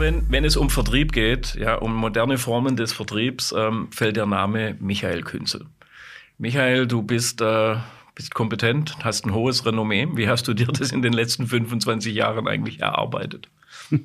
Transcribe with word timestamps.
wenn, 0.00 0.28
wenn 0.30 0.44
es 0.44 0.56
um 0.56 0.70
Vertrieb 0.70 1.12
geht, 1.12 1.54
ja, 1.54 1.76
um 1.76 1.94
moderne 1.94 2.38
Formen 2.38 2.76
des 2.76 2.92
Vertriebs, 2.92 3.54
ähm, 3.56 3.88
fällt 3.92 4.16
der 4.16 4.26
Name 4.26 4.76
Michael 4.80 5.22
Künzel. 5.22 5.66
Michael, 6.38 6.86
du 6.86 7.02
bist, 7.02 7.40
äh, 7.40 7.76
bist 8.14 8.34
kompetent, 8.34 8.96
hast 9.04 9.26
ein 9.26 9.34
hohes 9.34 9.64
Renommee. 9.64 10.08
Wie 10.14 10.28
hast 10.28 10.48
du 10.48 10.54
dir 10.54 10.66
das 10.66 10.90
in 10.90 11.02
den 11.02 11.12
letzten 11.12 11.46
25 11.46 12.14
Jahren 12.14 12.48
eigentlich 12.48 12.80
erarbeitet? 12.80 13.48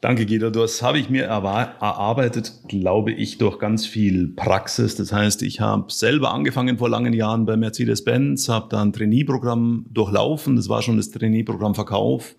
Danke, 0.00 0.26
Guido. 0.26 0.50
Das 0.50 0.82
habe 0.82 0.98
ich 0.98 1.08
mir 1.08 1.24
erarbeitet, 1.24 2.52
glaube 2.68 3.12
ich, 3.12 3.38
durch 3.38 3.58
ganz 3.58 3.86
viel 3.86 4.28
Praxis. 4.28 4.96
Das 4.96 5.12
heißt, 5.12 5.42
ich 5.42 5.60
habe 5.60 5.90
selber 5.90 6.34
angefangen 6.34 6.76
vor 6.76 6.90
langen 6.90 7.14
Jahren 7.14 7.46
bei 7.46 7.56
Mercedes-Benz, 7.56 8.50
habe 8.50 8.68
da 8.68 8.82
ein 8.82 8.92
Trainee-Programm 8.92 9.86
durchlaufen. 9.88 10.56
Das 10.56 10.68
war 10.68 10.82
schon 10.82 10.98
das 10.98 11.10
Trainee-Programm 11.10 11.74
Verkauf. 11.74 12.34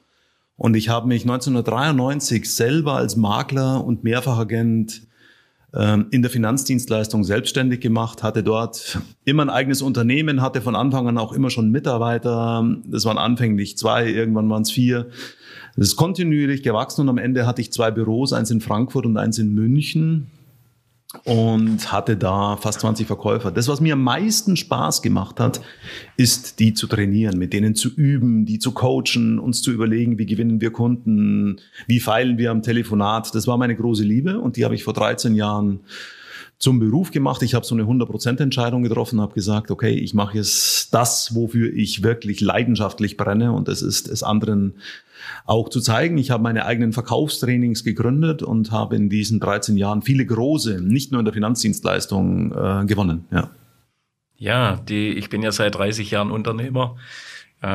Und 0.57 0.75
ich 0.75 0.89
habe 0.89 1.07
mich 1.07 1.23
1993 1.23 2.49
selber 2.53 2.93
als 2.93 3.15
Makler 3.15 3.83
und 3.83 4.03
Mehrfachagent 4.03 5.01
ähm, 5.73 6.07
in 6.11 6.21
der 6.21 6.31
Finanzdienstleistung 6.31 7.25
selbstständig 7.25 7.81
gemacht, 7.81 8.23
hatte 8.23 8.41
dort 8.41 8.99
immer 9.25 9.43
ein 9.43 9.49
eigenes 9.49 9.81
Unternehmen, 9.81 10.41
hatte 10.41 10.61
von 10.61 10.75
Anfang 10.75 11.07
an 11.07 11.17
auch 11.17 11.33
immer 11.33 11.49
schon 11.49 11.71
Mitarbeiter. 11.71 12.65
Das 12.85 13.03
waren 13.03 13.17
anfänglich 13.17 13.77
zwei, 13.77 14.07
irgendwann 14.07 14.49
waren 14.49 14.61
es 14.61 14.71
vier. 14.71 15.07
Das 15.75 15.89
ist 15.89 15.95
kontinuierlich 15.97 16.63
gewachsen 16.63 17.01
und 17.01 17.09
am 17.09 17.17
Ende 17.17 17.45
hatte 17.45 17.61
ich 17.61 17.73
zwei 17.73 17.91
Büros, 17.91 18.31
eins 18.31 18.49
in 18.49 18.61
Frankfurt 18.61 19.05
und 19.05 19.17
eins 19.17 19.37
in 19.37 19.53
München 19.53 20.27
und 21.23 21.91
hatte 21.91 22.17
da 22.17 22.57
fast 22.57 22.81
20 22.81 23.07
Verkäufer. 23.07 23.51
Das, 23.51 23.67
was 23.67 23.81
mir 23.81 23.93
am 23.93 24.03
meisten 24.03 24.57
Spaß 24.57 25.01
gemacht 25.01 25.39
hat, 25.39 25.61
ist, 26.17 26.59
die 26.59 26.73
zu 26.73 26.87
trainieren, 26.87 27.37
mit 27.37 27.53
denen 27.53 27.75
zu 27.75 27.89
üben, 27.89 28.45
die 28.45 28.59
zu 28.59 28.71
coachen, 28.71 29.39
uns 29.39 29.61
zu 29.61 29.71
überlegen, 29.71 30.17
wie 30.17 30.25
gewinnen 30.25 30.61
wir 30.61 30.71
Kunden, 30.71 31.61
wie 31.87 31.99
feilen 31.99 32.37
wir 32.37 32.51
am 32.51 32.61
Telefonat. 32.61 33.33
Das 33.33 33.47
war 33.47 33.57
meine 33.57 33.75
große 33.75 34.03
Liebe 34.03 34.39
und 34.39 34.57
die 34.57 34.65
habe 34.65 34.75
ich 34.75 34.83
vor 34.83 34.93
13 34.93 35.35
Jahren 35.35 35.79
zum 36.57 36.79
Beruf 36.79 37.11
gemacht. 37.11 37.41
Ich 37.43 37.53
habe 37.53 37.65
so 37.65 37.75
eine 37.75 37.83
100% 37.83 38.41
Entscheidung 38.41 38.83
getroffen, 38.83 39.21
habe 39.21 39.33
gesagt, 39.33 39.71
okay, 39.71 39.93
ich 39.93 40.13
mache 40.13 40.37
jetzt 40.37 40.93
das, 40.93 41.35
wofür 41.35 41.73
ich 41.73 42.03
wirklich 42.03 42.41
leidenschaftlich 42.41 43.17
brenne 43.17 43.51
und 43.51 43.67
das 43.67 43.81
ist 43.81 44.07
es 44.07 44.23
anderen 44.23 44.75
auch 45.45 45.69
zu 45.69 45.81
zeigen. 45.81 46.17
Ich 46.17 46.31
habe 46.31 46.43
meine 46.43 46.65
eigenen 46.65 46.93
Verkaufstrainings 46.93 47.83
gegründet 47.83 48.43
und 48.43 48.71
habe 48.71 48.95
in 48.95 49.09
diesen 49.09 49.39
13 49.39 49.77
Jahren 49.77 50.01
viele 50.01 50.25
große, 50.25 50.81
nicht 50.81 51.11
nur 51.11 51.19
in 51.19 51.25
der 51.25 51.33
Finanzdienstleistung, 51.33 52.51
äh, 52.51 52.85
gewonnen. 52.85 53.25
Ja. 53.31 53.49
Ja, 54.37 54.75
die, 54.75 55.11
ich 55.11 55.29
bin 55.29 55.41
ja 55.41 55.51
seit 55.51 55.75
30 55.75 56.11
Jahren 56.11 56.29
Unternehmer. 56.29 56.97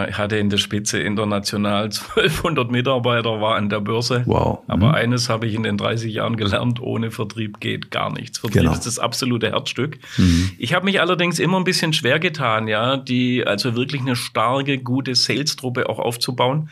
Ich 0.08 0.18
hatte 0.18 0.36
in 0.36 0.50
der 0.50 0.58
Spitze 0.58 1.00
international 1.00 1.84
1200 2.16 2.70
Mitarbeiter, 2.70 3.40
war 3.40 3.56
an 3.56 3.68
der 3.68 3.80
Börse. 3.80 4.22
Wow. 4.26 4.60
Aber 4.68 4.88
mhm. 4.88 4.94
eines 4.94 5.28
habe 5.28 5.46
ich 5.46 5.54
in 5.54 5.62
den 5.62 5.76
30 5.76 6.12
Jahren 6.12 6.36
gelernt, 6.36 6.80
ohne 6.80 7.10
Vertrieb 7.10 7.60
geht 7.60 7.90
gar 7.90 8.12
nichts. 8.12 8.38
Vertrieb 8.38 8.62
genau. 8.62 8.72
ist 8.72 8.86
das 8.86 8.98
absolute 8.98 9.50
Herzstück. 9.50 9.98
Mhm. 10.16 10.50
Ich 10.58 10.74
habe 10.74 10.84
mich 10.84 11.00
allerdings 11.00 11.38
immer 11.38 11.58
ein 11.58 11.64
bisschen 11.64 11.92
schwer 11.92 12.18
getan, 12.18 12.68
ja, 12.68 12.96
die, 12.96 13.46
also 13.46 13.74
wirklich 13.74 14.02
eine 14.02 14.16
starke, 14.16 14.78
gute 14.78 15.14
Sales-Truppe 15.14 15.88
auch 15.88 15.98
aufzubauen. 15.98 16.68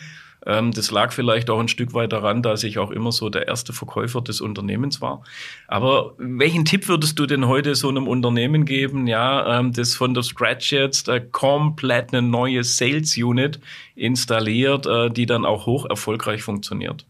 Ähm, 0.47 0.73
das 0.73 0.91
lag 0.91 1.13
vielleicht 1.13 1.51
auch 1.51 1.59
ein 1.59 1.69
Stück 1.69 1.95
weit 1.95 2.13
daran, 2.13 2.43
dass 2.43 2.63
ich 2.65 2.79
auch 2.79 2.91
immer 2.91 3.13
so 3.13 3.29
der 3.29 3.49
erste 3.49 3.73
Verkäufer 3.73 4.21
des 4.21 4.41
Unternehmens 4.41 5.01
war. 5.01 5.23
Aber 5.67 6.15
welchen 6.19 6.65
Tipp 6.65 6.89
würdest 6.89 7.19
du 7.19 7.27
denn 7.27 7.49
heute 7.49 7.75
so 7.75 7.89
einem 7.89 8.07
Unternehmen 8.07 8.65
geben, 8.65 9.07
ja, 9.07 9.59
ähm, 9.59 9.73
das 9.73 9.95
von 9.95 10.15
der 10.15 10.23
Scratch 10.23 10.73
jetzt 10.73 11.09
äh, 11.09 11.21
komplett 11.21 12.13
eine 12.13 12.23
neue 12.23 12.65
Sales 12.65 13.17
Unit 13.17 13.61
installiert, 13.95 14.87
äh, 14.87 15.11
die 15.11 15.27
dann 15.27 15.45
auch 15.45 15.67
hoch 15.67 15.87
erfolgreich 15.89 16.43
funktioniert? 16.43 17.08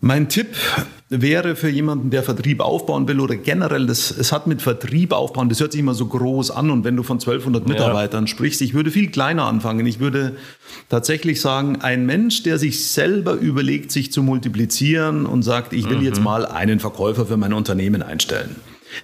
Mein 0.00 0.28
Tipp 0.28 0.48
wäre 1.08 1.54
für 1.54 1.68
jemanden, 1.68 2.10
der 2.10 2.22
Vertrieb 2.22 2.60
aufbauen 2.60 3.06
will 3.06 3.20
oder 3.20 3.36
generell, 3.36 3.86
das, 3.86 4.10
es 4.10 4.32
hat 4.32 4.46
mit 4.46 4.60
Vertrieb 4.60 5.12
aufbauen, 5.12 5.48
das 5.48 5.60
hört 5.60 5.72
sich 5.72 5.80
immer 5.80 5.94
so 5.94 6.06
groß 6.06 6.50
an 6.50 6.70
und 6.70 6.84
wenn 6.84 6.96
du 6.96 7.02
von 7.02 7.18
1200 7.18 7.68
Mitarbeitern 7.68 8.24
ja. 8.24 8.26
sprichst, 8.28 8.60
ich 8.60 8.74
würde 8.74 8.90
viel 8.90 9.10
kleiner 9.10 9.44
anfangen. 9.44 9.86
Ich 9.86 10.00
würde 10.00 10.36
tatsächlich 10.88 11.40
sagen, 11.40 11.76
ein 11.76 12.06
Mensch, 12.06 12.42
der 12.42 12.58
sich 12.58 12.88
selber 12.88 13.34
überlegt, 13.34 13.92
sich 13.92 14.12
zu 14.12 14.22
multiplizieren 14.22 15.26
und 15.26 15.42
sagt, 15.42 15.72
ich 15.72 15.88
will 15.88 15.98
mhm. 15.98 16.04
jetzt 16.04 16.20
mal 16.20 16.44
einen 16.44 16.80
Verkäufer 16.80 17.26
für 17.26 17.36
mein 17.36 17.52
Unternehmen 17.52 18.02
einstellen. 18.02 18.56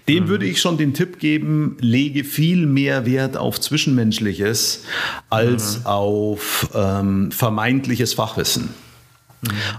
Dem 0.08 0.24
mhm. 0.24 0.28
würde 0.28 0.46
ich 0.46 0.60
schon 0.60 0.78
den 0.78 0.94
Tipp 0.94 1.20
geben, 1.20 1.76
lege 1.80 2.24
viel 2.24 2.66
mehr 2.66 3.06
Wert 3.06 3.36
auf 3.36 3.60
Zwischenmenschliches 3.60 4.84
als 5.30 5.80
mhm. 5.80 5.86
auf 5.86 6.68
ähm, 6.74 7.30
vermeintliches 7.30 8.14
Fachwissen. 8.14 8.70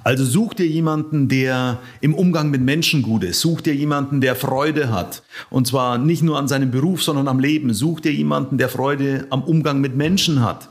Also 0.04 0.26
such 0.26 0.56
dir 0.56 0.68
jemanden, 0.68 1.30
der 1.30 1.80
im 2.02 2.14
Umgang 2.14 2.50
mit 2.50 2.62
Menschen 2.62 3.02
gut 3.02 3.24
ist. 3.24 3.40
Such 3.40 3.62
dir 3.62 3.74
jemanden, 3.74 4.20
der 4.20 4.36
Freude 4.36 4.92
hat. 4.92 5.24
Und 5.50 5.68
zwar 5.68 5.98
nicht 5.98 6.22
nur 6.22 6.38
an 6.38 6.48
seinem 6.48 6.72
Beruf, 6.72 7.02
sondern 7.02 7.28
am 7.28 7.40
Leben. 7.40 7.74
Such 7.74 8.02
dir 8.02 8.12
jemanden, 8.12 8.58
der 8.58 8.70
Freude 8.70 9.26
am 9.30 9.44
Umgang 9.44 9.80
mit 9.80 9.96
Menschen 9.96 10.42
hat. 10.42 10.70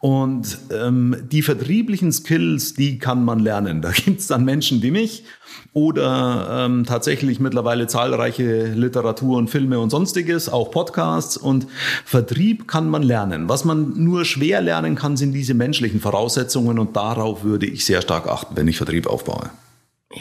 Und 0.00 0.58
ähm, 0.72 1.16
die 1.32 1.42
vertrieblichen 1.42 2.12
Skills, 2.12 2.74
die 2.74 2.98
kann 2.98 3.24
man 3.24 3.38
lernen. 3.38 3.80
Da 3.80 3.90
gibt 3.94 4.20
es 4.20 4.26
dann 4.26 4.44
Menschen 4.44 4.82
wie 4.82 4.90
mich 4.90 5.24
oder 5.72 6.66
ähm, 6.66 6.84
tatsächlich 6.84 7.40
mittlerweile 7.40 7.86
zahlreiche 7.86 8.66
Literatur 8.66 9.38
und 9.38 9.48
Filme 9.48 9.78
und 9.78 9.90
sonstiges, 9.90 10.48
auch 10.48 10.70
Podcasts. 10.70 11.36
Und 11.36 11.66
Vertrieb 12.04 12.68
kann 12.68 12.88
man 12.88 13.02
lernen. 13.02 13.48
Was 13.48 13.64
man 13.64 13.92
nur 14.02 14.24
schwer 14.24 14.60
lernen 14.60 14.94
kann, 14.96 15.16
sind 15.16 15.32
diese 15.32 15.54
menschlichen 15.54 16.00
Voraussetzungen 16.00 16.78
und 16.78 16.96
darauf 16.96 17.42
würde 17.42 17.66
ich 17.66 17.84
sehr 17.84 18.02
stark 18.02 18.28
achten, 18.28 18.56
wenn 18.56 18.68
ich 18.68 18.76
Vertrieb 18.76 19.06
aufbaue. 19.06 19.50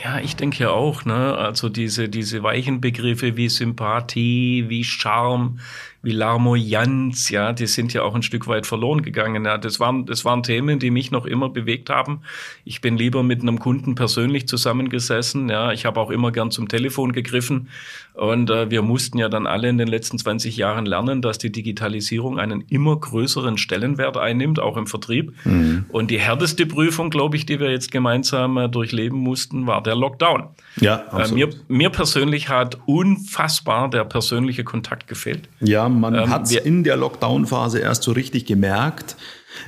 Ja, 0.03 0.19
ich 0.19 0.35
denke 0.35 0.63
ja 0.63 0.71
auch, 0.71 1.05
ne? 1.05 1.37
Also 1.37 1.69
diese, 1.69 2.09
diese 2.09 2.43
weichen 2.43 2.81
Begriffe 2.81 3.37
wie 3.37 3.47
Sympathie, 3.47 4.65
wie 4.67 4.83
Charme, 4.83 5.59
wie 6.05 6.11
Larmoyanz, 6.11 7.29
ja, 7.31 7.51
die 7.51 7.65
sind 7.65 7.91
ja 7.93 8.03
auch 8.03 8.13
ein 8.13 8.21
Stück 8.21 8.47
weit 8.47 8.67
verloren 8.67 9.01
gegangen. 9.01 9.43
Ja, 9.43 9.57
das 9.57 9.79
waren, 9.79 10.05
das 10.05 10.23
waren 10.23 10.43
Themen, 10.43 10.77
die 10.77 10.91
mich 10.91 11.09
noch 11.09 11.25
immer 11.25 11.49
bewegt 11.49 11.89
haben. 11.89 12.21
Ich 12.63 12.79
bin 12.79 12.95
lieber 12.95 13.23
mit 13.23 13.41
einem 13.41 13.57
Kunden 13.57 13.95
persönlich 13.95 14.47
zusammengesessen. 14.47 15.49
Ja, 15.49 15.71
ich 15.71 15.85
habe 15.85 15.99
auch 15.99 16.11
immer 16.11 16.31
gern 16.31 16.51
zum 16.51 16.67
Telefon 16.67 17.11
gegriffen. 17.11 17.69
Und 18.15 18.49
äh, 18.49 18.71
wir 18.71 18.81
mussten 18.81 19.17
ja 19.17 19.27
dann 19.27 19.45
alle 19.45 19.67
in 19.67 19.77
den 19.77 19.89
letzten 19.89 20.17
20 20.17 20.55
Jahren 20.55 20.85
lernen, 20.85 21.21
dass 21.21 21.37
die 21.37 21.51
Digitalisierung 21.51 22.39
einen 22.39 22.61
immer 22.69 22.95
größeren 22.95 23.57
Stellenwert 23.57 24.15
einnimmt, 24.15 24.59
auch 24.59 24.77
im 24.77 24.87
Vertrieb. 24.87 25.33
Mhm. 25.43 25.85
Und 25.89 26.11
die 26.11 26.19
härteste 26.19 26.65
Prüfung, 26.65 27.09
glaube 27.09 27.35
ich, 27.35 27.45
die 27.45 27.59
wir 27.59 27.71
jetzt 27.71 27.91
gemeinsam 27.91 28.57
äh, 28.57 28.69
durchleben 28.69 29.19
mussten, 29.19 29.67
war 29.67 29.83
der 29.83 29.95
Lockdown. 29.95 30.47
Ja, 30.77 31.03
absolut. 31.09 31.31
Äh, 31.31 31.33
mir, 31.35 31.49
mir 31.67 31.89
persönlich 31.89 32.47
hat 32.47 32.77
unfassbar 32.85 33.89
der 33.89 34.05
persönliche 34.05 34.63
Kontakt 34.63 35.07
gefehlt. 35.07 35.49
Ja, 35.59 35.89
man 35.89 36.15
ähm, 36.15 36.29
hat 36.29 36.43
es 36.43 36.55
in 36.55 36.85
der 36.85 36.95
Lockdown-Phase 36.95 37.79
erst 37.79 38.03
so 38.03 38.13
richtig 38.13 38.45
gemerkt, 38.45 39.17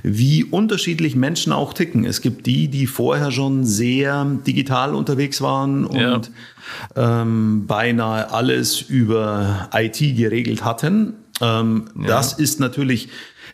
wie 0.03 0.43
unterschiedlich 0.43 1.15
Menschen 1.15 1.53
auch 1.53 1.73
ticken. 1.73 2.05
Es 2.05 2.21
gibt 2.21 2.45
die, 2.45 2.67
die 2.67 2.87
vorher 2.87 3.31
schon 3.31 3.65
sehr 3.65 4.25
digital 4.45 4.95
unterwegs 4.95 5.41
waren 5.41 5.85
und 5.85 6.31
ja. 6.95 7.21
ähm, 7.21 7.65
beinahe 7.67 8.31
alles 8.31 8.81
über 8.81 9.69
IT 9.73 9.99
geregelt 9.99 10.63
hatten. 10.63 11.13
Ähm, 11.41 11.85
ja. 11.99 12.07
Das 12.07 12.33
ist 12.33 12.59
natürlich 12.59 13.09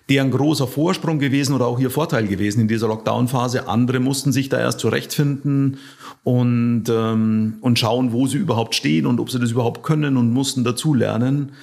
deren 0.10 0.32
großer 0.32 0.68
Vorsprung 0.68 1.20
gewesen 1.20 1.56
oder 1.56 1.66
auch 1.66 1.80
ihr 1.80 1.90
Vorteil 1.90 2.28
gewesen 2.28 2.62
in 2.62 2.68
dieser 2.68 2.88
Lockdown-Phase. 2.88 3.68
Andere 3.68 4.00
mussten 4.00 4.32
sich 4.32 4.50
da 4.50 4.60
erst 4.60 4.80
zurechtfinden 4.80 5.78
und, 6.24 6.86
ähm, 6.90 7.56
und 7.62 7.79
schauen, 7.79 8.12
wo 8.12 8.28
sie 8.28 8.38
überhaupt 8.38 8.76
stehen 8.76 9.06
und 9.06 9.20
ob 9.20 9.29
sie 9.29 9.40
das 9.40 9.52
überhaupt 9.52 9.84
können 9.84 10.18
und 10.18 10.32
mussten 10.32 10.64
dazulernen. 10.64 11.53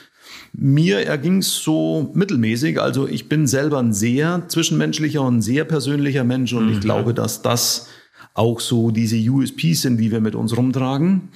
Mir 0.53 1.07
erging 1.07 1.39
es 1.39 1.57
so 1.57 2.11
mittelmäßig. 2.15 2.81
Also 2.81 3.07
ich 3.07 3.29
bin 3.29 3.47
selber 3.47 3.79
ein 3.79 3.93
sehr 3.93 4.45
zwischenmenschlicher 4.49 5.23
und 5.23 5.43
sehr 5.43 5.65
persönlicher 5.65 6.25
Mensch 6.25 6.53
und 6.53 6.67
mhm. 6.67 6.73
ich 6.73 6.81
glaube, 6.81 7.15
dass 7.15 7.43
das 7.43 7.89
auch 8.35 8.61
so 8.61 8.91
diese 8.91 9.17
USPs 9.17 9.83
sind, 9.83 9.99
die 9.99 10.11
wir 10.11 10.21
mit 10.21 10.35
uns 10.35 10.57
rumtragen. 10.57 11.29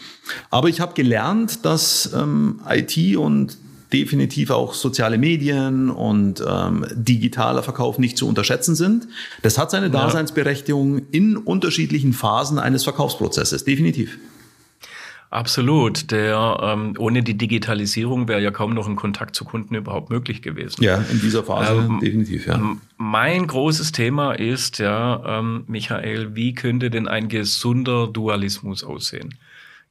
Aber 0.50 0.68
ich 0.68 0.80
habe 0.80 0.94
gelernt, 0.94 1.64
dass 1.64 2.10
ähm, 2.14 2.60
IT 2.68 3.16
und 3.16 3.58
definitiv 3.92 4.50
auch 4.50 4.74
soziale 4.74 5.18
Medien 5.18 5.88
und 5.90 6.42
ähm, 6.46 6.84
digitaler 6.94 7.62
Verkauf 7.62 7.98
nicht 7.98 8.18
zu 8.18 8.26
unterschätzen 8.26 8.74
sind. 8.74 9.06
Das 9.42 9.56
hat 9.56 9.70
seine 9.70 9.90
Daseinsberechtigung 9.90 11.02
in 11.12 11.36
unterschiedlichen 11.36 12.12
Phasen 12.12 12.58
eines 12.58 12.82
Verkaufsprozesses, 12.82 13.64
definitiv. 13.64 14.18
Absolut. 15.34 16.12
Der, 16.12 16.60
ähm, 16.62 16.94
ohne 16.96 17.24
die 17.24 17.36
Digitalisierung 17.36 18.28
wäre 18.28 18.40
ja 18.40 18.52
kaum 18.52 18.72
noch 18.72 18.86
ein 18.86 18.94
Kontakt 18.94 19.34
zu 19.34 19.44
Kunden 19.44 19.74
überhaupt 19.74 20.08
möglich 20.08 20.42
gewesen. 20.42 20.84
Ja, 20.84 21.04
in 21.10 21.20
dieser 21.20 21.42
Phase 21.42 21.72
ähm, 21.72 21.98
definitiv, 21.98 22.46
ja. 22.46 22.76
Mein 22.98 23.48
großes 23.48 23.90
Thema 23.90 24.34
ist, 24.34 24.78
ja, 24.78 25.40
ähm, 25.40 25.64
Michael, 25.66 26.36
wie 26.36 26.54
könnte 26.54 26.88
denn 26.88 27.08
ein 27.08 27.26
gesunder 27.26 28.06
Dualismus 28.06 28.84
aussehen? 28.84 29.34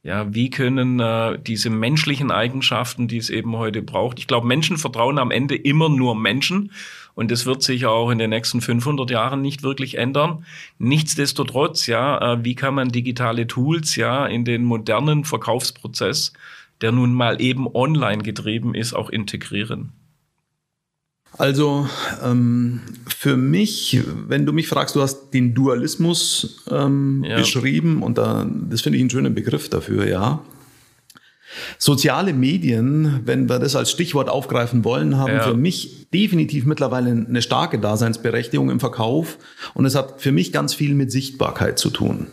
Ja, 0.02 0.32
wie 0.34 0.48
können 0.48 0.98
äh, 0.98 1.38
diese 1.38 1.68
menschlichen 1.68 2.30
Eigenschaften, 2.30 3.06
die 3.06 3.18
es 3.18 3.28
eben 3.28 3.54
heute 3.56 3.82
braucht, 3.82 4.18
ich 4.18 4.26
glaube, 4.26 4.46
Menschen 4.46 4.78
vertrauen 4.78 5.18
am 5.18 5.30
Ende 5.30 5.56
immer 5.56 5.90
nur 5.90 6.14
Menschen 6.14 6.72
und 7.14 7.30
das 7.30 7.46
wird 7.46 7.62
sich 7.62 7.86
auch 7.86 8.10
in 8.10 8.18
den 8.18 8.30
nächsten 8.30 8.60
500 8.60 9.10
Jahren 9.10 9.40
nicht 9.40 9.62
wirklich 9.62 9.98
ändern. 9.98 10.44
Nichtsdestotrotz, 10.78 11.86
ja, 11.86 12.34
äh, 12.34 12.44
wie 12.44 12.54
kann 12.54 12.74
man 12.74 12.88
digitale 12.90 13.46
Tools 13.46 13.96
ja 13.96 14.26
in 14.26 14.44
den 14.44 14.64
modernen 14.64 15.24
Verkaufsprozess, 15.24 16.32
der 16.80 16.92
nun 16.92 17.14
mal 17.14 17.40
eben 17.40 17.68
online 17.72 18.22
getrieben 18.22 18.74
ist, 18.74 18.94
auch 18.94 19.10
integrieren? 19.10 19.92
Also 21.36 21.88
ähm, 22.22 22.80
für 23.08 23.36
mich, 23.36 24.00
wenn 24.28 24.46
du 24.46 24.52
mich 24.52 24.68
fragst, 24.68 24.94
du 24.94 25.02
hast 25.02 25.30
den 25.30 25.52
Dualismus 25.54 26.64
ähm, 26.70 27.24
ja. 27.26 27.36
beschrieben 27.36 28.02
und 28.02 28.18
da, 28.18 28.48
das 28.70 28.82
finde 28.82 28.98
ich 28.98 29.02
einen 29.02 29.10
schönen 29.10 29.34
Begriff 29.34 29.68
dafür, 29.68 30.06
ja. 30.06 30.44
Soziale 31.78 32.32
Medien, 32.32 33.20
wenn 33.24 33.48
wir 33.48 33.58
das 33.58 33.76
als 33.76 33.90
Stichwort 33.90 34.28
aufgreifen 34.28 34.84
wollen, 34.84 35.16
haben 35.16 35.32
ja. 35.32 35.42
für 35.42 35.54
mich 35.54 36.08
definitiv 36.12 36.64
mittlerweile 36.66 37.10
eine 37.10 37.42
starke 37.42 37.78
Daseinsberechtigung 37.78 38.70
im 38.70 38.80
Verkauf 38.80 39.38
und 39.74 39.84
es 39.84 39.94
hat 39.94 40.20
für 40.20 40.32
mich 40.32 40.52
ganz 40.52 40.74
viel 40.74 40.94
mit 40.94 41.10
Sichtbarkeit 41.12 41.78
zu 41.78 41.90
tun. 41.90 42.28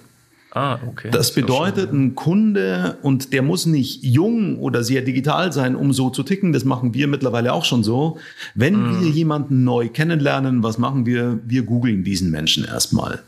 Ah, 0.53 0.79
okay. 0.85 1.09
Das 1.11 1.33
bedeutet, 1.33 1.93
ein 1.93 2.13
Kunde, 2.13 2.97
und 3.01 3.31
der 3.31 3.41
muss 3.41 3.65
nicht 3.65 4.03
jung 4.03 4.59
oder 4.59 4.83
sehr 4.83 5.01
digital 5.01 5.53
sein, 5.53 5.77
um 5.77 5.93
so 5.93 6.09
zu 6.09 6.23
ticken, 6.23 6.51
das 6.51 6.65
machen 6.65 6.93
wir 6.93 7.07
mittlerweile 7.07 7.53
auch 7.53 7.63
schon 7.63 7.83
so. 7.83 8.17
Wenn 8.53 8.75
mm. 8.75 9.01
wir 9.01 9.09
jemanden 9.09 9.63
neu 9.63 9.87
kennenlernen, 9.87 10.61
was 10.61 10.77
machen 10.77 11.05
wir? 11.05 11.39
Wir 11.45 11.63
googeln 11.63 12.03
diesen 12.03 12.31
Menschen 12.31 12.65
erstmal. 12.65 13.23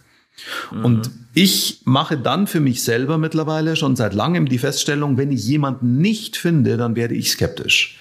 Mm. 0.71 0.85
Und 0.85 1.11
ich 1.33 1.81
mache 1.85 2.17
dann 2.17 2.47
für 2.47 2.59
mich 2.59 2.83
selber 2.83 3.17
mittlerweile 3.17 3.75
schon 3.75 3.95
seit 3.95 4.13
langem 4.13 4.47
die 4.47 4.59
Feststellung, 4.59 5.17
wenn 5.17 5.31
ich 5.31 5.47
jemanden 5.47 5.97
nicht 5.97 6.37
finde, 6.37 6.77
dann 6.77 6.95
werde 6.95 7.15
ich 7.15 7.31
skeptisch. 7.31 7.99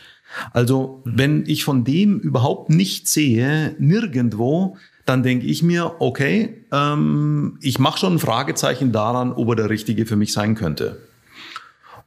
Also, 0.52 1.02
mhm. 1.04 1.12
wenn 1.18 1.44
ich 1.46 1.64
von 1.64 1.84
dem 1.84 2.18
überhaupt 2.18 2.70
nichts 2.70 3.12
sehe, 3.12 3.74
nirgendwo, 3.78 4.76
dann 5.04 5.22
denke 5.22 5.46
ich 5.46 5.62
mir, 5.62 5.96
okay, 5.98 6.64
ähm, 6.70 7.58
ich 7.60 7.78
mache 7.78 7.98
schon 7.98 8.14
ein 8.14 8.18
Fragezeichen 8.18 8.92
daran, 8.92 9.32
ob 9.32 9.48
er 9.50 9.56
der 9.56 9.70
Richtige 9.70 10.06
für 10.06 10.16
mich 10.16 10.32
sein 10.32 10.54
könnte. 10.54 11.00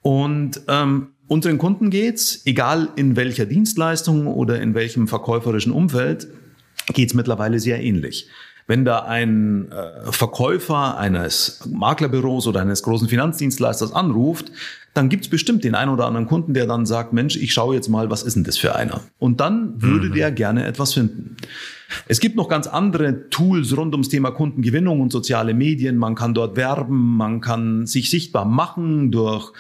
Und 0.02 0.62
ähm, 0.68 1.08
unseren 1.28 1.58
Kunden 1.58 1.90
geht's, 1.90 2.44
egal 2.46 2.90
in 2.96 3.16
welcher 3.16 3.46
Dienstleistung 3.46 4.28
oder 4.28 4.62
in 4.62 4.76
welchem 4.76 5.08
verkäuferischen 5.08 5.72
Umfeld, 5.72 6.28
geht's 6.94 7.14
mittlerweile 7.14 7.60
sehr 7.60 7.82
ähnlich. 7.82 8.28
Wenn 8.68 8.84
da 8.84 9.00
ein 9.04 9.72
äh, 9.72 10.12
Verkäufer 10.12 10.98
eines 10.98 11.62
Maklerbüros 11.72 12.48
oder 12.48 12.62
eines 12.62 12.82
großen 12.82 13.08
Finanzdienstleisters 13.08 13.94
anruft, 13.94 14.52
dann 14.96 15.10
gibt's 15.10 15.28
bestimmt 15.28 15.64
den 15.64 15.76
einen 15.76 15.92
oder 15.92 16.08
anderen 16.08 16.26
Kunden, 16.26 16.54
der 16.54 16.66
dann 16.66 16.86
sagt, 16.86 17.14
Mensch, 17.14 17.36
ich 17.36 17.54
schaue 17.54 17.76
jetzt 17.76 17.90
mal, 17.90 18.10
was 18.10 18.24
ist 18.24 18.38
denn 18.38 18.46
das 18.46 18.58
für 18.58 18.76
einer? 18.76 19.02
Und 19.20 19.40
dann 19.40 19.82
würde 19.82 20.08
mhm. 20.08 20.14
der 20.14 20.32
gerne 20.32 20.66
etwas 20.66 20.94
finden. 20.94 21.36
Es 22.08 22.20
gibt 22.20 22.36
noch 22.36 22.50
ganz 22.50 22.66
andere 22.66 23.30
Tools 23.30 23.76
rund 23.78 23.94
ums 23.94 24.10
Thema 24.10 24.32
Kundengewinnung 24.32 25.02
und 25.02 25.12
soziale 25.12 25.54
Medien. 25.54 25.98
Man 25.98 26.16
kann 26.16 26.34
dort 26.34 26.56
werben, 26.56 27.18
man 27.18 27.42
kann 27.42 27.86
sich 27.86 28.10
sichtbar 28.10 28.46
machen 28.46 29.12
durch, 29.12 29.52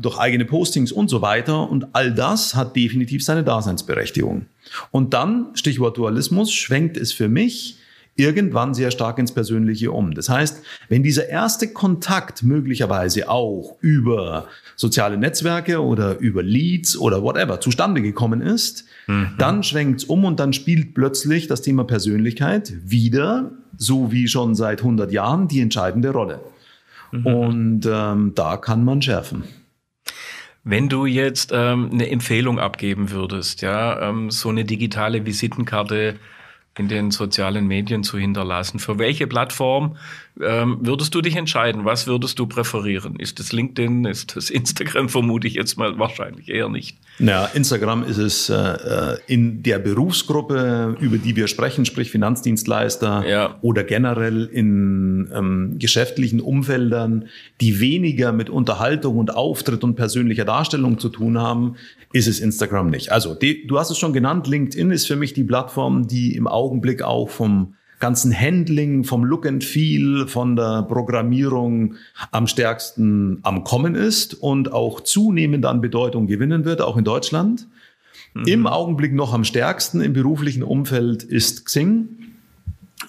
durch 0.00 0.18
eigene 0.18 0.44
Postings 0.44 0.92
und 0.92 1.08
so 1.08 1.22
weiter. 1.22 1.68
Und 1.68 1.88
all 1.94 2.14
das 2.14 2.54
hat 2.54 2.76
definitiv 2.76 3.24
seine 3.24 3.42
Daseinsberechtigung. 3.42 4.46
Und 4.92 5.14
dann, 5.14 5.48
Stichwort 5.54 5.96
Dualismus, 5.96 6.52
schwenkt 6.52 6.96
es 6.96 7.12
für 7.12 7.28
mich 7.28 7.79
irgendwann 8.20 8.74
sehr 8.74 8.90
stark 8.90 9.18
ins 9.18 9.32
Persönliche 9.32 9.90
um. 9.92 10.12
Das 10.12 10.28
heißt, 10.28 10.62
wenn 10.88 11.02
dieser 11.02 11.28
erste 11.28 11.72
Kontakt 11.72 12.42
möglicherweise 12.42 13.28
auch 13.28 13.76
über 13.80 14.46
soziale 14.76 15.16
Netzwerke 15.16 15.82
oder 15.82 16.18
über 16.18 16.42
Leads 16.42 16.96
oder 16.96 17.22
whatever 17.22 17.60
zustande 17.60 18.02
gekommen 18.02 18.42
ist, 18.42 18.84
mhm. 19.06 19.30
dann 19.38 19.62
schwenkt 19.62 20.02
es 20.02 20.04
um 20.04 20.24
und 20.24 20.38
dann 20.38 20.52
spielt 20.52 20.94
plötzlich 20.94 21.46
das 21.48 21.62
Thema 21.62 21.84
Persönlichkeit 21.84 22.72
wieder, 22.84 23.52
so 23.76 24.12
wie 24.12 24.28
schon 24.28 24.54
seit 24.54 24.80
100 24.80 25.10
Jahren, 25.10 25.48
die 25.48 25.60
entscheidende 25.60 26.10
Rolle. 26.10 26.40
Mhm. 27.12 27.26
Und 27.26 27.88
ähm, 27.90 28.32
da 28.34 28.56
kann 28.56 28.84
man 28.84 29.02
schärfen. 29.02 29.44
Wenn 30.62 30.88
du 30.90 31.06
jetzt 31.06 31.52
ähm, 31.54 31.90
eine 31.92 32.10
Empfehlung 32.10 32.58
abgeben 32.58 33.10
würdest, 33.10 33.62
ja, 33.62 34.08
ähm, 34.08 34.30
so 34.30 34.50
eine 34.50 34.64
digitale 34.64 35.24
Visitenkarte 35.24 36.16
in 36.80 36.88
den 36.88 37.10
sozialen 37.10 37.66
Medien 37.66 38.02
zu 38.02 38.18
hinterlassen. 38.18 38.78
Für 38.80 38.98
welche 38.98 39.26
Plattform 39.26 39.96
ähm, 40.42 40.78
würdest 40.80 41.14
du 41.14 41.20
dich 41.20 41.36
entscheiden? 41.36 41.84
Was 41.84 42.06
würdest 42.06 42.38
du 42.38 42.46
präferieren? 42.46 43.16
Ist 43.16 43.38
das 43.38 43.52
LinkedIn? 43.52 44.04
Ist 44.04 44.36
das 44.36 44.50
Instagram? 44.50 45.08
Vermute 45.10 45.46
ich 45.46 45.54
jetzt 45.54 45.76
mal 45.76 45.98
wahrscheinlich 45.98 46.48
eher 46.48 46.68
nicht. 46.68 46.98
Ja, 47.18 47.46
Instagram 47.46 48.04
ist 48.04 48.18
es 48.18 48.48
äh, 48.48 49.18
in 49.26 49.62
der 49.62 49.78
Berufsgruppe, 49.78 50.96
über 51.00 51.18
die 51.18 51.36
wir 51.36 51.48
sprechen, 51.48 51.84
sprich 51.84 52.10
Finanzdienstleister 52.10 53.26
ja. 53.28 53.58
oder 53.60 53.84
generell 53.84 54.46
in 54.46 55.30
ähm, 55.34 55.76
geschäftlichen 55.78 56.40
Umfeldern, 56.40 57.26
die 57.60 57.80
weniger 57.80 58.32
mit 58.32 58.48
Unterhaltung 58.48 59.18
und 59.18 59.34
Auftritt 59.34 59.84
und 59.84 59.96
persönlicher 59.96 60.44
Darstellung 60.44 60.98
zu 60.98 61.08
tun 61.10 61.38
haben, 61.38 61.76
ist 62.12 62.26
es 62.26 62.40
Instagram 62.40 62.88
nicht. 62.90 63.12
Also 63.12 63.34
die, 63.34 63.66
du 63.66 63.78
hast 63.78 63.90
es 63.90 63.98
schon 63.98 64.12
genannt, 64.12 64.46
LinkedIn 64.46 64.90
ist 64.90 65.06
für 65.06 65.16
mich 65.16 65.34
die 65.34 65.44
Plattform, 65.44 66.06
die 66.06 66.34
im 66.34 66.46
Augenblick 66.46 67.02
auch 67.02 67.28
vom 67.28 67.74
ganzen 68.00 68.38
Handling, 68.38 69.04
vom 69.04 69.24
Look 69.24 69.46
and 69.46 69.62
Feel, 69.62 70.26
von 70.26 70.56
der 70.56 70.82
Programmierung 70.82 71.94
am 72.32 72.46
stärksten 72.46 73.38
am 73.42 73.62
Kommen 73.62 73.94
ist 73.94 74.34
und 74.34 74.72
auch 74.72 75.00
zunehmend 75.00 75.66
an 75.66 75.80
Bedeutung 75.80 76.26
gewinnen 76.26 76.64
wird, 76.64 76.80
auch 76.80 76.96
in 76.96 77.04
Deutschland. 77.04 77.68
Mhm. 78.34 78.44
Im 78.46 78.66
Augenblick 78.66 79.12
noch 79.12 79.34
am 79.34 79.44
stärksten 79.44 80.00
im 80.00 80.14
beruflichen 80.14 80.62
Umfeld 80.62 81.22
ist 81.22 81.66
Xing. 81.66 82.08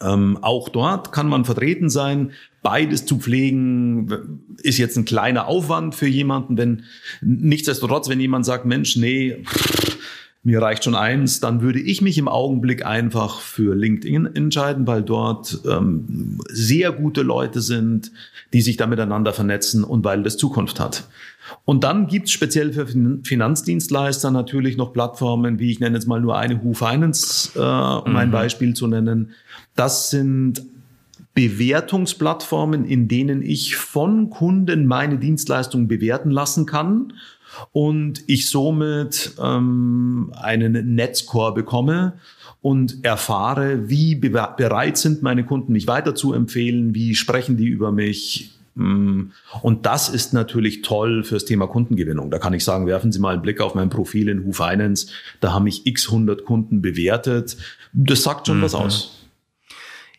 Ähm, 0.02 0.38
auch 0.42 0.70
dort 0.70 1.12
kann 1.12 1.28
man 1.28 1.46
vertreten 1.46 1.90
sein. 1.90 2.32
Beides 2.62 3.06
zu 3.06 3.18
pflegen 3.18 4.40
ist 4.62 4.78
jetzt 4.78 4.98
ein 4.98 5.06
kleiner 5.06 5.48
Aufwand 5.48 5.96
für 5.96 6.08
jemanden, 6.08 6.58
wenn 6.58 6.84
nichtsdestotrotz, 7.22 8.08
wenn 8.08 8.20
jemand 8.20 8.46
sagt, 8.46 8.66
Mensch, 8.66 8.96
nee, 8.98 9.44
pff, 9.44 9.91
mir 10.44 10.62
reicht 10.62 10.84
schon 10.84 10.96
eins, 10.96 11.40
dann 11.40 11.62
würde 11.62 11.80
ich 11.80 12.02
mich 12.02 12.18
im 12.18 12.28
Augenblick 12.28 12.84
einfach 12.86 13.40
für 13.40 13.76
LinkedIn 13.76 14.36
entscheiden, 14.36 14.88
weil 14.88 15.04
dort 15.04 15.60
ähm, 15.70 16.40
sehr 16.50 16.92
gute 16.92 17.22
Leute 17.22 17.62
sind, 17.62 18.12
die 18.52 18.62
sich 18.62 18.76
da 18.76 18.88
miteinander 18.88 19.34
vernetzen 19.34 19.84
und 19.84 20.04
weil 20.04 20.24
das 20.24 20.38
Zukunft 20.38 20.80
hat. 20.80 21.08
Und 21.66 21.84
dann 21.84 22.08
gibt's 22.08 22.32
speziell 22.32 22.74
für 22.74 22.88
Finanzdienstleister 23.24 24.32
natürlich 24.32 24.78
noch 24.78 24.94
Plattformen, 24.94 25.60
wie 25.60 25.72
ich 25.72 25.80
nenne 25.80 25.96
jetzt 25.96 26.08
mal 26.08 26.22
nur 26.22 26.38
eine 26.38 26.64
Who 26.64 26.74
Finance, 26.74 27.52
äh, 27.56 27.60
um 27.60 28.12
mhm. 28.12 28.18
ein 28.18 28.32
Beispiel 28.32 28.74
zu 28.74 28.88
nennen. 28.88 29.32
Das 29.76 30.10
sind 30.10 30.64
Bewertungsplattformen, 31.34 32.84
in 32.84 33.08
denen 33.08 33.42
ich 33.42 33.76
von 33.76 34.30
Kunden 34.30 34.86
meine 34.86 35.18
Dienstleistungen 35.18 35.88
bewerten 35.88 36.32
lassen 36.32 36.66
kann 36.66 37.14
und 37.72 38.24
ich 38.28 38.50
somit 38.50 39.34
ähm, 39.42 40.32
einen 40.36 40.96
Netzcore 40.96 41.54
bekomme 41.54 42.14
und 42.62 43.04
erfahre, 43.04 43.90
wie 43.90 44.16
be 44.16 44.30
bereit 44.30 44.98
sind 44.98 45.24
meine 45.24 45.44
Kunden, 45.44 45.74
mich 45.74 45.88
weiter 45.88 46.16
zu 46.16 46.34
empfehlen, 46.34 46.94
wie 46.94 47.16
sprechen 47.16 47.58
die 47.58 47.68
über 47.68 47.92
mich. 47.92 48.52
Mm. 48.76 49.32
Und 49.62 49.86
das 49.86 50.10
ist 50.10 50.34
natürlich 50.34 50.82
toll 50.82 51.24
fürs 51.24 51.46
Thema 51.46 51.68
Kundengewinnung. 51.68 52.30
Da 52.30 52.40
kann 52.40 52.54
ich 52.54 52.64
sagen, 52.64 52.86
werfen 52.86 53.12
Sie 53.12 53.20
mal 53.20 53.34
einen 53.34 53.42
Blick 53.42 53.62
auf 53.62 53.76
mein 53.76 53.90
Profil 53.90 54.30
in 54.30 54.46
Who 54.46 54.54
Finance. 54.54 55.08
Da 55.40 55.54
haben 55.54 55.64
mich 55.64 55.86
x 55.86 56.08
100 56.08 56.46
Kunden 56.46 56.82
bewertet. 56.82 57.58
Das 57.94 58.24
sagt 58.24 58.48
schon 58.48 58.60
mhm. 58.60 58.62
was 58.62 58.76
aus. 58.76 59.18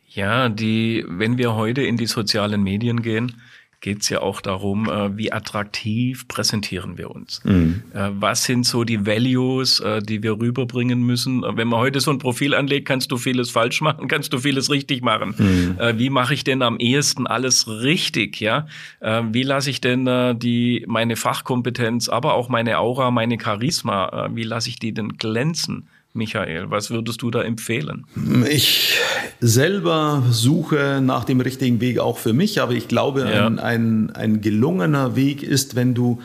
Ja, 0.08 0.50
die, 0.50 1.06
wenn 1.08 1.38
wir 1.38 1.54
heute 1.54 1.82
in 1.82 1.96
die 1.96 2.06
sozialen 2.06 2.62
Medien 2.62 3.00
gehen, 3.00 3.40
geht 3.82 4.02
es 4.02 4.08
ja 4.08 4.22
auch 4.22 4.40
darum, 4.40 4.88
äh, 4.88 5.16
wie 5.18 5.32
attraktiv 5.32 6.26
präsentieren 6.28 6.98
wir 6.98 7.10
uns. 7.10 7.42
Mhm. 7.44 7.82
Äh, 7.92 8.10
was 8.12 8.44
sind 8.44 8.64
so 8.64 8.84
die 8.84 9.04
Values, 9.06 9.80
äh, 9.80 10.00
die 10.00 10.22
wir 10.22 10.38
rüberbringen 10.38 11.02
müssen? 11.02 11.42
Äh, 11.42 11.56
wenn 11.56 11.66
man 11.66 11.80
heute 11.80 12.00
so 12.00 12.12
ein 12.12 12.18
Profil 12.18 12.54
anlegt, 12.54 12.86
kannst 12.86 13.10
du 13.10 13.16
vieles 13.16 13.50
falsch 13.50 13.80
machen, 13.80 14.06
kannst 14.08 14.32
du 14.32 14.38
vieles 14.38 14.70
richtig 14.70 15.02
machen. 15.02 15.34
Mhm. 15.36 15.78
Äh, 15.80 15.98
wie 15.98 16.10
mache 16.10 16.32
ich 16.32 16.44
denn 16.44 16.62
am 16.62 16.78
ehesten 16.78 17.26
alles 17.26 17.68
richtig? 17.68 18.40
Ja, 18.40 18.68
äh, 19.00 19.22
wie 19.32 19.42
lasse 19.42 19.68
ich 19.68 19.80
denn 19.80 20.08
die 20.38 20.84
meine 20.86 21.16
Fachkompetenz, 21.16 22.08
aber 22.08 22.34
auch 22.34 22.48
meine 22.48 22.78
Aura, 22.78 23.10
meine 23.10 23.38
Charisma, 23.42 24.28
wie 24.32 24.44
lasse 24.44 24.68
ich 24.68 24.78
die 24.78 24.92
denn 24.92 25.16
glänzen? 25.16 25.88
Michael, 26.14 26.70
was 26.70 26.90
würdest 26.90 27.22
du 27.22 27.30
da 27.30 27.42
empfehlen? 27.42 28.04
Ich 28.50 28.98
selber 29.40 30.22
suche 30.30 31.00
nach 31.02 31.24
dem 31.24 31.40
richtigen 31.40 31.80
Weg 31.80 31.98
auch 31.98 32.18
für 32.18 32.34
mich, 32.34 32.60
aber 32.60 32.72
ich 32.72 32.86
glaube, 32.86 33.22
ja. 33.22 33.46
ein, 33.46 33.58
ein, 33.58 34.10
ein 34.10 34.40
gelungener 34.42 35.16
Weg 35.16 35.42
ist, 35.42 35.74
wenn 35.74 35.94
du 35.94 36.20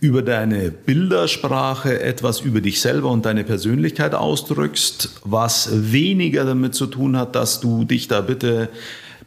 über 0.00 0.20
deine 0.20 0.70
Bildersprache 0.70 2.00
etwas 2.00 2.40
über 2.40 2.60
dich 2.60 2.82
selber 2.82 3.10
und 3.10 3.24
deine 3.24 3.42
Persönlichkeit 3.42 4.14
ausdrückst, 4.14 5.20
was 5.24 5.92
weniger 5.92 6.44
damit 6.44 6.74
zu 6.74 6.86
tun 6.86 7.16
hat, 7.16 7.34
dass 7.34 7.60
du 7.60 7.84
dich 7.84 8.08
da 8.08 8.20
bitte 8.20 8.68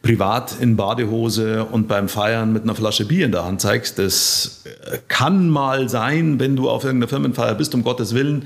privat 0.04 0.58
in 0.62 0.76
Badehose 0.76 1.66
und 1.66 1.88
beim 1.88 2.10
Feiern 2.10 2.54
mit 2.54 2.62
einer 2.62 2.76
Flasche 2.76 3.06
Bier 3.06 3.26
in 3.26 3.32
der 3.32 3.44
Hand 3.44 3.60
zeigst. 3.60 3.98
Das 3.98 4.64
kann 5.08 5.50
mal 5.50 5.90
sein, 5.90 6.40
wenn 6.40 6.56
du 6.56 6.70
auf 6.70 6.84
irgendeiner 6.84 7.10
Firmenfeier 7.10 7.56
bist, 7.56 7.74
um 7.74 7.84
Gottes 7.84 8.14
Willen. 8.14 8.46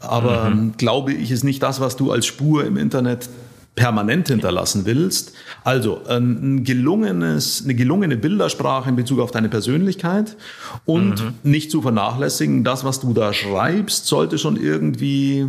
Aber 0.00 0.50
mhm. 0.50 0.74
glaube 0.76 1.12
ich, 1.12 1.30
ist 1.30 1.44
nicht 1.44 1.62
das, 1.62 1.80
was 1.80 1.96
du 1.96 2.12
als 2.12 2.26
Spur 2.26 2.64
im 2.64 2.76
Internet 2.76 3.28
permanent 3.74 4.28
hinterlassen 4.28 4.84
willst. 4.84 5.32
Also 5.64 6.00
ein 6.08 6.62
gelungenes, 6.64 7.62
eine 7.64 7.74
gelungene 7.74 8.16
Bildersprache 8.16 8.88
in 8.88 8.96
Bezug 8.96 9.18
auf 9.18 9.32
deine 9.32 9.48
Persönlichkeit 9.48 10.36
und 10.84 11.22
mhm. 11.22 11.34
nicht 11.42 11.70
zu 11.70 11.82
vernachlässigen, 11.82 12.62
das, 12.62 12.84
was 12.84 13.00
du 13.00 13.12
da 13.12 13.32
schreibst, 13.32 14.06
sollte 14.06 14.38
schon 14.38 14.56
irgendwie 14.56 15.48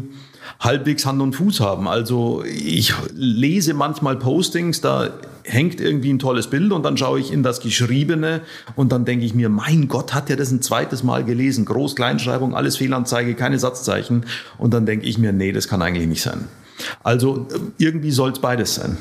halbwegs 0.60 1.06
Hand 1.06 1.22
und 1.22 1.36
Fuß 1.36 1.60
haben. 1.60 1.88
Also 1.88 2.44
ich 2.44 2.94
lese 3.14 3.74
manchmal 3.74 4.16
Postings, 4.16 4.82
da 4.82 5.10
hängt 5.46 5.80
irgendwie 5.80 6.12
ein 6.12 6.20
tolles 6.20 6.50
Bild 6.50 6.72
und 6.72 6.84
dann 6.84 6.98
schaue 6.98 7.20
ich 7.20 7.32
in 7.32 7.44
das 7.44 7.60
Geschriebene 7.60 8.42
und 8.75 8.92
dann 8.92 9.06
denke 9.06 9.25
ich 9.25 9.34
mir, 9.34 9.50
mein 9.50 9.88
Gott, 9.88 10.14
hat 10.14 10.30
der 10.30 10.38
das 10.38 10.52
ein 10.52 10.62
zweites 10.62 11.04
Mal 11.04 11.24
gelesen? 11.24 11.66
Groß, 11.66 11.96
Kleinschreibung, 11.96 12.56
alles 12.56 12.78
Fehlanzeige, 12.78 13.36
keine 13.36 13.60
Satzzeichen. 13.60 14.25
Und 14.58 14.74
dann 14.74 14.86
denke 14.86 15.06
ich 15.06 15.18
mir, 15.18 15.32
nee, 15.32 15.52
das 15.52 15.68
kann 15.68 15.82
eigentlich 15.82 16.08
nicht 16.08 16.22
sein. 16.22 16.48
Also 17.04 17.48
irgendwie 17.78 18.12
soll 18.12 18.32
es 18.32 18.40
beides 18.40 18.75
sein. 18.75 18.98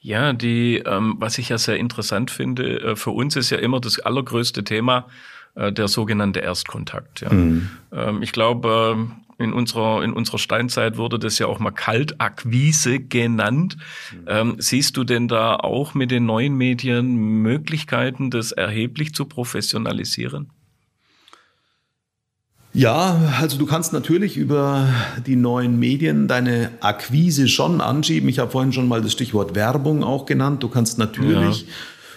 Ja, 0.00 0.32
die, 0.32 0.82
ähm, 0.86 1.16
was 1.18 1.38
ich 1.38 1.48
ja 1.48 1.58
sehr 1.58 1.76
interessant 1.76 2.30
finde, 2.30 2.80
äh, 2.80 2.96
für 2.96 3.10
uns 3.10 3.36
ist 3.36 3.50
ja 3.50 3.58
immer 3.58 3.80
das 3.80 3.98
allergrößte 3.98 4.64
Thema 4.64 5.06
äh, 5.54 5.72
der 5.72 5.88
sogenannte 5.88 6.40
Erstkontakt. 6.40 7.20
Ja. 7.20 7.32
Mhm. 7.32 7.68
Ähm, 7.92 8.22
ich 8.22 8.32
glaube, 8.32 8.96
äh, 8.96 9.27
in 9.38 9.52
unserer, 9.52 10.02
in 10.02 10.12
unserer 10.12 10.38
Steinzeit 10.38 10.96
wurde 10.96 11.18
das 11.18 11.38
ja 11.38 11.46
auch 11.46 11.60
mal 11.60 11.70
Kaltakquise 11.70 12.98
genannt. 12.98 13.76
Mhm. 14.12 14.24
Ähm, 14.26 14.56
siehst 14.58 14.96
du 14.96 15.04
denn 15.04 15.28
da 15.28 15.54
auch 15.56 15.94
mit 15.94 16.10
den 16.10 16.26
neuen 16.26 16.56
Medien 16.56 17.14
Möglichkeiten, 17.42 18.30
das 18.30 18.50
erheblich 18.50 19.14
zu 19.14 19.24
professionalisieren? 19.24 20.50
Ja, 22.74 23.32
also 23.40 23.58
du 23.58 23.66
kannst 23.66 23.92
natürlich 23.92 24.36
über 24.36 24.88
die 25.26 25.36
neuen 25.36 25.78
Medien 25.78 26.28
deine 26.28 26.70
Akquise 26.80 27.48
schon 27.48 27.80
anschieben. 27.80 28.28
Ich 28.28 28.40
habe 28.40 28.50
vorhin 28.50 28.72
schon 28.72 28.88
mal 28.88 29.00
das 29.00 29.12
Stichwort 29.12 29.54
Werbung 29.54 30.04
auch 30.04 30.26
genannt. 30.26 30.62
Du 30.62 30.68
kannst 30.68 30.98
natürlich 30.98 31.62
ja. 31.62 31.66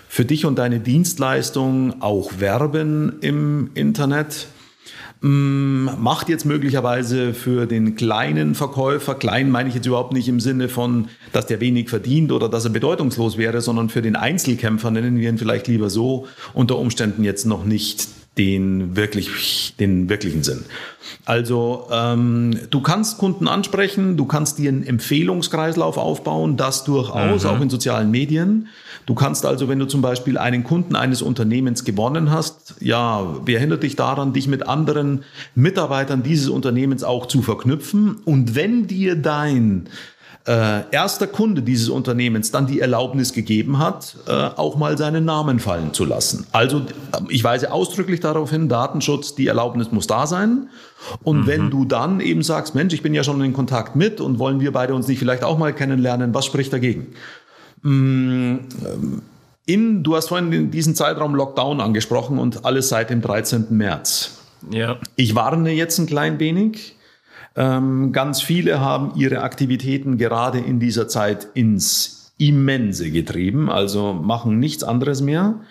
für 0.09 0.25
dich 0.25 0.45
und 0.45 0.57
deine 0.59 0.79
Dienstleistung 0.79 2.01
auch 2.01 2.39
werben 2.39 3.19
im 3.21 3.71
Internet. 3.75 4.47
Mm, 5.21 5.87
macht 5.99 6.29
jetzt 6.29 6.45
möglicherweise 6.45 7.35
für 7.35 7.67
den 7.67 7.95
kleinen 7.95 8.55
Verkäufer, 8.55 9.13
klein 9.13 9.51
meine 9.51 9.69
ich 9.69 9.75
jetzt 9.75 9.85
überhaupt 9.85 10.13
nicht 10.13 10.27
im 10.27 10.39
Sinne 10.39 10.67
von, 10.67 11.09
dass 11.31 11.45
der 11.45 11.61
wenig 11.61 11.89
verdient 11.89 12.31
oder 12.31 12.49
dass 12.49 12.65
er 12.65 12.71
bedeutungslos 12.71 13.37
wäre, 13.37 13.61
sondern 13.61 13.89
für 13.89 14.01
den 14.01 14.15
Einzelkämpfer, 14.15 14.89
nennen 14.89 15.19
wir 15.19 15.29
ihn 15.29 15.37
vielleicht 15.37 15.67
lieber 15.67 15.91
so, 15.91 16.25
unter 16.55 16.79
Umständen 16.79 17.23
jetzt 17.23 17.45
noch 17.45 17.65
nicht 17.65 18.07
den, 18.37 18.95
wirklich, 18.95 19.75
den 19.79 20.07
wirklichen 20.07 20.43
Sinn. 20.43 20.63
Also 21.25 21.87
ähm, 21.91 22.57
du 22.69 22.81
kannst 22.81 23.17
Kunden 23.17 23.47
ansprechen, 23.47 24.15
du 24.15 24.25
kannst 24.25 24.57
dir 24.57 24.69
einen 24.69 24.83
Empfehlungskreislauf 24.83 25.97
aufbauen, 25.97 26.55
das 26.55 26.83
durchaus, 26.85 27.43
mhm. 27.43 27.49
auch 27.49 27.61
in 27.61 27.69
sozialen 27.69 28.09
Medien. 28.09 28.69
Du 29.05 29.15
kannst 29.15 29.45
also, 29.45 29.67
wenn 29.67 29.79
du 29.79 29.85
zum 29.85 30.01
Beispiel 30.01 30.37
einen 30.37 30.63
Kunden 30.63 30.95
eines 30.95 31.21
Unternehmens 31.21 31.83
gewonnen 31.83 32.31
hast, 32.31 32.75
ja, 32.79 33.35
wer 33.45 33.59
hindert 33.59 33.83
dich 33.83 33.95
daran, 33.95 34.31
dich 34.31 34.47
mit 34.47 34.67
anderen 34.67 35.23
Mitarbeitern 35.53 36.23
dieses 36.23 36.47
Unternehmens 36.49 37.03
auch 37.03 37.25
zu 37.25 37.41
verknüpfen? 37.41 38.17
Und 38.23 38.55
wenn 38.55 38.87
dir 38.87 39.15
dein 39.15 39.89
äh, 40.47 40.89
erster 40.91 41.27
Kunde 41.27 41.61
dieses 41.61 41.89
Unternehmens 41.89 42.51
dann 42.51 42.65
die 42.65 42.79
Erlaubnis 42.79 43.33
gegeben 43.33 43.77
hat, 43.77 44.15
äh, 44.27 44.31
auch 44.31 44.75
mal 44.75 44.97
seinen 44.97 45.23
Namen 45.23 45.59
fallen 45.59 45.93
zu 45.93 46.03
lassen. 46.03 46.47
Also 46.51 46.79
äh, 46.79 46.83
ich 47.29 47.43
weise 47.43 47.71
ausdrücklich 47.71 48.19
darauf 48.21 48.49
hin, 48.49 48.67
Datenschutz, 48.67 49.35
die 49.35 49.47
Erlaubnis 49.47 49.91
muss 49.91 50.07
da 50.07 50.25
sein. 50.25 50.69
Und 51.23 51.41
mhm. 51.41 51.47
wenn 51.47 51.69
du 51.69 51.85
dann 51.85 52.19
eben 52.21 52.41
sagst, 52.41 52.73
Mensch, 52.73 52.93
ich 52.93 53.03
bin 53.03 53.13
ja 53.13 53.23
schon 53.23 53.41
in 53.41 53.53
Kontakt 53.53 53.95
mit 53.95 54.19
und 54.19 54.39
wollen 54.39 54.59
wir 54.59 54.71
beide 54.71 54.95
uns 54.95 55.07
nicht 55.07 55.19
vielleicht 55.19 55.43
auch 55.43 55.57
mal 55.57 55.73
kennenlernen, 55.73 56.33
was 56.33 56.45
spricht 56.45 56.73
dagegen? 56.73 57.07
Mm, 57.83 58.57
in, 59.65 60.03
du 60.03 60.15
hast 60.15 60.29
vorhin 60.29 60.71
diesen 60.71 60.95
Zeitraum 60.95 61.35
Lockdown 61.35 61.81
angesprochen 61.81 62.39
und 62.39 62.65
alles 62.65 62.89
seit 62.89 63.09
dem 63.09 63.21
13. 63.21 63.67
März. 63.69 64.39
Ja. 64.71 64.97
Ich 65.15 65.35
warne 65.35 65.71
jetzt 65.71 65.97
ein 65.99 66.07
klein 66.07 66.39
wenig. 66.39 66.95
Ähm, 67.55 68.11
ganz 68.11 68.41
viele 68.41 68.79
haben 68.79 69.13
ihre 69.15 69.41
Aktivitäten 69.41 70.17
gerade 70.17 70.59
in 70.59 70.79
dieser 70.79 71.07
Zeit 71.07 71.47
ins 71.53 72.33
Immense 72.37 73.11
getrieben, 73.11 73.69
also 73.69 74.13
machen 74.13 74.59
nichts 74.59 74.83
anderes 74.83 75.21
mehr. 75.21 75.61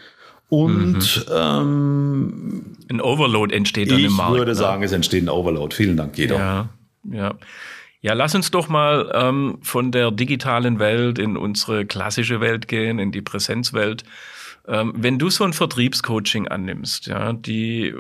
Und 0.49 1.27
mhm. 1.29 1.33
ähm, 1.33 2.77
ein 2.91 3.01
Overload 3.01 3.55
entsteht 3.55 3.91
dann 3.91 4.01
im 4.01 4.13
Markt. 4.13 4.33
Ich 4.33 4.39
würde 4.39 4.51
ne? 4.51 4.57
sagen, 4.57 4.83
es 4.83 4.93
entsteht 4.93 5.25
ein 5.25 5.29
Overload. 5.29 5.75
Vielen 5.75 5.97
Dank, 5.97 6.17
Guido. 6.17 6.35
Ja, 6.35 6.69
ja. 7.11 7.35
Ja, 8.03 8.15
lass 8.15 8.35
uns 8.35 8.51
doch 8.51 8.69
mal 8.69 9.13
ähm, 9.15 9.59
von 9.61 9.93
der 9.93 10.11
digitalen 10.11 10.79
Welt 10.79 11.19
in 11.19 11.37
unsere 11.37 11.85
klassische 11.85 12.41
Welt 12.41 12.67
gehen, 12.67 12.99
in 12.99 13.13
die 13.13 13.21
Präsenzwelt. 13.21 14.05
Ähm, 14.71 14.93
wenn 14.97 15.19
du 15.19 15.31
so 15.31 15.43
ein 15.43 15.53
Vertriebscoaching 15.53 16.47
annimmst, 16.47 17.09
ja, 17.09 17.33
die, 17.33 17.93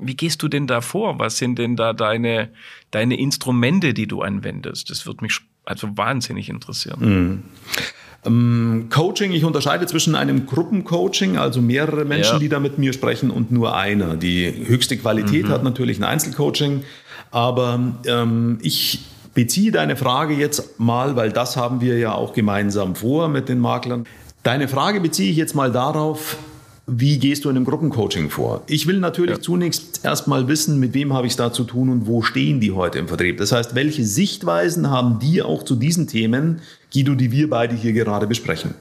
wie 0.00 0.14
gehst 0.14 0.42
du 0.42 0.48
denn 0.48 0.68
da 0.68 0.80
vor? 0.80 1.18
Was 1.18 1.36
sind 1.36 1.58
denn 1.58 1.74
da 1.74 1.92
deine, 1.92 2.50
deine 2.92 3.18
Instrumente, 3.18 3.92
die 3.92 4.06
du 4.06 4.22
anwendest? 4.22 4.88
Das 4.88 5.04
wird 5.04 5.20
mich 5.20 5.40
also 5.64 5.96
wahnsinnig 5.96 6.48
interessieren. 6.48 7.00
Mhm. 7.00 7.42
Ähm, 8.24 8.86
Coaching, 8.88 9.32
ich 9.32 9.44
unterscheide 9.44 9.86
zwischen 9.86 10.14
einem 10.14 10.46
Gruppencoaching, 10.46 11.38
also 11.38 11.60
mehrere 11.60 12.04
Menschen, 12.04 12.34
ja. 12.34 12.38
die 12.38 12.48
da 12.48 12.60
mit 12.60 12.78
mir 12.78 12.92
sprechen, 12.92 13.32
und 13.32 13.50
nur 13.50 13.76
einer. 13.76 14.16
Die 14.16 14.52
höchste 14.66 14.96
Qualität 14.96 15.46
mhm. 15.46 15.48
hat 15.48 15.64
natürlich 15.64 15.98
ein 15.98 16.04
Einzelcoaching, 16.04 16.84
aber 17.32 17.96
ähm, 18.06 18.58
ich 18.62 19.00
beziehe 19.34 19.72
deine 19.72 19.96
Frage 19.96 20.34
jetzt 20.34 20.78
mal, 20.78 21.16
weil 21.16 21.32
das 21.32 21.56
haben 21.56 21.80
wir 21.80 21.98
ja 21.98 22.12
auch 22.12 22.32
gemeinsam 22.32 22.94
vor 22.94 23.28
mit 23.28 23.48
den 23.48 23.58
Maklern. 23.58 24.06
Deine 24.42 24.66
Frage 24.66 25.00
beziehe 25.00 25.30
ich 25.30 25.36
jetzt 25.36 25.54
mal 25.54 25.70
darauf, 25.70 26.36
wie 26.88 27.18
gehst 27.18 27.44
du 27.44 27.50
in 27.50 27.54
einem 27.54 27.64
Gruppencoaching 27.64 28.28
vor? 28.28 28.62
Ich 28.66 28.88
will 28.88 28.98
natürlich 28.98 29.36
ja. 29.36 29.40
zunächst 29.40 30.04
erstmal 30.04 30.48
wissen, 30.48 30.80
mit 30.80 30.94
wem 30.94 31.12
habe 31.12 31.28
ich 31.28 31.34
es 31.34 31.36
da 31.36 31.52
zu 31.52 31.62
tun 31.62 31.88
und 31.90 32.08
wo 32.08 32.22
stehen 32.22 32.58
die 32.58 32.72
heute 32.72 32.98
im 32.98 33.06
Vertrieb. 33.06 33.38
Das 33.38 33.52
heißt, 33.52 33.76
welche 33.76 34.04
Sichtweisen 34.04 34.90
haben 34.90 35.20
die 35.20 35.42
auch 35.42 35.62
zu 35.62 35.76
diesen 35.76 36.08
Themen, 36.08 36.60
Guido, 36.92 37.14
die 37.14 37.30
wir 37.30 37.48
beide 37.48 37.76
hier 37.76 37.92
gerade 37.92 38.26
besprechen? 38.26 38.74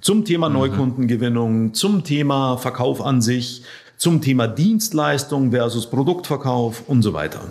Zum 0.00 0.24
Thema 0.24 0.48
mhm. 0.48 0.56
Neukundengewinnung, 0.56 1.74
zum 1.74 2.02
Thema 2.02 2.56
Verkauf 2.56 3.00
an 3.00 3.22
sich, 3.22 3.62
zum 3.96 4.20
Thema 4.20 4.48
Dienstleistung 4.48 5.52
versus 5.52 5.88
Produktverkauf 5.88 6.88
und 6.88 7.02
so 7.02 7.12
weiter. 7.12 7.42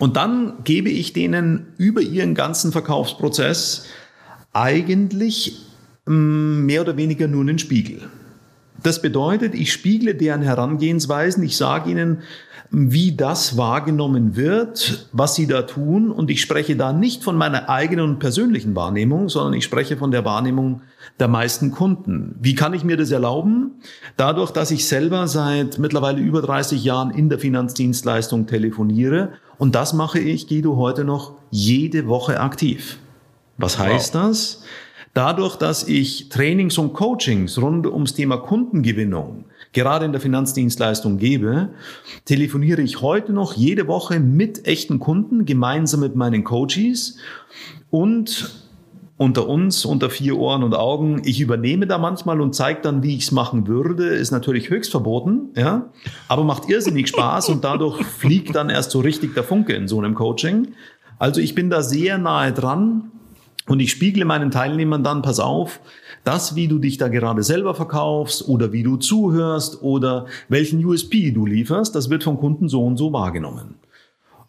Und 0.00 0.16
dann 0.16 0.54
gebe 0.64 0.90
ich 0.90 1.12
denen 1.12 1.68
über 1.78 2.00
ihren 2.00 2.34
ganzen 2.34 2.72
Verkaufsprozess 2.72 3.84
eigentlich 4.52 5.69
mehr 6.10 6.80
oder 6.82 6.96
weniger 6.96 7.28
nur 7.28 7.42
einen 7.42 7.58
Spiegel. 7.58 8.00
Das 8.82 9.02
bedeutet, 9.02 9.54
ich 9.54 9.72
spiegle 9.72 10.14
deren 10.14 10.42
Herangehensweisen, 10.42 11.42
ich 11.42 11.56
sage 11.56 11.90
ihnen, 11.90 12.22
wie 12.70 13.16
das 13.16 13.56
wahrgenommen 13.56 14.36
wird, 14.36 15.08
was 15.12 15.34
sie 15.34 15.46
da 15.46 15.62
tun. 15.62 16.10
Und 16.10 16.30
ich 16.30 16.40
spreche 16.40 16.76
da 16.76 16.92
nicht 16.92 17.24
von 17.24 17.36
meiner 17.36 17.68
eigenen 17.68 18.04
und 18.04 18.18
persönlichen 18.20 18.76
Wahrnehmung, 18.76 19.28
sondern 19.28 19.54
ich 19.54 19.64
spreche 19.64 19.96
von 19.96 20.12
der 20.12 20.24
Wahrnehmung 20.24 20.82
der 21.18 21.28
meisten 21.28 21.72
Kunden. 21.72 22.36
Wie 22.40 22.54
kann 22.54 22.72
ich 22.72 22.84
mir 22.84 22.96
das 22.96 23.10
erlauben? 23.10 23.72
Dadurch, 24.16 24.52
dass 24.52 24.70
ich 24.70 24.86
selber 24.86 25.26
seit 25.26 25.78
mittlerweile 25.78 26.20
über 26.20 26.42
30 26.42 26.82
Jahren 26.84 27.10
in 27.10 27.28
der 27.28 27.40
Finanzdienstleistung 27.40 28.46
telefoniere. 28.46 29.30
Und 29.58 29.74
das 29.74 29.92
mache 29.92 30.20
ich, 30.20 30.46
Guido, 30.46 30.76
heute 30.76 31.04
noch 31.04 31.34
jede 31.50 32.06
Woche 32.06 32.40
aktiv. 32.40 32.98
Was 33.58 33.78
heißt 33.78 34.14
wow. 34.14 34.28
das? 34.28 34.62
Dadurch, 35.12 35.56
dass 35.56 35.88
ich 35.88 36.28
Trainings 36.28 36.78
und 36.78 36.92
Coachings 36.92 37.58
rund 37.58 37.86
ums 37.86 38.14
Thema 38.14 38.36
Kundengewinnung 38.36 39.44
gerade 39.72 40.04
in 40.04 40.12
der 40.12 40.20
Finanzdienstleistung 40.20 41.18
gebe, 41.18 41.70
telefoniere 42.24 42.82
ich 42.82 43.00
heute 43.00 43.32
noch 43.32 43.54
jede 43.54 43.88
Woche 43.88 44.20
mit 44.20 44.66
echten 44.66 45.00
Kunden 45.00 45.46
gemeinsam 45.46 46.00
mit 46.00 46.14
meinen 46.14 46.44
Coaches 46.44 47.16
und 47.90 48.50
unter 49.16 49.48
uns, 49.48 49.84
unter 49.84 50.10
vier 50.10 50.38
Ohren 50.38 50.62
und 50.62 50.74
Augen. 50.74 51.22
Ich 51.24 51.40
übernehme 51.40 51.86
da 51.86 51.98
manchmal 51.98 52.40
und 52.40 52.54
zeige 52.54 52.80
dann, 52.80 53.02
wie 53.02 53.16
ich 53.16 53.24
es 53.24 53.32
machen 53.32 53.66
würde. 53.66 54.06
Ist 54.06 54.30
natürlich 54.30 54.70
höchst 54.70 54.92
verboten, 54.92 55.50
ja, 55.56 55.90
aber 56.28 56.44
macht 56.44 56.70
irrsinnig 56.70 57.08
Spaß 57.08 57.48
und 57.50 57.64
dadurch 57.64 58.02
fliegt 58.04 58.54
dann 58.54 58.70
erst 58.70 58.92
so 58.92 59.00
richtig 59.00 59.34
der 59.34 59.44
Funke 59.44 59.74
in 59.74 59.88
so 59.88 59.98
einem 59.98 60.14
Coaching. 60.14 60.68
Also 61.18 61.40
ich 61.40 61.54
bin 61.54 61.68
da 61.68 61.82
sehr 61.82 62.16
nahe 62.16 62.52
dran 62.52 63.10
und 63.70 63.78
ich 63.78 63.92
spiegle 63.92 64.24
meinen 64.24 64.50
Teilnehmern 64.50 65.04
dann, 65.04 65.22
pass 65.22 65.38
auf, 65.38 65.78
das, 66.24 66.56
wie 66.56 66.66
du 66.66 66.80
dich 66.80 66.98
da 66.98 67.06
gerade 67.06 67.44
selber 67.44 67.72
verkaufst 67.72 68.48
oder 68.48 68.72
wie 68.72 68.82
du 68.82 68.96
zuhörst 68.96 69.80
oder 69.80 70.26
welchen 70.48 70.84
USP 70.84 71.30
du 71.30 71.46
lieferst, 71.46 71.94
das 71.94 72.10
wird 72.10 72.24
vom 72.24 72.36
Kunden 72.40 72.68
so 72.68 72.84
und 72.84 72.96
so 72.96 73.12
wahrgenommen. 73.12 73.76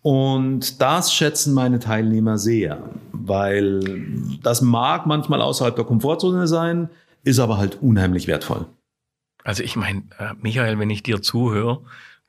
Und 0.02 0.82
das 0.82 1.14
schätzen 1.14 1.54
meine 1.54 1.78
Teilnehmer 1.78 2.40
sehr, 2.40 2.82
weil 3.12 4.08
das 4.42 4.64
mag 4.64 5.06
manchmal 5.06 5.44
außerhalb 5.44 5.76
der 5.76 5.86
Komfortzone 5.86 6.48
sein, 6.48 6.90
ist 7.24 7.38
aber 7.38 7.60
halt 7.60 7.78
unheimlich 7.80 8.26
wertvoll. 8.26 8.66
Also 9.44 9.62
ich 9.62 9.76
meine, 9.76 10.00
äh, 10.18 10.34
Michael, 10.42 10.80
wenn 10.80 10.90
ich 10.90 11.04
dir 11.04 11.22
zuhöre, 11.22 11.82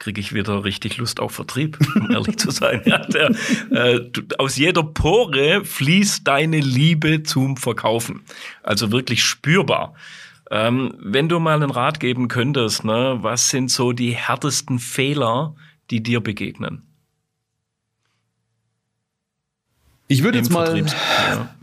kriege 0.03 0.21
ich 0.21 0.35
wieder 0.35 0.65
richtig 0.65 0.97
Lust 0.97 1.21
auf 1.21 1.31
Vertrieb, 1.31 1.79
um 1.95 2.11
ehrlich 2.11 2.37
zu 2.37 2.51
sein. 2.51 2.83
Ja, 2.85 2.99
der, 3.07 3.31
äh, 3.71 4.01
du, 4.01 4.23
aus 4.37 4.57
jeder 4.57 4.83
Pore 4.83 5.65
fließt 5.65 6.27
deine 6.27 6.59
Liebe 6.59 7.23
zum 7.23 7.57
Verkaufen. 7.57 8.23
Also 8.65 8.91
wirklich 8.91 9.23
spürbar. 9.23 9.95
Ähm, 10.51 10.93
wenn 10.99 11.29
du 11.29 11.39
mal 11.39 11.55
einen 11.55 11.71
Rat 11.71 12.01
geben 12.01 12.27
könntest, 12.27 12.85
ne, 12.85 13.19
was 13.21 13.49
sind 13.49 13.71
so 13.71 13.93
die 13.93 14.11
härtesten 14.11 14.81
Fehler, 14.81 15.55
die 15.91 16.03
dir 16.03 16.21
begegnen? 16.21 16.83
Ich 20.09 20.25
würde 20.25 20.39
jetzt 20.39 20.51
mal 20.51 20.77
ja. 20.77 21.55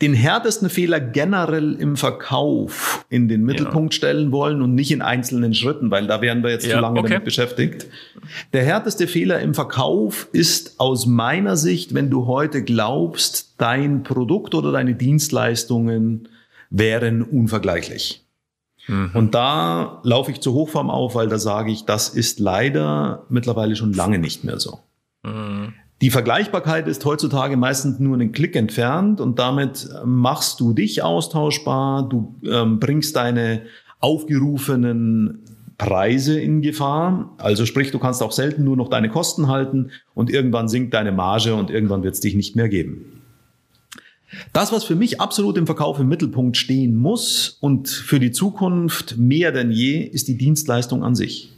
Den 0.00 0.14
härtesten 0.14 0.70
Fehler 0.70 1.00
generell 1.00 1.74
im 1.74 1.96
Verkauf 1.96 3.04
in 3.08 3.26
den 3.26 3.42
Mittelpunkt 3.42 3.94
ja. 3.94 3.98
stellen 3.98 4.30
wollen 4.30 4.62
und 4.62 4.74
nicht 4.76 4.92
in 4.92 5.02
einzelnen 5.02 5.54
Schritten, 5.54 5.90
weil 5.90 6.06
da 6.06 6.20
wären 6.20 6.44
wir 6.44 6.50
jetzt 6.50 6.66
ja, 6.66 6.76
zu 6.76 6.80
lange 6.80 7.00
okay. 7.00 7.08
damit 7.10 7.24
beschäftigt. 7.24 7.86
Der 8.52 8.64
härteste 8.64 9.08
Fehler 9.08 9.40
im 9.40 9.54
Verkauf 9.54 10.28
ist 10.32 10.78
aus 10.78 11.06
meiner 11.06 11.56
Sicht, 11.56 11.94
wenn 11.94 12.10
du 12.10 12.26
heute 12.26 12.62
glaubst, 12.62 13.54
dein 13.58 14.04
Produkt 14.04 14.54
oder 14.54 14.70
deine 14.70 14.94
Dienstleistungen 14.94 16.28
wären 16.70 17.22
unvergleichlich. 17.22 18.24
Mhm. 18.86 19.10
Und 19.14 19.34
da 19.34 20.00
laufe 20.04 20.30
ich 20.30 20.40
zur 20.40 20.54
Hochform 20.54 20.90
auf, 20.90 21.16
weil 21.16 21.28
da 21.28 21.38
sage 21.38 21.72
ich, 21.72 21.86
das 21.86 22.08
ist 22.08 22.38
leider 22.38 23.26
mittlerweile 23.28 23.74
schon 23.74 23.92
lange 23.92 24.18
nicht 24.18 24.44
mehr 24.44 24.60
so. 24.60 24.78
Mhm. 25.24 25.57
Die 26.00 26.10
Vergleichbarkeit 26.10 26.86
ist 26.86 27.04
heutzutage 27.04 27.56
meistens 27.56 27.98
nur 27.98 28.14
einen 28.14 28.30
Klick 28.30 28.54
entfernt 28.54 29.20
und 29.20 29.38
damit 29.38 29.88
machst 30.04 30.60
du 30.60 30.72
dich 30.72 31.02
austauschbar, 31.02 32.08
du 32.08 32.36
ähm, 32.44 32.78
bringst 32.78 33.16
deine 33.16 33.62
aufgerufenen 33.98 35.40
Preise 35.76 36.38
in 36.38 36.62
Gefahr. 36.62 37.34
Also 37.38 37.66
sprich, 37.66 37.90
du 37.90 37.98
kannst 37.98 38.22
auch 38.22 38.30
selten 38.30 38.62
nur 38.62 38.76
noch 38.76 38.88
deine 38.88 39.08
Kosten 39.08 39.48
halten 39.48 39.90
und 40.14 40.30
irgendwann 40.30 40.68
sinkt 40.68 40.94
deine 40.94 41.10
Marge 41.10 41.54
und 41.54 41.70
irgendwann 41.70 42.04
wird 42.04 42.14
es 42.14 42.20
dich 42.20 42.36
nicht 42.36 42.54
mehr 42.54 42.68
geben. 42.68 43.22
Das, 44.52 44.72
was 44.72 44.84
für 44.84 44.94
mich 44.94 45.20
absolut 45.20 45.56
im 45.56 45.66
Verkauf 45.66 45.98
im 45.98 46.08
Mittelpunkt 46.08 46.56
stehen 46.56 46.94
muss 46.94 47.56
und 47.60 47.88
für 47.88 48.20
die 48.20 48.30
Zukunft 48.30 49.16
mehr 49.16 49.52
denn 49.52 49.72
je, 49.72 50.00
ist 50.00 50.28
die 50.28 50.36
Dienstleistung 50.36 51.02
an 51.02 51.14
sich. 51.14 51.50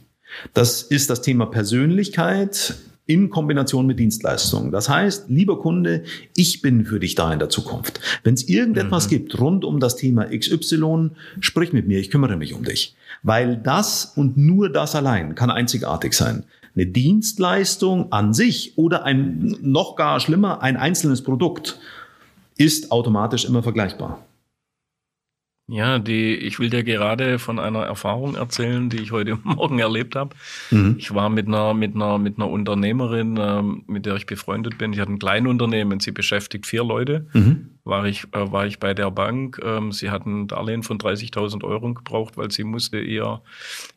Das 0.53 0.81
ist 0.81 1.09
das 1.09 1.21
Thema 1.21 1.45
Persönlichkeit, 1.45 2.75
in 3.05 3.29
Kombination 3.29 3.87
mit 3.87 3.99
Dienstleistungen. 3.99 4.71
Das 4.71 4.87
heißt, 4.87 5.29
lieber 5.29 5.59
Kunde, 5.59 6.03
ich 6.35 6.61
bin 6.61 6.85
für 6.85 6.99
dich 6.99 7.15
da 7.15 7.31
in 7.33 7.39
der 7.39 7.49
Zukunft. 7.49 7.99
Wenn 8.23 8.35
es 8.35 8.47
irgendetwas 8.47 9.07
mhm. 9.07 9.09
gibt 9.09 9.39
rund 9.39 9.65
um 9.65 9.79
das 9.79 9.95
Thema 9.95 10.25
XY, 10.25 11.11
sprich 11.39 11.73
mit 11.73 11.87
mir, 11.87 11.99
ich 11.99 12.09
kümmere 12.09 12.37
mich 12.37 12.53
um 12.53 12.63
dich. 12.63 12.95
Weil 13.23 13.57
das 13.57 14.13
und 14.15 14.37
nur 14.37 14.69
das 14.69 14.95
allein 14.95 15.35
kann 15.35 15.49
einzigartig 15.49 16.13
sein. 16.13 16.43
Eine 16.75 16.85
Dienstleistung 16.85 18.11
an 18.11 18.33
sich 18.33 18.77
oder 18.77 19.03
ein 19.03 19.57
noch 19.61 19.95
gar 19.95 20.19
schlimmer, 20.19 20.61
ein 20.61 20.77
einzelnes 20.77 21.21
Produkt 21.21 21.79
ist 22.57 22.91
automatisch 22.91 23.45
immer 23.45 23.63
vergleichbar. 23.63 24.25
Ja, 25.71 25.99
die, 25.99 26.35
ich 26.35 26.59
will 26.59 26.69
dir 26.69 26.83
gerade 26.83 27.39
von 27.39 27.57
einer 27.57 27.83
Erfahrung 27.83 28.35
erzählen, 28.35 28.89
die 28.89 28.97
ich 28.97 29.13
heute 29.13 29.39
Morgen 29.43 29.79
erlebt 29.79 30.17
habe. 30.17 30.35
Mhm. 30.69 30.95
Ich 30.97 31.15
war 31.15 31.29
mit 31.29 31.47
einer, 31.47 31.73
mit 31.73 31.95
einer, 31.95 32.17
mit 32.17 32.37
einer 32.37 32.49
Unternehmerin, 32.49 33.39
ähm, 33.41 33.83
mit 33.87 34.05
der 34.05 34.17
ich 34.17 34.25
befreundet 34.25 34.77
bin. 34.77 34.91
Ich 34.91 34.99
hatte 34.99 35.13
ein 35.13 35.19
Kleinunternehmen, 35.19 36.01
sie 36.01 36.11
beschäftigt 36.11 36.65
vier 36.65 36.83
Leute. 36.83 37.25
Mhm. 37.31 37.69
War 37.85 38.05
ich, 38.05 38.25
äh, 38.33 38.51
war 38.51 38.65
ich 38.65 38.79
bei 38.79 38.93
der 38.93 39.11
Bank. 39.11 39.61
Ähm, 39.63 39.93
sie 39.93 40.09
hatten 40.09 40.41
ein 40.41 40.47
Darlehen 40.47 40.83
von 40.83 40.97
30.000 40.97 41.63
Euro 41.63 41.93
gebraucht, 41.93 42.35
weil 42.35 42.51
sie 42.51 42.65
musste 42.65 42.99
ihr, 42.99 43.41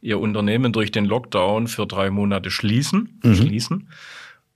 ihr 0.01 0.21
Unternehmen 0.21 0.73
durch 0.73 0.93
den 0.93 1.07
Lockdown 1.07 1.67
für 1.67 1.89
drei 1.89 2.09
Monate 2.11 2.53
schließen. 2.53 3.19
Mhm. 3.25 3.35
schließen. 3.35 3.89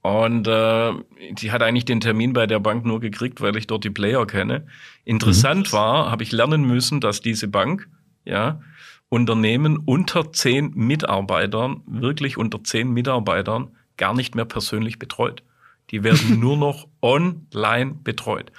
Und 0.02 0.46
äh, 0.46 0.92
die 1.32 1.50
hat 1.50 1.62
eigentlich 1.62 1.84
den 1.84 2.00
Termin 2.00 2.32
bei 2.32 2.46
der 2.46 2.60
Bank 2.60 2.84
nur 2.84 3.00
gekriegt, 3.00 3.40
weil 3.40 3.56
ich 3.56 3.66
dort 3.66 3.84
die 3.84 3.90
Player 3.90 4.26
kenne. 4.26 4.66
Interessant 5.04 5.68
mhm. 5.68 5.72
war, 5.72 6.10
habe 6.10 6.22
ich 6.22 6.32
lernen 6.32 6.64
müssen, 6.64 7.00
dass 7.00 7.20
diese 7.20 7.48
Bank, 7.48 7.88
ja, 8.24 8.60
Unternehmen 9.08 9.78
unter 9.78 10.32
zehn 10.32 10.72
Mitarbeitern, 10.74 11.82
wirklich 11.86 12.36
unter 12.36 12.62
zehn 12.62 12.92
Mitarbeitern, 12.92 13.70
gar 13.96 14.14
nicht 14.14 14.34
mehr 14.34 14.44
persönlich 14.44 14.98
betreut. 14.98 15.42
Die 15.90 16.04
werden 16.04 16.40
nur 16.40 16.56
noch 16.56 16.88
online 17.02 17.94
betreut. 18.02 18.52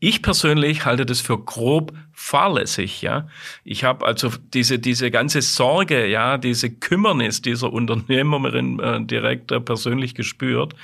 Ich 0.00 0.22
persönlich 0.22 0.84
halte 0.84 1.06
das 1.06 1.20
für 1.20 1.38
grob 1.38 1.94
fahrlässig, 2.12 3.00
ja. 3.00 3.26
Ich 3.64 3.84
habe 3.84 4.04
also 4.04 4.30
diese, 4.52 4.78
diese 4.78 5.10
ganze 5.10 5.40
Sorge, 5.40 6.06
ja, 6.06 6.36
diese 6.36 6.70
Kümmernis 6.70 7.40
dieser 7.40 7.72
Unternehmerin 7.72 8.80
äh, 8.80 9.04
direkt 9.04 9.50
äh, 9.50 9.60
persönlich 9.60 10.14
gespürt. 10.14 10.74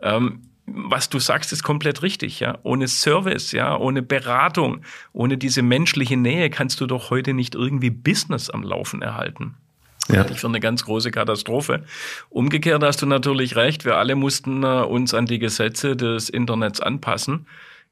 Ähm, 0.00 0.42
was 0.66 1.08
du 1.08 1.18
sagst, 1.18 1.52
ist 1.52 1.62
komplett 1.62 2.02
richtig, 2.02 2.40
ja. 2.40 2.58
Ohne 2.62 2.88
Service, 2.88 3.52
ja, 3.52 3.76
ohne 3.76 4.00
Beratung, 4.02 4.82
ohne 5.12 5.36
diese 5.36 5.62
menschliche 5.62 6.16
Nähe 6.16 6.50
kannst 6.50 6.80
du 6.80 6.86
doch 6.86 7.10
heute 7.10 7.34
nicht 7.34 7.54
irgendwie 7.54 7.90
Business 7.90 8.48
am 8.48 8.62
Laufen 8.62 9.02
erhalten. 9.02 9.56
Ja. 10.08 10.18
Halte 10.18 10.32
ich 10.32 10.40
für 10.40 10.48
eine 10.48 10.60
ganz 10.60 10.84
große 10.84 11.10
Katastrophe. 11.10 11.84
Umgekehrt 12.28 12.82
hast 12.82 13.02
du 13.02 13.06
natürlich 13.06 13.56
recht. 13.56 13.84
Wir 13.84 13.96
alle 13.96 14.16
mussten 14.16 14.64
äh, 14.64 14.66
uns 14.66 15.14
an 15.14 15.26
die 15.26 15.38
Gesetze 15.38 15.96
des 15.96 16.28
Internets 16.28 16.80
anpassen. 16.80 17.46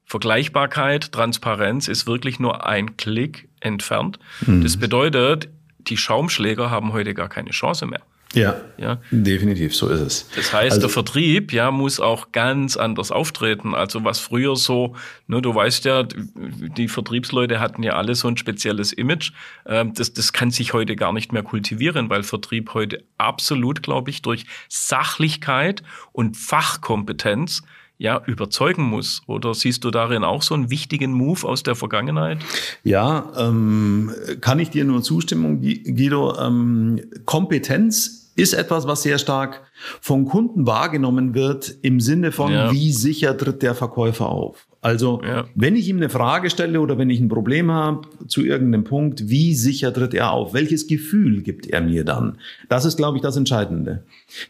Vergleichbarkeit, 0.04 1.12
Transparenz 1.12 1.86
ist 1.86 2.06
wirklich 2.08 2.40
nur 2.40 2.66
ein 2.66 2.96
Klick 2.96 3.48
entfernt. 3.60 4.18
Mhm. 4.44 4.62
Das 4.62 4.76
bedeutet, 4.76 5.48
die 5.78 5.96
Schaumschläger 5.96 6.68
haben 6.70 6.92
heute 6.92 7.14
gar 7.14 7.28
keine 7.28 7.50
Chance 7.50 7.86
mehr. 7.86 8.00
Ja, 8.32 8.60
ja, 8.78 9.00
definitiv, 9.10 9.74
so 9.74 9.88
ist 9.88 10.00
es. 10.00 10.28
Das 10.36 10.52
heißt, 10.52 10.76
also, 10.76 10.80
der 10.82 10.90
Vertrieb 10.90 11.52
ja 11.52 11.72
muss 11.72 11.98
auch 11.98 12.30
ganz 12.30 12.76
anders 12.76 13.10
auftreten. 13.10 13.74
Also 13.74 14.04
was 14.04 14.20
früher 14.20 14.54
so, 14.54 14.94
ne, 15.26 15.42
du 15.42 15.52
weißt 15.52 15.84
ja, 15.84 16.04
die 16.04 16.86
Vertriebsleute 16.86 17.58
hatten 17.58 17.82
ja 17.82 17.94
alle 17.94 18.14
so 18.14 18.28
ein 18.28 18.36
spezielles 18.36 18.92
Image. 18.92 19.32
Ähm, 19.66 19.94
das, 19.94 20.12
das 20.12 20.32
kann 20.32 20.52
sich 20.52 20.72
heute 20.72 20.94
gar 20.94 21.12
nicht 21.12 21.32
mehr 21.32 21.42
kultivieren, 21.42 22.08
weil 22.08 22.22
Vertrieb 22.22 22.72
heute 22.72 23.02
absolut, 23.18 23.82
glaube 23.82 24.10
ich, 24.10 24.22
durch 24.22 24.46
Sachlichkeit 24.68 25.82
und 26.12 26.36
Fachkompetenz 26.36 27.62
ja, 28.00 28.22
überzeugen 28.26 28.84
muss? 28.84 29.20
Oder 29.26 29.52
siehst 29.52 29.84
du 29.84 29.90
darin 29.90 30.24
auch 30.24 30.40
so 30.40 30.54
einen 30.54 30.70
wichtigen 30.70 31.12
Move 31.12 31.46
aus 31.46 31.62
der 31.62 31.74
Vergangenheit? 31.74 32.38
Ja, 32.82 33.30
ähm, 33.36 34.10
kann 34.40 34.58
ich 34.58 34.70
dir 34.70 34.86
nur 34.86 35.02
zustimmen, 35.02 35.60
Guido. 35.60 36.34
Ähm, 36.38 36.98
Kompetenz 37.26 38.19
ist 38.40 38.54
etwas, 38.54 38.86
was 38.86 39.02
sehr 39.02 39.18
stark 39.18 39.62
von 40.00 40.24
Kunden 40.24 40.66
wahrgenommen 40.66 41.34
wird 41.34 41.74
im 41.82 42.00
Sinne 42.00 42.32
von, 42.32 42.52
ja. 42.52 42.72
wie 42.72 42.92
sicher 42.92 43.36
tritt 43.36 43.62
der 43.62 43.74
Verkäufer 43.74 44.28
auf. 44.28 44.66
Also, 44.82 45.20
ja. 45.22 45.44
wenn 45.54 45.76
ich 45.76 45.88
ihm 45.88 45.98
eine 45.98 46.08
Frage 46.08 46.48
stelle 46.48 46.80
oder 46.80 46.96
wenn 46.96 47.10
ich 47.10 47.20
ein 47.20 47.28
Problem 47.28 47.70
habe 47.70 48.08
zu 48.28 48.42
irgendeinem 48.42 48.84
Punkt, 48.84 49.28
wie 49.28 49.54
sicher 49.54 49.92
tritt 49.92 50.14
er 50.14 50.32
auf? 50.32 50.54
Welches 50.54 50.86
Gefühl 50.86 51.42
gibt 51.42 51.66
er 51.66 51.82
mir 51.82 52.04
dann? 52.04 52.38
Das 52.68 52.86
ist, 52.86 52.96
glaube 52.96 53.18
ich, 53.18 53.22
das 53.22 53.36
Entscheidende. 53.36 54.04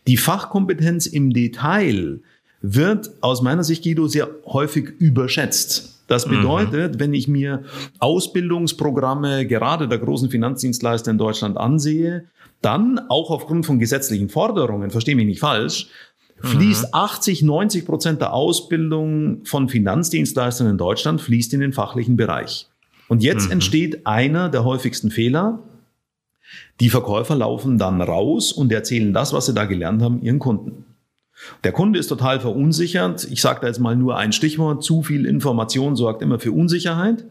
Die 0.06 0.16
Fachkompetenz 0.16 1.06
im 1.06 1.32
Detail 1.32 2.20
wird 2.62 3.10
aus 3.22 3.42
meiner 3.42 3.64
Sicht, 3.64 3.82
Guido, 3.82 4.06
sehr 4.06 4.28
häufig 4.46 4.90
überschätzt. 4.98 5.99
Das 6.10 6.26
mhm. 6.26 6.30
bedeutet, 6.30 6.94
mhm. 6.94 7.00
wenn 7.00 7.14
ich 7.14 7.28
mir 7.28 7.62
Ausbildungsprogramme 8.00 9.46
gerade 9.46 9.86
der 9.86 9.98
großen 9.98 10.28
Finanzdienstleister 10.28 11.12
in 11.12 11.18
Deutschland 11.18 11.56
ansehe, 11.56 12.24
dann 12.60 13.00
auch 13.08 13.30
aufgrund 13.30 13.64
von 13.64 13.78
gesetzlichen 13.78 14.28
Forderungen, 14.28 14.90
verstehe 14.90 15.14
mich 15.14 15.26
nicht 15.26 15.38
falsch, 15.38 15.86
fließt 16.42 16.88
mhm. 16.88 16.88
80, 16.92 17.42
90 17.42 17.86
Prozent 17.86 18.20
der 18.20 18.32
Ausbildung 18.32 19.44
von 19.44 19.68
Finanzdienstleistern 19.68 20.66
in 20.66 20.78
Deutschland 20.78 21.20
fließt 21.20 21.54
in 21.54 21.60
den 21.60 21.72
fachlichen 21.72 22.16
Bereich. 22.16 22.66
Und 23.06 23.22
jetzt 23.22 23.46
mhm. 23.46 23.52
entsteht 23.52 24.04
einer 24.04 24.48
der 24.48 24.64
häufigsten 24.64 25.12
Fehler. 25.12 25.60
Die 26.80 26.90
Verkäufer 26.90 27.36
laufen 27.36 27.78
dann 27.78 28.02
raus 28.02 28.50
und 28.52 28.72
erzählen 28.72 29.12
das, 29.12 29.32
was 29.32 29.46
sie 29.46 29.54
da 29.54 29.64
gelernt 29.64 30.02
haben, 30.02 30.22
ihren 30.22 30.40
Kunden. 30.40 30.86
Der 31.64 31.72
Kunde 31.72 31.98
ist 31.98 32.08
total 32.08 32.40
verunsichert. 32.40 33.26
Ich 33.30 33.40
sage 33.40 33.60
da 33.62 33.66
jetzt 33.66 33.80
mal 33.80 33.96
nur 33.96 34.16
ein 34.16 34.32
Stichwort. 34.32 34.82
Zu 34.82 35.02
viel 35.02 35.26
Information 35.26 35.96
sorgt 35.96 36.22
immer 36.22 36.38
für 36.38 36.52
Unsicherheit. 36.52 37.26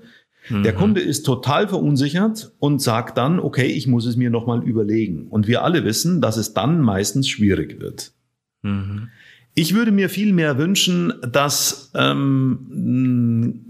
Mhm. 0.49 0.63
Der 0.63 0.73
Kunde 0.73 1.01
ist 1.01 1.25
total 1.25 1.67
verunsichert 1.67 2.51
und 2.59 2.81
sagt 2.81 3.17
dann, 3.17 3.39
okay, 3.39 3.67
ich 3.67 3.87
muss 3.87 4.05
es 4.05 4.15
mir 4.15 4.29
nochmal 4.29 4.63
überlegen. 4.63 5.27
Und 5.27 5.47
wir 5.47 5.63
alle 5.63 5.83
wissen, 5.83 6.21
dass 6.21 6.37
es 6.37 6.53
dann 6.53 6.81
meistens 6.81 7.27
schwierig 7.27 7.79
wird. 7.79 8.11
Mhm. 8.61 9.09
Ich 9.55 9.73
würde 9.73 9.91
mir 9.91 10.09
viel 10.09 10.33
mehr 10.33 10.57
wünschen, 10.57 11.13
dass 11.21 11.91
ähm, 11.95 13.65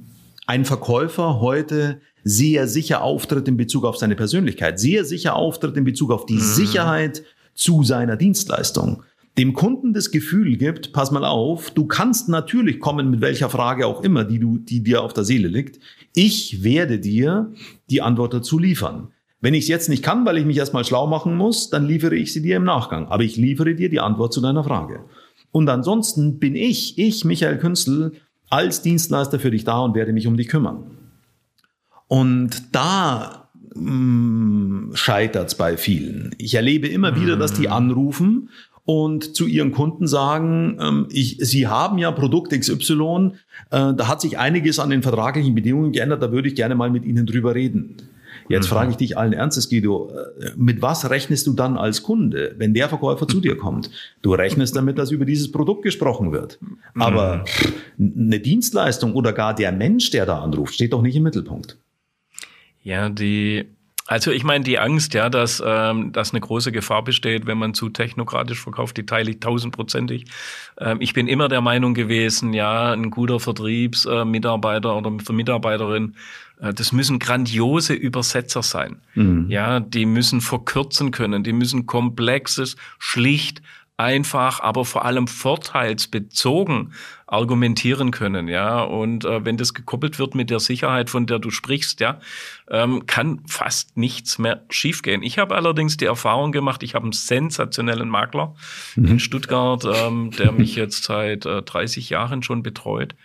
ein 0.45 0.65
Verkäufer 0.65 1.39
heute 1.39 2.01
sehr 2.23 2.67
sicher 2.67 3.01
auftritt 3.01 3.47
in 3.47 3.57
Bezug 3.57 3.85
auf 3.85 3.97
seine 3.97 4.15
Persönlichkeit, 4.15 4.79
sehr 4.79 5.05
sicher 5.05 5.35
auftritt 5.35 5.77
in 5.77 5.85
Bezug 5.85 6.11
auf 6.11 6.25
die 6.25 6.35
mhm. 6.35 6.41
Sicherheit 6.41 7.23
zu 7.55 7.83
seiner 7.83 8.17
Dienstleistung. 8.17 9.03
Dem 9.37 9.53
Kunden 9.53 9.93
das 9.93 10.11
Gefühl 10.11 10.57
gibt, 10.57 10.91
pass 10.91 11.11
mal 11.11 11.23
auf, 11.23 11.71
du 11.71 11.85
kannst 11.85 12.29
natürlich 12.29 12.79
kommen 12.79 13.09
mit 13.09 13.21
welcher 13.21 13.49
Frage 13.49 13.87
auch 13.87 14.03
immer, 14.03 14.25
die 14.25 14.39
du, 14.39 14.57
die 14.57 14.83
dir 14.83 15.01
auf 15.01 15.13
der 15.13 15.23
Seele 15.23 15.47
liegt. 15.47 15.79
Ich 16.13 16.63
werde 16.63 16.99
dir 16.99 17.53
die 17.89 18.01
Antwort 18.01 18.33
dazu 18.33 18.59
liefern. 18.59 19.09
Wenn 19.41 19.53
ich 19.53 19.63
es 19.63 19.69
jetzt 19.69 19.89
nicht 19.89 20.03
kann, 20.03 20.25
weil 20.25 20.37
ich 20.37 20.45
mich 20.45 20.57
erstmal 20.57 20.83
schlau 20.83 21.07
machen 21.07 21.37
muss, 21.37 21.69
dann 21.69 21.85
liefere 21.85 22.15
ich 22.15 22.33
sie 22.33 22.41
dir 22.41 22.57
im 22.57 22.65
Nachgang. 22.65 23.07
Aber 23.07 23.23
ich 23.23 23.37
liefere 23.37 23.73
dir 23.75 23.89
die 23.89 24.01
Antwort 24.01 24.33
zu 24.33 24.41
deiner 24.41 24.63
Frage. 24.63 25.05
Und 25.51 25.69
ansonsten 25.69 26.39
bin 26.39 26.55
ich, 26.55 26.97
ich, 26.97 27.23
Michael 27.23 27.57
Künzel, 27.57 28.13
als 28.49 28.81
Dienstleister 28.81 29.39
für 29.39 29.51
dich 29.51 29.63
da 29.63 29.79
und 29.79 29.95
werde 29.95 30.11
mich 30.11 30.27
um 30.27 30.35
dich 30.35 30.49
kümmern. 30.49 30.97
Und 32.07 32.75
da 32.75 33.49
mm, 33.75 34.91
scheitert 34.93 35.49
es 35.49 35.55
bei 35.55 35.77
vielen. 35.77 36.35
Ich 36.37 36.55
erlebe 36.55 36.87
immer 36.87 37.15
wieder, 37.15 37.37
dass 37.37 37.53
die 37.53 37.69
anrufen 37.69 38.49
und 38.85 39.35
zu 39.35 39.45
ihren 39.45 39.71
Kunden 39.71 40.07
sagen, 40.07 40.77
ähm, 40.81 41.07
ich, 41.11 41.37
sie 41.39 41.67
haben 41.67 41.97
ja 41.97 42.11
Produkt 42.11 42.51
XY, 42.51 43.31
äh, 43.71 43.93
da 43.93 44.07
hat 44.07 44.21
sich 44.21 44.37
einiges 44.37 44.79
an 44.79 44.89
den 44.89 45.03
vertraglichen 45.03 45.55
Bedingungen 45.55 45.91
geändert, 45.91 46.23
da 46.23 46.31
würde 46.31 46.47
ich 46.47 46.55
gerne 46.55 46.75
mal 46.75 46.89
mit 46.89 47.05
Ihnen 47.05 47.25
drüber 47.25 47.55
reden. 47.55 47.97
Jetzt 48.49 48.65
mhm. 48.65 48.69
frage 48.69 48.91
ich 48.91 48.97
dich 48.97 49.17
allen 49.17 49.33
Ernstes, 49.33 49.69
Guido, 49.69 50.11
äh, 50.11 50.51
mit 50.57 50.81
was 50.81 51.09
rechnest 51.09 51.45
du 51.47 51.53
dann 51.53 51.77
als 51.77 52.03
Kunde, 52.03 52.55
wenn 52.57 52.73
der 52.73 52.89
Verkäufer 52.89 53.27
zu 53.27 53.39
dir 53.39 53.55
kommt? 53.55 53.91
Du 54.21 54.33
rechnest 54.33 54.75
damit, 54.75 54.97
dass 54.97 55.11
über 55.11 55.25
dieses 55.25 55.51
Produkt 55.51 55.83
gesprochen 55.83 56.31
wird. 56.31 56.59
Aber 56.95 57.45
mhm. 57.97 58.13
eine 58.25 58.39
Dienstleistung 58.39 59.13
oder 59.13 59.33
gar 59.33 59.53
der 59.53 59.71
Mensch, 59.71 60.09
der 60.09 60.25
da 60.25 60.39
anruft, 60.39 60.73
steht 60.73 60.93
doch 60.93 61.01
nicht 61.01 61.15
im 61.15 61.23
Mittelpunkt. 61.23 61.77
Ja, 62.81 63.09
die 63.09 63.65
also 64.09 64.31
ich 64.31 64.43
meine, 64.43 64.63
die 64.63 64.79
Angst, 64.79 65.13
ja, 65.13 65.29
dass, 65.29 65.61
ähm, 65.63 66.11
dass 66.11 66.31
eine 66.31 66.39
große 66.39 66.71
Gefahr 66.71 67.03
besteht, 67.03 67.45
wenn 67.45 67.59
man 67.59 67.75
zu 67.75 67.89
technokratisch 67.89 68.59
verkauft, 68.59 68.97
die 68.97 69.05
teile 69.05 69.29
ich 69.29 69.39
tausendprozentig. 69.39 70.25
Ähm, 70.79 70.97
ich 70.99 71.13
bin 71.13 71.27
immer 71.27 71.47
der 71.47 71.61
Meinung 71.61 71.93
gewesen, 71.93 72.51
ja, 72.53 72.91
ein 72.91 73.11
guter 73.11 73.39
Vertriebsmitarbeiter 73.39 74.97
oder 74.97 75.11
Mitarbeiterin, 75.11 76.15
äh, 76.59 76.73
das 76.73 76.91
müssen 76.91 77.19
grandiose 77.19 77.93
Übersetzer 77.93 78.63
sein. 78.63 78.97
Mhm. 79.13 79.45
Ja, 79.51 79.79
die 79.79 80.07
müssen 80.07 80.41
verkürzen 80.41 81.11
können, 81.11 81.43
die 81.43 81.53
müssen 81.53 81.85
komplexes, 81.85 82.77
schlicht 82.97 83.61
einfach, 83.99 84.61
aber 84.61 84.85
vor 84.85 85.03
allem 85.03 85.27
vorteilsbezogen 85.27 86.93
argumentieren 87.27 88.11
können, 88.11 88.47
ja. 88.47 88.81
Und 88.81 89.25
äh, 89.25 89.43
wenn 89.43 89.57
das 89.57 89.73
gekoppelt 89.73 90.17
wird 90.17 90.35
mit 90.35 90.49
der 90.49 90.61
Sicherheit, 90.61 91.09
von 91.09 91.27
der 91.27 91.37
du 91.37 91.51
sprichst, 91.51 91.99
ja, 91.99 92.19
ähm, 92.69 93.05
kann 93.05 93.41
fast 93.45 93.97
nichts 93.97 94.39
mehr 94.39 94.63
schiefgehen. 94.69 95.21
Ich 95.21 95.37
habe 95.37 95.55
allerdings 95.55 95.97
die 95.97 96.05
Erfahrung 96.05 96.53
gemacht, 96.53 96.81
ich 96.81 96.95
habe 96.95 97.03
einen 97.03 97.11
sensationellen 97.11 98.09
Makler 98.09 98.55
mhm. 98.95 99.05
in 99.05 99.19
Stuttgart, 99.19 99.85
ähm, 99.85 100.31
der 100.31 100.53
mich 100.53 100.75
jetzt 100.75 101.03
seit 101.03 101.45
äh, 101.45 101.61
30 101.61 102.09
Jahren 102.09 102.41
schon 102.41 102.63
betreut. 102.63 103.15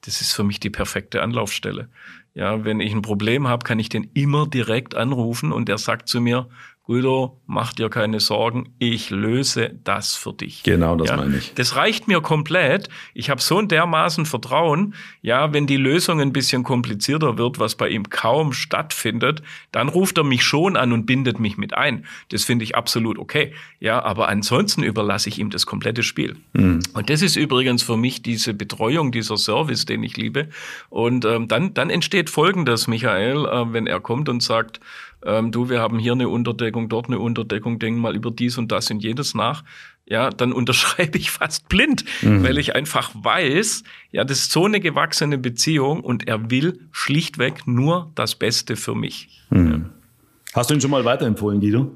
Das 0.00 0.22
ist 0.22 0.32
für 0.32 0.42
mich 0.42 0.58
die 0.58 0.70
perfekte 0.70 1.22
Anlaufstelle. 1.22 1.88
Ja, 2.34 2.64
wenn 2.64 2.80
ich 2.80 2.92
ein 2.92 3.02
Problem 3.02 3.46
habe, 3.46 3.62
kann 3.62 3.78
ich 3.78 3.88
den 3.88 4.10
immer 4.14 4.46
direkt 4.46 4.96
anrufen 4.96 5.52
und 5.52 5.68
der 5.68 5.78
sagt 5.78 6.08
zu 6.08 6.20
mir, 6.20 6.48
Guido, 6.86 7.40
mach 7.46 7.72
dir 7.72 7.88
keine 7.88 8.20
Sorgen, 8.20 8.74
ich 8.78 9.08
löse 9.08 9.70
das 9.84 10.16
für 10.16 10.34
dich. 10.34 10.62
Genau, 10.64 10.96
das 10.96 11.08
ja, 11.08 11.16
meine 11.16 11.38
ich. 11.38 11.54
Das 11.54 11.76
reicht 11.76 12.08
mir 12.08 12.20
komplett. 12.20 12.90
Ich 13.14 13.30
habe 13.30 13.40
so 13.40 13.58
ein 13.58 13.68
dermaßen 13.68 14.26
Vertrauen, 14.26 14.94
ja, 15.22 15.54
wenn 15.54 15.66
die 15.66 15.78
Lösung 15.78 16.20
ein 16.20 16.34
bisschen 16.34 16.62
komplizierter 16.62 17.38
wird, 17.38 17.58
was 17.58 17.76
bei 17.76 17.88
ihm 17.88 18.10
kaum 18.10 18.52
stattfindet, 18.52 19.42
dann 19.72 19.88
ruft 19.88 20.18
er 20.18 20.24
mich 20.24 20.44
schon 20.44 20.76
an 20.76 20.92
und 20.92 21.06
bindet 21.06 21.40
mich 21.40 21.56
mit 21.56 21.72
ein. 21.72 22.04
Das 22.28 22.44
finde 22.44 22.64
ich 22.64 22.76
absolut 22.76 23.18
okay. 23.18 23.54
Ja, 23.80 24.02
aber 24.02 24.28
ansonsten 24.28 24.82
überlasse 24.82 25.30
ich 25.30 25.38
ihm 25.38 25.48
das 25.48 25.64
komplette 25.64 26.02
Spiel. 26.02 26.36
Mhm. 26.52 26.80
Und 26.92 27.08
das 27.08 27.22
ist 27.22 27.36
übrigens 27.36 27.82
für 27.82 27.96
mich 27.96 28.20
diese 28.20 28.52
Betreuung, 28.52 29.10
dieser 29.10 29.38
Service, 29.38 29.86
den 29.86 30.02
ich 30.02 30.18
liebe. 30.18 30.50
Und 30.90 31.24
ähm, 31.24 31.48
dann, 31.48 31.72
dann 31.72 31.88
entsteht 31.88 32.28
Folgendes, 32.28 32.88
Michael, 32.88 33.46
äh, 33.46 33.72
wenn 33.72 33.86
er 33.86 34.00
kommt 34.00 34.28
und 34.28 34.42
sagt, 34.42 34.80
ähm, 35.24 35.52
du, 35.52 35.68
wir 35.68 35.80
haben 35.80 35.98
hier 35.98 36.12
eine 36.12 36.28
Unterdeckung, 36.28 36.88
dort 36.88 37.06
eine 37.06 37.18
Unterdeckung, 37.18 37.78
denk 37.78 37.98
mal 37.98 38.14
über 38.14 38.30
dies 38.30 38.58
und 38.58 38.70
das 38.70 38.90
und 38.90 39.02
jedes 39.02 39.34
nach. 39.34 39.64
Ja, 40.06 40.30
dann 40.30 40.52
unterschreibe 40.60 41.18
ich 41.18 41.30
fast 41.30 41.68
blind, 41.68 42.04
mhm. 42.22 42.44
weil 42.44 42.58
ich 42.58 42.74
einfach 42.74 43.10
weiß, 43.14 43.84
ja, 44.12 44.24
das 44.24 44.40
ist 44.40 44.52
so 44.52 44.66
eine 44.66 44.80
gewachsene 44.80 45.38
Beziehung 45.38 46.00
und 46.00 46.28
er 46.28 46.50
will 46.50 46.80
schlichtweg 46.92 47.66
nur 47.66 48.12
das 48.14 48.34
Beste 48.34 48.76
für 48.76 48.94
mich. 48.94 49.42
Mhm. 49.50 49.70
Ja. 49.70 49.80
Hast 50.54 50.70
du 50.70 50.74
ihn 50.74 50.80
schon 50.80 50.90
mal 50.90 51.04
weiterempfohlen, 51.04 51.60
Guido? 51.60 51.90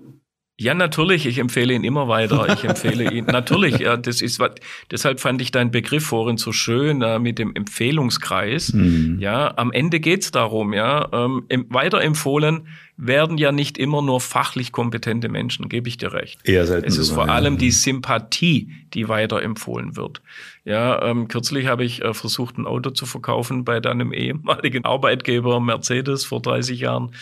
Ja, 0.61 0.75
natürlich. 0.75 1.25
Ich 1.25 1.39
empfehle 1.39 1.73
ihn 1.73 1.85
immer 1.85 2.09
weiter. 2.09 2.53
Ich 2.53 2.65
empfehle 2.65 3.13
ihn 3.13 3.25
natürlich. 3.27 3.79
Ja, 3.79 3.97
das 3.97 4.21
ist 4.21 4.41
was. 4.41 4.53
Deshalb 4.91 5.21
fand 5.21 5.41
ich 5.41 5.53
deinen 5.53 5.71
Begriff 5.71 6.05
vorhin 6.07 6.37
so 6.37 6.51
schön 6.51 7.01
äh, 7.01 7.21
mit 7.21 7.39
dem 7.39 7.55
Empfehlungskreis. 7.55 8.73
Mhm. 8.73 9.19
Ja, 9.21 9.57
am 9.57 9.71
Ende 9.71 10.01
geht's 10.01 10.33
darum. 10.33 10.73
Ja, 10.73 11.09
ähm, 11.13 11.45
weiterempfohlen 11.69 12.67
werden 12.97 13.39
ja 13.39 13.53
nicht 13.53 13.79
immer 13.79 14.03
nur 14.03 14.21
fachlich 14.21 14.73
kompetente 14.73 15.29
Menschen. 15.29 15.69
Gebe 15.69 15.89
ich 15.89 15.97
dir 15.97 16.13
recht. 16.13 16.41
Eher 16.43 16.67
selten. 16.67 16.89
Es 16.89 16.99
ist 16.99 17.13
vor 17.13 17.29
allem 17.29 17.57
die 17.57 17.71
Sympathie, 17.71 18.73
die 18.95 19.09
weiterempfohlen 19.09 19.95
wird. 19.95 20.21
Ja, 20.65 21.01
ähm, 21.05 21.29
kürzlich 21.29 21.69
habe 21.69 21.85
ich 21.85 22.03
äh, 22.03 22.13
versucht, 22.13 22.59
ein 22.59 22.67
Auto 22.67 22.91
zu 22.91 23.07
verkaufen 23.07 23.65
bei 23.65 23.79
deinem 23.79 24.13
ehemaligen 24.13 24.85
Arbeitgeber 24.85 25.61
Mercedes 25.61 26.25
vor 26.25 26.43
30 26.43 26.81
Jahren. 26.81 27.13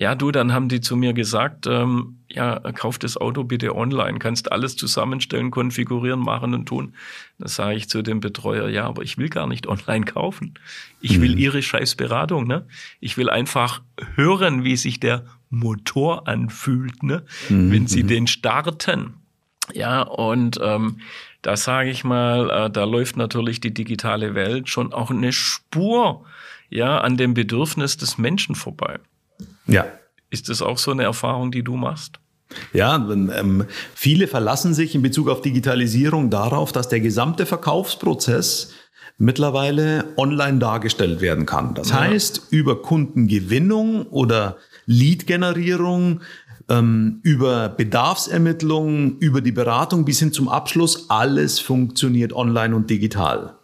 Ja, 0.00 0.14
du, 0.14 0.30
dann 0.30 0.54
haben 0.54 0.70
die 0.70 0.80
zu 0.80 0.96
mir 0.96 1.12
gesagt, 1.12 1.66
ähm, 1.66 2.20
ja, 2.26 2.58
kauf 2.72 2.98
das 2.98 3.18
Auto 3.18 3.44
bitte 3.44 3.76
online, 3.76 4.18
kannst 4.18 4.50
alles 4.50 4.74
zusammenstellen, 4.74 5.50
konfigurieren, 5.50 6.20
machen 6.20 6.54
und 6.54 6.64
tun. 6.64 6.94
Da 7.38 7.48
sage 7.48 7.76
ich 7.76 7.90
zu 7.90 8.00
dem 8.00 8.20
Betreuer, 8.20 8.70
ja, 8.70 8.86
aber 8.86 9.02
ich 9.02 9.18
will 9.18 9.28
gar 9.28 9.46
nicht 9.46 9.66
online 9.68 10.06
kaufen. 10.06 10.54
Ich 11.02 11.20
will 11.20 11.32
mhm. 11.32 11.38
Ihre 11.38 11.62
Scheißberatung, 11.62 12.46
ne? 12.46 12.66
Ich 13.00 13.18
will 13.18 13.28
einfach 13.28 13.82
hören, 14.14 14.64
wie 14.64 14.76
sich 14.76 15.00
der 15.00 15.26
Motor 15.50 16.26
anfühlt, 16.26 17.02
ne? 17.02 17.26
Mhm. 17.50 17.70
Wenn 17.70 17.86
Sie 17.86 18.02
mhm. 18.02 18.08
den 18.08 18.26
starten. 18.26 19.16
Ja, 19.74 20.00
und 20.00 20.58
ähm, 20.62 21.00
da 21.42 21.58
sage 21.58 21.90
ich 21.90 22.04
mal, 22.04 22.48
äh, 22.48 22.70
da 22.70 22.84
läuft 22.84 23.18
natürlich 23.18 23.60
die 23.60 23.74
digitale 23.74 24.34
Welt 24.34 24.70
schon 24.70 24.94
auch 24.94 25.10
eine 25.10 25.34
Spur 25.34 26.24
ja 26.70 27.02
an 27.02 27.18
dem 27.18 27.34
Bedürfnis 27.34 27.98
des 27.98 28.16
Menschen 28.16 28.54
vorbei. 28.54 28.98
Ja. 29.70 29.86
Ist 30.30 30.48
das 30.48 30.62
auch 30.62 30.78
so 30.78 30.90
eine 30.90 31.04
Erfahrung, 31.04 31.50
die 31.50 31.62
du 31.62 31.76
machst? 31.76 32.20
Ja, 32.72 32.96
ähm, 32.96 33.64
viele 33.94 34.26
verlassen 34.26 34.74
sich 34.74 34.94
in 34.94 35.02
Bezug 35.02 35.28
auf 35.28 35.40
Digitalisierung 35.40 36.30
darauf, 36.30 36.72
dass 36.72 36.88
der 36.88 37.00
gesamte 37.00 37.46
Verkaufsprozess 37.46 38.72
mittlerweile 39.18 40.04
online 40.16 40.58
dargestellt 40.58 41.20
werden 41.20 41.46
kann. 41.46 41.74
Das 41.74 41.90
ja. 41.90 42.00
heißt, 42.00 42.48
über 42.50 42.82
Kundengewinnung 42.82 44.06
oder 44.06 44.56
Lead-Generierung, 44.86 46.22
ähm, 46.68 47.20
über 47.22 47.68
Bedarfsermittlung, 47.68 49.18
über 49.18 49.40
die 49.42 49.52
Beratung 49.52 50.04
bis 50.04 50.18
hin 50.20 50.32
zum 50.32 50.48
Abschluss, 50.48 51.10
alles 51.10 51.60
funktioniert 51.60 52.32
online 52.32 52.74
und 52.74 52.88
digital. 52.88 53.56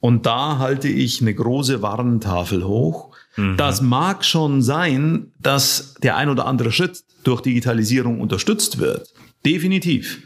Und 0.00 0.26
da 0.26 0.58
halte 0.58 0.88
ich 0.88 1.20
eine 1.20 1.34
große 1.34 1.82
Warntafel 1.82 2.64
hoch 2.64 3.11
Mhm. 3.36 3.56
Das 3.56 3.80
mag 3.80 4.24
schon 4.24 4.62
sein, 4.62 5.32
dass 5.40 5.94
der 6.02 6.16
ein 6.16 6.28
oder 6.28 6.46
andere 6.46 6.72
Schritt 6.72 7.04
durch 7.24 7.40
Digitalisierung 7.40 8.20
unterstützt 8.20 8.78
wird. 8.78 9.12
Definitiv. 9.44 10.22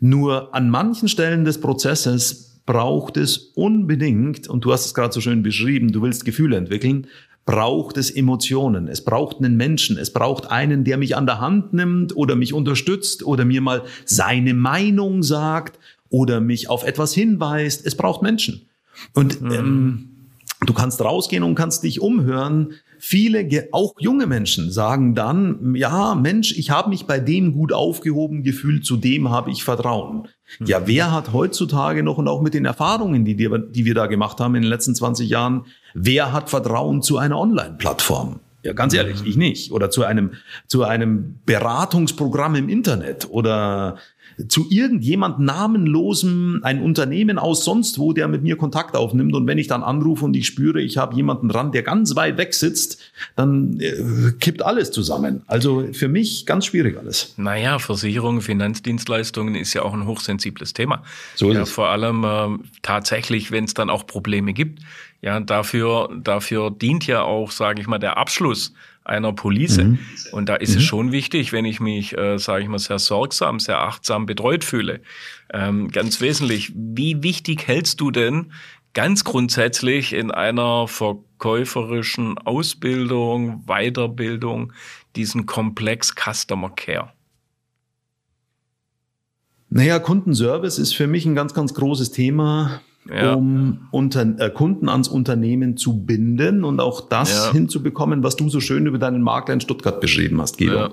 Nur 0.00 0.54
an 0.54 0.70
manchen 0.70 1.08
Stellen 1.08 1.44
des 1.44 1.60
Prozesses 1.60 2.60
braucht 2.66 3.16
es 3.16 3.38
unbedingt, 3.54 4.48
und 4.48 4.64
du 4.64 4.72
hast 4.72 4.86
es 4.86 4.94
gerade 4.94 5.12
so 5.12 5.20
schön 5.20 5.42
beschrieben, 5.42 5.92
du 5.92 6.02
willst 6.02 6.24
Gefühle 6.24 6.56
entwickeln, 6.56 7.06
braucht 7.46 7.96
es 7.96 8.10
Emotionen. 8.10 8.88
Es 8.88 9.04
braucht 9.04 9.38
einen 9.38 9.56
Menschen. 9.56 9.96
Es 9.98 10.12
braucht 10.12 10.50
einen, 10.50 10.82
der 10.82 10.98
mich 10.98 11.16
an 11.16 11.26
der 11.26 11.40
Hand 11.40 11.72
nimmt 11.72 12.14
oder 12.16 12.34
mich 12.34 12.52
unterstützt 12.52 13.24
oder 13.24 13.44
mir 13.44 13.60
mal 13.60 13.84
seine 14.04 14.52
Meinung 14.52 15.22
sagt 15.22 15.78
oder 16.10 16.40
mich 16.40 16.68
auf 16.68 16.84
etwas 16.84 17.14
hinweist. 17.14 17.86
Es 17.86 17.94
braucht 17.94 18.20
Menschen. 18.20 18.68
Und 19.14 19.40
mhm. 19.40 19.52
ähm, 19.52 20.08
Du 20.66 20.74
kannst 20.74 21.00
rausgehen 21.00 21.42
und 21.42 21.54
kannst 21.54 21.82
dich 21.82 22.00
umhören. 22.00 22.74
Viele, 22.98 23.68
auch 23.72 23.94
junge 23.98 24.26
Menschen, 24.26 24.70
sagen 24.70 25.14
dann, 25.14 25.74
ja, 25.74 26.14
Mensch, 26.14 26.56
ich 26.56 26.70
habe 26.70 26.88
mich 26.88 27.06
bei 27.06 27.20
dem 27.20 27.52
gut 27.52 27.72
aufgehoben 27.72 28.42
gefühlt, 28.42 28.84
zu 28.84 28.96
dem 28.96 29.30
habe 29.30 29.50
ich 29.50 29.64
Vertrauen. 29.64 30.28
Mhm. 30.58 30.66
Ja, 30.66 30.86
wer 30.86 31.12
hat 31.12 31.32
heutzutage 31.32 32.02
noch 32.02 32.18
und 32.18 32.26
auch 32.26 32.42
mit 32.42 32.54
den 32.54 32.64
Erfahrungen, 32.64 33.24
die, 33.24 33.36
die, 33.36 33.50
die 33.70 33.84
wir 33.84 33.94
da 33.94 34.06
gemacht 34.06 34.40
haben 34.40 34.54
in 34.54 34.62
den 34.62 34.70
letzten 34.70 34.94
20 34.94 35.28
Jahren, 35.28 35.66
wer 35.94 36.32
hat 36.32 36.50
Vertrauen 36.50 37.02
zu 37.02 37.18
einer 37.18 37.38
Online-Plattform? 37.38 38.40
Ja, 38.66 38.72
ganz 38.72 38.94
ehrlich, 38.94 39.24
ich 39.24 39.36
nicht. 39.36 39.70
Oder 39.70 39.90
zu 39.90 40.02
einem, 40.02 40.32
zu 40.66 40.82
einem 40.82 41.38
Beratungsprogramm 41.46 42.56
im 42.56 42.68
Internet 42.68 43.28
oder 43.30 43.96
zu 44.48 44.66
irgendjemand 44.70 45.38
namenlosem, 45.38 46.60
ein 46.62 46.82
Unternehmen 46.82 47.38
aus 47.38 47.64
sonst 47.64 47.98
wo, 47.98 48.12
der 48.12 48.28
mit 48.28 48.42
mir 48.42 48.56
Kontakt 48.56 48.94
aufnimmt. 48.94 49.34
Und 49.34 49.46
wenn 49.46 49.58
ich 49.58 49.66
dann 49.66 49.82
anrufe 49.82 50.24
und 50.24 50.36
ich 50.36 50.46
spüre, 50.46 50.80
ich 50.80 50.98
habe 50.98 51.16
jemanden 51.16 51.48
dran, 51.48 51.72
der 51.72 51.82
ganz 51.82 52.16
weit 52.16 52.36
weg 52.36 52.52
sitzt, 52.52 52.98
dann 53.34 53.80
äh, 53.80 54.32
kippt 54.38 54.62
alles 54.62 54.90
zusammen. 54.90 55.42
Also 55.46 55.88
für 55.92 56.08
mich 56.08 56.44
ganz 56.44 56.66
schwierig 56.66 56.98
alles. 56.98 57.34
Naja, 57.38 57.78
Versicherung, 57.78 58.42
Finanzdienstleistungen 58.42 59.54
ist 59.54 59.72
ja 59.72 59.82
auch 59.82 59.94
ein 59.94 60.06
hochsensibles 60.06 60.74
Thema. 60.74 61.02
So 61.34 61.50
ist 61.50 61.56
ja, 61.56 61.62
es. 61.62 61.70
Vor 61.70 61.88
allem 61.88 62.24
äh, 62.24 62.58
tatsächlich, 62.82 63.50
wenn 63.50 63.64
es 63.64 63.74
dann 63.74 63.88
auch 63.88 64.06
Probleme 64.06 64.52
gibt. 64.52 64.80
Ja, 65.22 65.40
dafür, 65.40 66.10
dafür 66.22 66.70
dient 66.70 67.06
ja 67.06 67.22
auch, 67.22 67.50
sage 67.50 67.80
ich 67.80 67.86
mal, 67.86 67.98
der 67.98 68.18
Abschluss 68.18 68.74
einer 69.06 69.32
Police. 69.32 69.78
Mhm. 69.78 69.98
Und 70.32 70.48
da 70.48 70.56
ist 70.56 70.72
mhm. 70.72 70.76
es 70.78 70.84
schon 70.84 71.12
wichtig, 71.12 71.52
wenn 71.52 71.64
ich 71.64 71.80
mich, 71.80 72.16
äh, 72.16 72.38
sage 72.38 72.62
ich 72.62 72.68
mal, 72.68 72.78
sehr 72.78 72.98
sorgsam, 72.98 73.60
sehr 73.60 73.80
achtsam 73.80 74.26
betreut 74.26 74.64
fühle. 74.64 75.00
Ähm, 75.52 75.88
ganz 75.88 76.20
wesentlich, 76.20 76.72
wie 76.74 77.22
wichtig 77.22 77.66
hältst 77.66 78.00
du 78.00 78.10
denn 78.10 78.52
ganz 78.94 79.24
grundsätzlich 79.24 80.12
in 80.12 80.30
einer 80.30 80.88
verkäuferischen 80.88 82.38
Ausbildung, 82.38 83.64
Weiterbildung 83.66 84.72
diesen 85.16 85.46
Komplex 85.46 86.14
Customer 86.14 86.70
Care? 86.70 87.12
Naja, 89.68 89.98
Kundenservice 89.98 90.78
ist 90.78 90.94
für 90.94 91.06
mich 91.06 91.26
ein 91.26 91.34
ganz, 91.34 91.52
ganz 91.52 91.74
großes 91.74 92.12
Thema 92.12 92.80
ja. 93.14 93.34
um 93.34 93.88
unter, 93.90 94.38
äh, 94.38 94.50
Kunden 94.50 94.88
ans 94.88 95.08
Unternehmen 95.08 95.76
zu 95.76 96.04
binden 96.04 96.64
und 96.64 96.80
auch 96.80 97.08
das 97.08 97.46
ja. 97.46 97.52
hinzubekommen, 97.52 98.22
was 98.22 98.36
du 98.36 98.48
so 98.48 98.60
schön 98.60 98.86
über 98.86 98.98
deinen 98.98 99.22
Makler 99.22 99.54
in 99.54 99.60
Stuttgart 99.60 100.00
beschrieben 100.00 100.40
hast, 100.40 100.58
Guido. 100.58 100.76
Ja. 100.76 100.90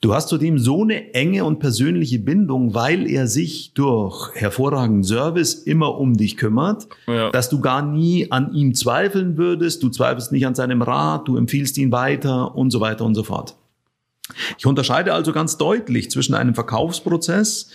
Du 0.00 0.14
hast 0.14 0.28
zudem 0.28 0.60
so 0.60 0.82
eine 0.82 1.12
enge 1.12 1.44
und 1.44 1.58
persönliche 1.58 2.20
Bindung, 2.20 2.72
weil 2.72 3.10
er 3.10 3.26
sich 3.26 3.72
durch 3.74 4.30
hervorragenden 4.34 5.02
Service 5.02 5.54
immer 5.54 5.98
um 5.98 6.16
dich 6.16 6.36
kümmert, 6.36 6.86
ja. 7.08 7.30
dass 7.30 7.48
du 7.48 7.60
gar 7.60 7.82
nie 7.82 8.30
an 8.30 8.54
ihm 8.54 8.74
zweifeln 8.74 9.36
würdest. 9.36 9.82
Du 9.82 9.88
zweifelst 9.88 10.30
nicht 10.30 10.46
an 10.46 10.54
seinem 10.54 10.82
Rat, 10.82 11.26
du 11.26 11.36
empfiehlst 11.36 11.76
ihn 11.78 11.90
weiter 11.90 12.54
und 12.54 12.70
so 12.70 12.80
weiter 12.80 13.04
und 13.04 13.16
so 13.16 13.24
fort. 13.24 13.56
Ich 14.56 14.66
unterscheide 14.66 15.14
also 15.14 15.32
ganz 15.32 15.56
deutlich 15.56 16.10
zwischen 16.12 16.34
einem 16.34 16.54
Verkaufsprozess, 16.54 17.70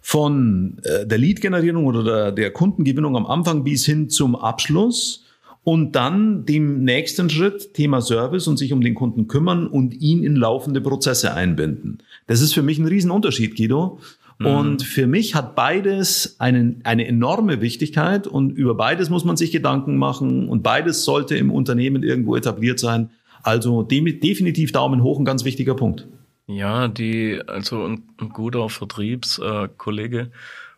von 0.00 0.78
äh, 0.84 1.06
der 1.06 1.18
Lead-Generierung 1.18 1.86
oder 1.86 2.04
der, 2.04 2.32
der 2.32 2.50
Kundengewinnung 2.50 3.16
am 3.16 3.26
Anfang 3.26 3.64
bis 3.64 3.84
hin 3.84 4.08
zum 4.08 4.36
Abschluss 4.36 5.24
und 5.64 5.92
dann 5.96 6.46
dem 6.46 6.84
nächsten 6.84 7.28
Schritt, 7.28 7.74
Thema 7.74 8.00
Service 8.00 8.46
und 8.48 8.56
sich 8.56 8.72
um 8.72 8.80
den 8.80 8.94
Kunden 8.94 9.28
kümmern 9.28 9.66
und 9.66 9.92
ihn 10.00 10.22
in 10.22 10.34
laufende 10.34 10.80
Prozesse 10.80 11.34
einbinden. 11.34 11.98
Das 12.26 12.40
ist 12.40 12.54
für 12.54 12.62
mich 12.62 12.78
ein 12.78 12.86
Riesenunterschied, 12.86 13.54
Guido. 13.54 13.98
Mhm. 14.38 14.46
Und 14.46 14.82
für 14.82 15.06
mich 15.06 15.34
hat 15.34 15.54
beides 15.54 16.36
einen, 16.38 16.80
eine 16.84 17.06
enorme 17.06 17.60
Wichtigkeit 17.60 18.26
und 18.26 18.52
über 18.52 18.76
beides 18.76 19.10
muss 19.10 19.24
man 19.24 19.36
sich 19.36 19.50
Gedanken 19.50 19.96
machen 19.96 20.48
und 20.48 20.62
beides 20.62 21.04
sollte 21.04 21.36
im 21.36 21.50
Unternehmen 21.50 22.02
irgendwo 22.02 22.36
etabliert 22.36 22.78
sein. 22.78 23.10
Also 23.42 23.82
definitiv 23.82 24.72
Daumen 24.72 25.02
hoch, 25.02 25.18
ein 25.18 25.24
ganz 25.24 25.44
wichtiger 25.44 25.74
Punkt. 25.74 26.06
Ja, 26.48 26.88
die, 26.88 27.40
also 27.46 27.84
ein, 27.84 28.08
ein 28.18 28.30
guter 28.30 28.70
Vertriebskollege 28.70 30.32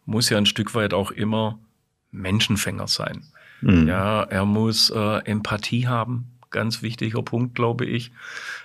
muss 0.04 0.28
ja 0.28 0.37
ein 0.37 0.46
Stück 0.46 0.74
weit 0.74 0.92
auch 0.92 1.12
immer 1.12 1.61
Menschenfänger 2.11 2.88
sein. 2.88 3.22
Mhm. 3.61 3.87
Ja, 3.87 4.24
er 4.24 4.44
muss 4.44 4.90
äh, 4.90 5.18
Empathie 5.24 5.87
haben, 5.87 6.26
ganz 6.50 6.83
wichtiger 6.83 7.22
Punkt, 7.22 7.54
glaube 7.54 7.87
ich. 7.87 8.11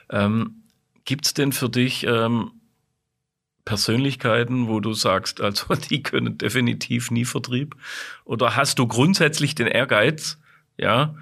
Ähm, 0.09 0.63
Gibt 1.05 1.27
es 1.27 1.35
denn 1.35 1.51
für 1.51 1.69
dich 1.69 2.07
ähm, 2.07 2.51
Persönlichkeiten, 3.65 4.67
wo 4.67 4.79
du 4.79 4.93
sagst, 4.93 5.41
also 5.41 5.75
die 5.89 6.01
können 6.01 6.39
definitiv 6.39 7.11
nie 7.11 7.25
Vertrieb? 7.25 7.75
Oder 8.23 8.55
hast 8.55 8.79
du 8.79 8.87
grundsätzlich 8.87 9.53
den 9.53 9.67
Ehrgeiz, 9.67 10.39
ja, 10.75 11.15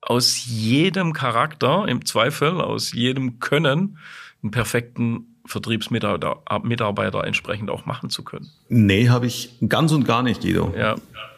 aus 0.00 0.44
jedem 0.46 1.12
Charakter, 1.12 1.86
im 1.86 2.04
Zweifel, 2.04 2.60
aus 2.60 2.92
jedem 2.92 3.38
Können, 3.38 3.98
einen 4.42 4.50
perfekten 4.50 5.36
Vertriebsmitarbeiter 5.46 7.24
entsprechend 7.24 7.70
auch 7.70 7.86
machen 7.86 8.10
zu 8.10 8.24
können? 8.24 8.48
Nee, 8.68 9.08
habe 9.08 9.26
ich 9.26 9.58
ganz 9.68 9.92
und 9.92 10.04
gar 10.04 10.22
nicht, 10.22 10.42
Guido. 10.42 10.72
Ja. 10.76 10.96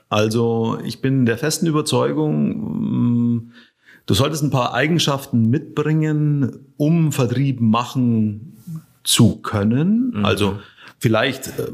Also 0.09 0.79
ich 0.85 1.01
bin 1.01 1.27
der 1.27 1.39
festen 1.39 1.67
Überzeugung, 1.67 3.37
mm, 3.37 3.53
du 4.07 4.15
solltest 4.15 4.43
ein 4.43 4.51
paar 4.51 4.75
Eigenschaften 4.75 5.49
mitbringen, 5.49 6.67
um 6.77 7.13
Vertrieb 7.13 7.61
machen 7.61 8.57
zu 9.03 9.37
können. 9.37 10.13
Mhm. 10.15 10.25
Also 10.25 10.59
vielleicht 10.99 11.49
äh, 11.59 11.71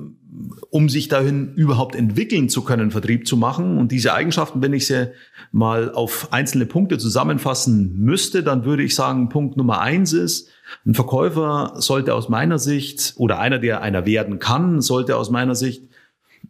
um 0.71 0.89
sich 0.89 1.09
dahin 1.09 1.55
überhaupt 1.55 1.95
entwickeln 1.95 2.49
zu 2.49 2.63
können, 2.63 2.91
Vertrieb 2.91 3.27
zu 3.27 3.37
machen. 3.37 3.79
Und 3.79 3.93
diese 3.93 4.15
Eigenschaften, 4.15 4.63
wenn 4.63 4.73
ich 4.73 4.87
sie 4.87 5.13
mal 5.53 5.93
auf 5.93 6.33
einzelne 6.33 6.67
Punkte 6.67 6.99
zusammenfassen 6.99 7.99
müsste, 7.99 8.43
dann 8.43 8.65
würde 8.65 8.83
ich 8.83 8.95
sagen, 8.95 9.29
Punkt 9.29 9.57
Nummer 9.57 9.81
eins 9.81 10.13
ist, 10.13 10.49
ein 10.87 10.95
Verkäufer 10.95 11.75
sollte 11.77 12.15
aus 12.15 12.29
meiner 12.29 12.59
Sicht 12.59 13.15
oder 13.17 13.39
einer, 13.39 13.59
der 13.59 13.83
einer 13.83 14.07
werden 14.07 14.39
kann, 14.39 14.81
sollte 14.81 15.17
aus 15.17 15.31
meiner 15.31 15.55
Sicht 15.55 15.83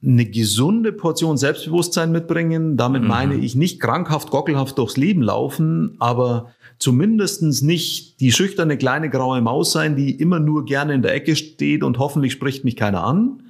eine 0.02 0.24
gesunde 0.24 0.92
Portion 0.92 1.36
Selbstbewusstsein 1.36 2.12
mitbringen. 2.12 2.76
Damit 2.76 3.02
mhm. 3.02 3.08
meine 3.08 3.34
ich 3.34 3.54
nicht 3.54 3.80
krankhaft, 3.80 4.30
gockelhaft 4.30 4.78
durchs 4.78 4.96
Leben 4.96 5.22
laufen, 5.22 5.96
aber 5.98 6.52
zumindestens 6.78 7.60
nicht 7.60 8.20
die 8.20 8.32
schüchterne 8.32 8.78
kleine 8.78 9.10
graue 9.10 9.40
Maus 9.40 9.72
sein, 9.72 9.96
die 9.96 10.12
immer 10.12 10.40
nur 10.40 10.64
gerne 10.64 10.94
in 10.94 11.02
der 11.02 11.14
Ecke 11.14 11.36
steht 11.36 11.82
und 11.82 11.98
hoffentlich 11.98 12.32
spricht 12.32 12.64
mich 12.64 12.76
keiner 12.76 13.04
an. 13.04 13.42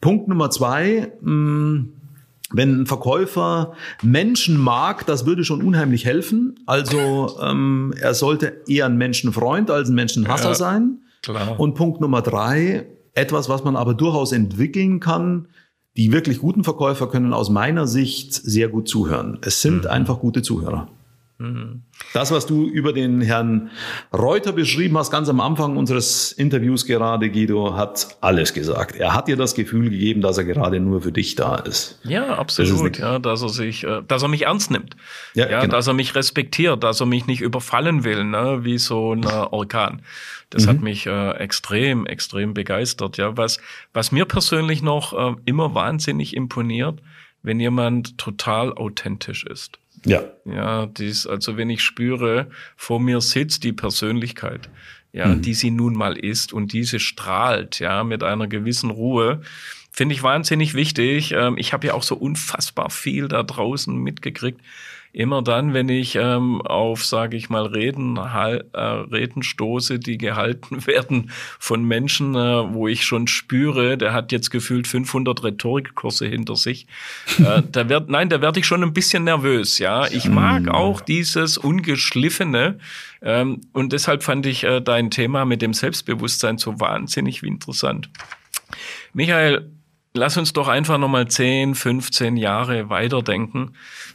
Punkt 0.00 0.28
Nummer 0.28 0.50
zwei, 0.50 1.12
mh, 1.20 1.32
mm, 1.32 1.92
wenn 2.52 2.82
ein 2.82 2.86
Verkäufer 2.86 3.74
Menschen 4.02 4.56
mag, 4.56 5.06
das 5.06 5.26
würde 5.26 5.44
schon 5.44 5.62
unheimlich 5.62 6.04
helfen. 6.04 6.58
Also 6.66 7.38
ähm, 7.40 7.94
er 8.00 8.14
sollte 8.14 8.62
eher 8.66 8.86
ein 8.86 8.96
Menschenfreund 8.96 9.70
als 9.70 9.88
ein 9.88 9.94
Menschenhasser 9.94 10.48
ja, 10.48 10.54
sein. 10.54 10.98
Klar. 11.22 11.58
Und 11.60 11.74
Punkt 11.74 12.00
Nummer 12.00 12.22
drei, 12.22 12.86
etwas, 13.14 13.48
was 13.48 13.64
man 13.64 13.76
aber 13.76 13.94
durchaus 13.94 14.32
entwickeln 14.32 15.00
kann. 15.00 15.48
Die 15.96 16.12
wirklich 16.12 16.38
guten 16.38 16.64
Verkäufer 16.64 17.08
können 17.08 17.32
aus 17.32 17.50
meiner 17.50 17.86
Sicht 17.86 18.34
sehr 18.34 18.68
gut 18.68 18.88
zuhören. 18.88 19.38
Es 19.42 19.60
sind 19.60 19.84
mhm. 19.84 19.90
einfach 19.90 20.20
gute 20.20 20.42
Zuhörer. 20.42 20.88
Das, 22.12 22.30
was 22.30 22.44
du 22.44 22.66
über 22.66 22.92
den 22.92 23.22
Herrn 23.22 23.70
Reuter 24.12 24.52
beschrieben 24.52 24.98
hast, 24.98 25.10
ganz 25.10 25.28
am 25.28 25.40
Anfang 25.40 25.76
unseres 25.76 26.32
Interviews 26.32 26.84
gerade, 26.84 27.30
Guido, 27.30 27.76
hat 27.76 28.18
alles 28.20 28.52
gesagt. 28.52 28.96
Er 28.96 29.14
hat 29.14 29.26
dir 29.26 29.36
das 29.36 29.54
Gefühl 29.54 29.88
gegeben, 29.88 30.20
dass 30.20 30.36
er 30.36 30.44
gerade 30.44 30.80
nur 30.80 31.00
für 31.00 31.12
dich 31.12 31.36
da 31.36 31.56
ist. 31.56 31.98
Ja, 32.04 32.36
absolut. 32.36 32.96
Das 32.96 32.98
ja, 32.98 33.18
dass 33.18 33.42
er 33.42 33.48
sich, 33.48 33.84
äh, 33.84 34.02
dass 34.06 34.22
er 34.22 34.28
mich 34.28 34.42
ernst 34.42 34.70
nimmt. 34.70 34.96
Ja, 35.34 35.48
ja 35.48 35.60
genau. 35.60 35.72
dass 35.72 35.86
er 35.86 35.94
mich 35.94 36.14
respektiert, 36.14 36.84
dass 36.84 37.00
er 37.00 37.06
mich 37.06 37.26
nicht 37.26 37.40
überfallen 37.40 38.04
will, 38.04 38.24
ne, 38.24 38.60
wie 38.62 38.76
so 38.76 39.14
ein 39.14 39.22
äh, 39.22 39.26
Orkan. 39.26 40.02
Das 40.50 40.66
mhm. 40.66 40.68
hat 40.68 40.80
mich 40.80 41.06
äh, 41.06 41.30
extrem, 41.38 42.04
extrem 42.04 42.52
begeistert. 42.52 43.16
Ja, 43.16 43.36
was, 43.36 43.60
was 43.94 44.12
mir 44.12 44.26
persönlich 44.26 44.82
noch 44.82 45.12
äh, 45.12 45.36
immer 45.46 45.74
wahnsinnig 45.74 46.36
imponiert, 46.36 47.00
wenn 47.42 47.60
jemand 47.60 48.18
total 48.18 48.74
authentisch 48.74 49.46
ist. 49.46 49.78
Ja. 50.06 50.24
Ja, 50.44 50.86
dies, 50.86 51.26
also 51.26 51.56
wenn 51.56 51.70
ich 51.70 51.82
spüre, 51.82 52.48
vor 52.76 53.00
mir 53.00 53.20
sitzt 53.20 53.64
die 53.64 53.72
Persönlichkeit, 53.72 54.70
ja, 55.12 55.26
mhm. 55.26 55.42
die 55.42 55.54
sie 55.54 55.70
nun 55.70 55.94
mal 55.94 56.16
ist 56.16 56.52
und 56.52 56.72
diese 56.72 57.00
strahlt, 57.00 57.78
ja, 57.80 58.04
mit 58.04 58.22
einer 58.22 58.46
gewissen 58.46 58.90
Ruhe, 58.90 59.42
finde 59.90 60.14
ich 60.14 60.22
wahnsinnig 60.22 60.74
wichtig. 60.74 61.32
Ähm, 61.32 61.56
ich 61.58 61.72
habe 61.72 61.88
ja 61.88 61.94
auch 61.94 62.02
so 62.02 62.16
unfassbar 62.16 62.90
viel 62.90 63.28
da 63.28 63.42
draußen 63.42 63.94
mitgekriegt 63.96 64.60
immer 65.12 65.42
dann, 65.42 65.74
wenn 65.74 65.88
ich 65.88 66.16
ähm, 66.16 66.60
auf, 66.62 67.04
sage 67.04 67.36
ich 67.36 67.50
mal, 67.50 67.66
Reden, 67.66 68.32
hal, 68.32 68.64
äh, 68.72 68.80
Reden 68.80 69.42
stoße, 69.42 69.98
die 69.98 70.18
gehalten 70.18 70.86
werden 70.86 71.30
von 71.58 71.84
Menschen, 71.84 72.34
äh, 72.34 72.72
wo 72.72 72.88
ich 72.88 73.04
schon 73.04 73.26
spüre, 73.26 73.98
der 73.98 74.12
hat 74.12 74.32
jetzt 74.32 74.50
gefühlt 74.50 74.86
500 74.86 75.42
Rhetorikkurse 75.42 76.26
hinter 76.26 76.56
sich. 76.56 76.86
äh, 77.38 77.62
da 77.72 77.88
werd, 77.88 78.08
nein, 78.08 78.28
da 78.28 78.40
werde 78.40 78.60
ich 78.60 78.66
schon 78.66 78.82
ein 78.82 78.92
bisschen 78.92 79.24
nervös. 79.24 79.78
Ja, 79.78 80.06
ich 80.06 80.28
mag 80.28 80.68
auch 80.68 81.00
dieses 81.00 81.58
ungeschliffene 81.58 82.78
ähm, 83.22 83.60
und 83.72 83.92
deshalb 83.92 84.22
fand 84.22 84.46
ich 84.46 84.64
äh, 84.64 84.80
dein 84.80 85.10
Thema 85.10 85.44
mit 85.44 85.62
dem 85.62 85.74
Selbstbewusstsein 85.74 86.58
so 86.58 86.80
wahnsinnig 86.80 87.42
interessant. 87.42 88.10
Michael, 89.12 89.70
lass 90.14 90.36
uns 90.36 90.52
doch 90.52 90.68
einfach 90.68 90.98
nochmal 90.98 91.28
10, 91.28 91.74
15 91.74 92.36
Jahre 92.36 92.90
weiterdenken. 92.90 93.72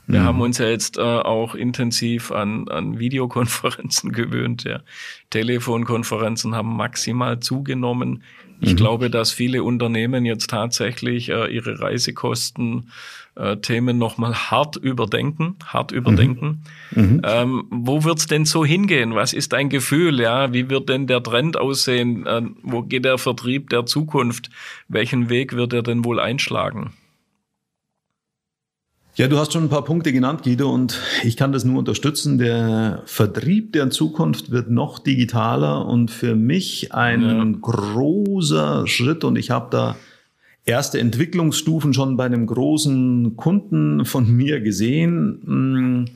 Wir 0.08 0.22
mhm. 0.22 0.26
haben 0.26 0.42
uns 0.42 0.58
ja 0.58 0.68
jetzt 0.68 0.98
äh, 0.98 1.02
auch 1.02 1.56
intensiv 1.56 2.32
an, 2.32 2.68
an 2.68 3.00
Videokonferenzen 3.00 4.12
gewöhnt. 4.14 4.64
Ja. 4.64 4.82
Telefonkonferenzen 5.30 6.56
haben 6.56 6.76
maximal 6.76 7.40
zugenommen. 7.40 8.24
Ich 8.62 8.74
mhm. 8.74 8.78
glaube, 8.78 9.10
dass 9.10 9.32
viele 9.32 9.64
Unternehmen 9.64 10.26
jetzt 10.26 10.50
tatsächlich 10.50 11.30
äh, 11.30 11.48
ihre 11.48 11.80
Reisekosten 11.80 12.92
äh, 13.36 13.58
Themen 13.58 13.98
nochmal 13.98 14.34
hart 14.34 14.76
überdenken, 14.78 15.56
hart 15.66 15.92
mhm. 15.92 15.98
überdenken. 15.98 16.64
Mhm. 16.92 17.22
Ähm, 17.24 17.68
wo 17.70 18.04
wird's 18.04 18.28
denn 18.28 18.46
so 18.46 18.66
hingehen? 18.66 19.16
Was 19.16 19.34
ist 19.34 19.54
dein 19.54 19.70
Gefühl? 19.70 20.20
Ja, 20.20 20.54
wie 20.54 20.70
wird 20.70 20.90
denn 20.90 21.08
der 21.08 21.22
Trend 21.22 21.58
aussehen? 21.58 22.26
Äh, 22.26 22.44
wo 22.64 22.82
geht 22.82 23.06
der 23.06 23.18
Vertrieb 23.18 23.70
der 23.70 23.86
Zukunft? 23.86 24.50
Welchen 24.88 25.30
Weg 25.30 25.56
wird 25.56 25.74
er 25.74 25.84
denn 25.84 26.06
wohl 26.06 26.20
einschlagen? 26.20 26.94
Ja, 29.18 29.30
du 29.30 29.38
hast 29.38 29.54
schon 29.54 29.64
ein 29.64 29.70
paar 29.70 29.86
Punkte 29.86 30.12
genannt, 30.12 30.44
Guido, 30.44 30.70
und 30.70 31.00
ich 31.24 31.38
kann 31.38 31.54
das 31.54 31.64
nur 31.64 31.80
unterstützen. 31.80 32.38
Der 32.38 33.02
Vertrieb 33.06 33.72
der 33.72 33.90
Zukunft 33.90 34.52
wird 34.52 34.70
noch 34.70 35.00
digitaler 35.00 35.86
und 35.86 36.12
für 36.12 36.36
mich 36.36 36.94
ein 36.94 37.22
ja. 37.22 37.58
großer 37.62 38.88
Schritt 38.88 39.24
und 39.24 39.38
ich 39.38 39.52
habe 39.52 39.68
da 39.72 39.96
erste 40.66 41.00
Entwicklungsstufen 41.00 41.94
schon 41.94 42.18
bei 42.18 42.26
einem 42.26 42.46
großen 42.46 43.36
Kunden 43.36 44.06
von 44.06 44.30
mir 44.32 44.62
gesehen. 44.62 46.10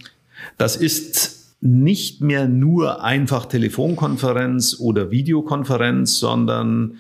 Das 0.58 0.76
ist 0.76 1.56
nicht 1.62 2.22
mehr 2.22 2.48
nur 2.48 3.04
einfach 3.04 3.46
Telefonkonferenz 3.46 4.78
oder 4.80 5.12
Videokonferenz, 5.12 6.18
sondern 6.20 6.98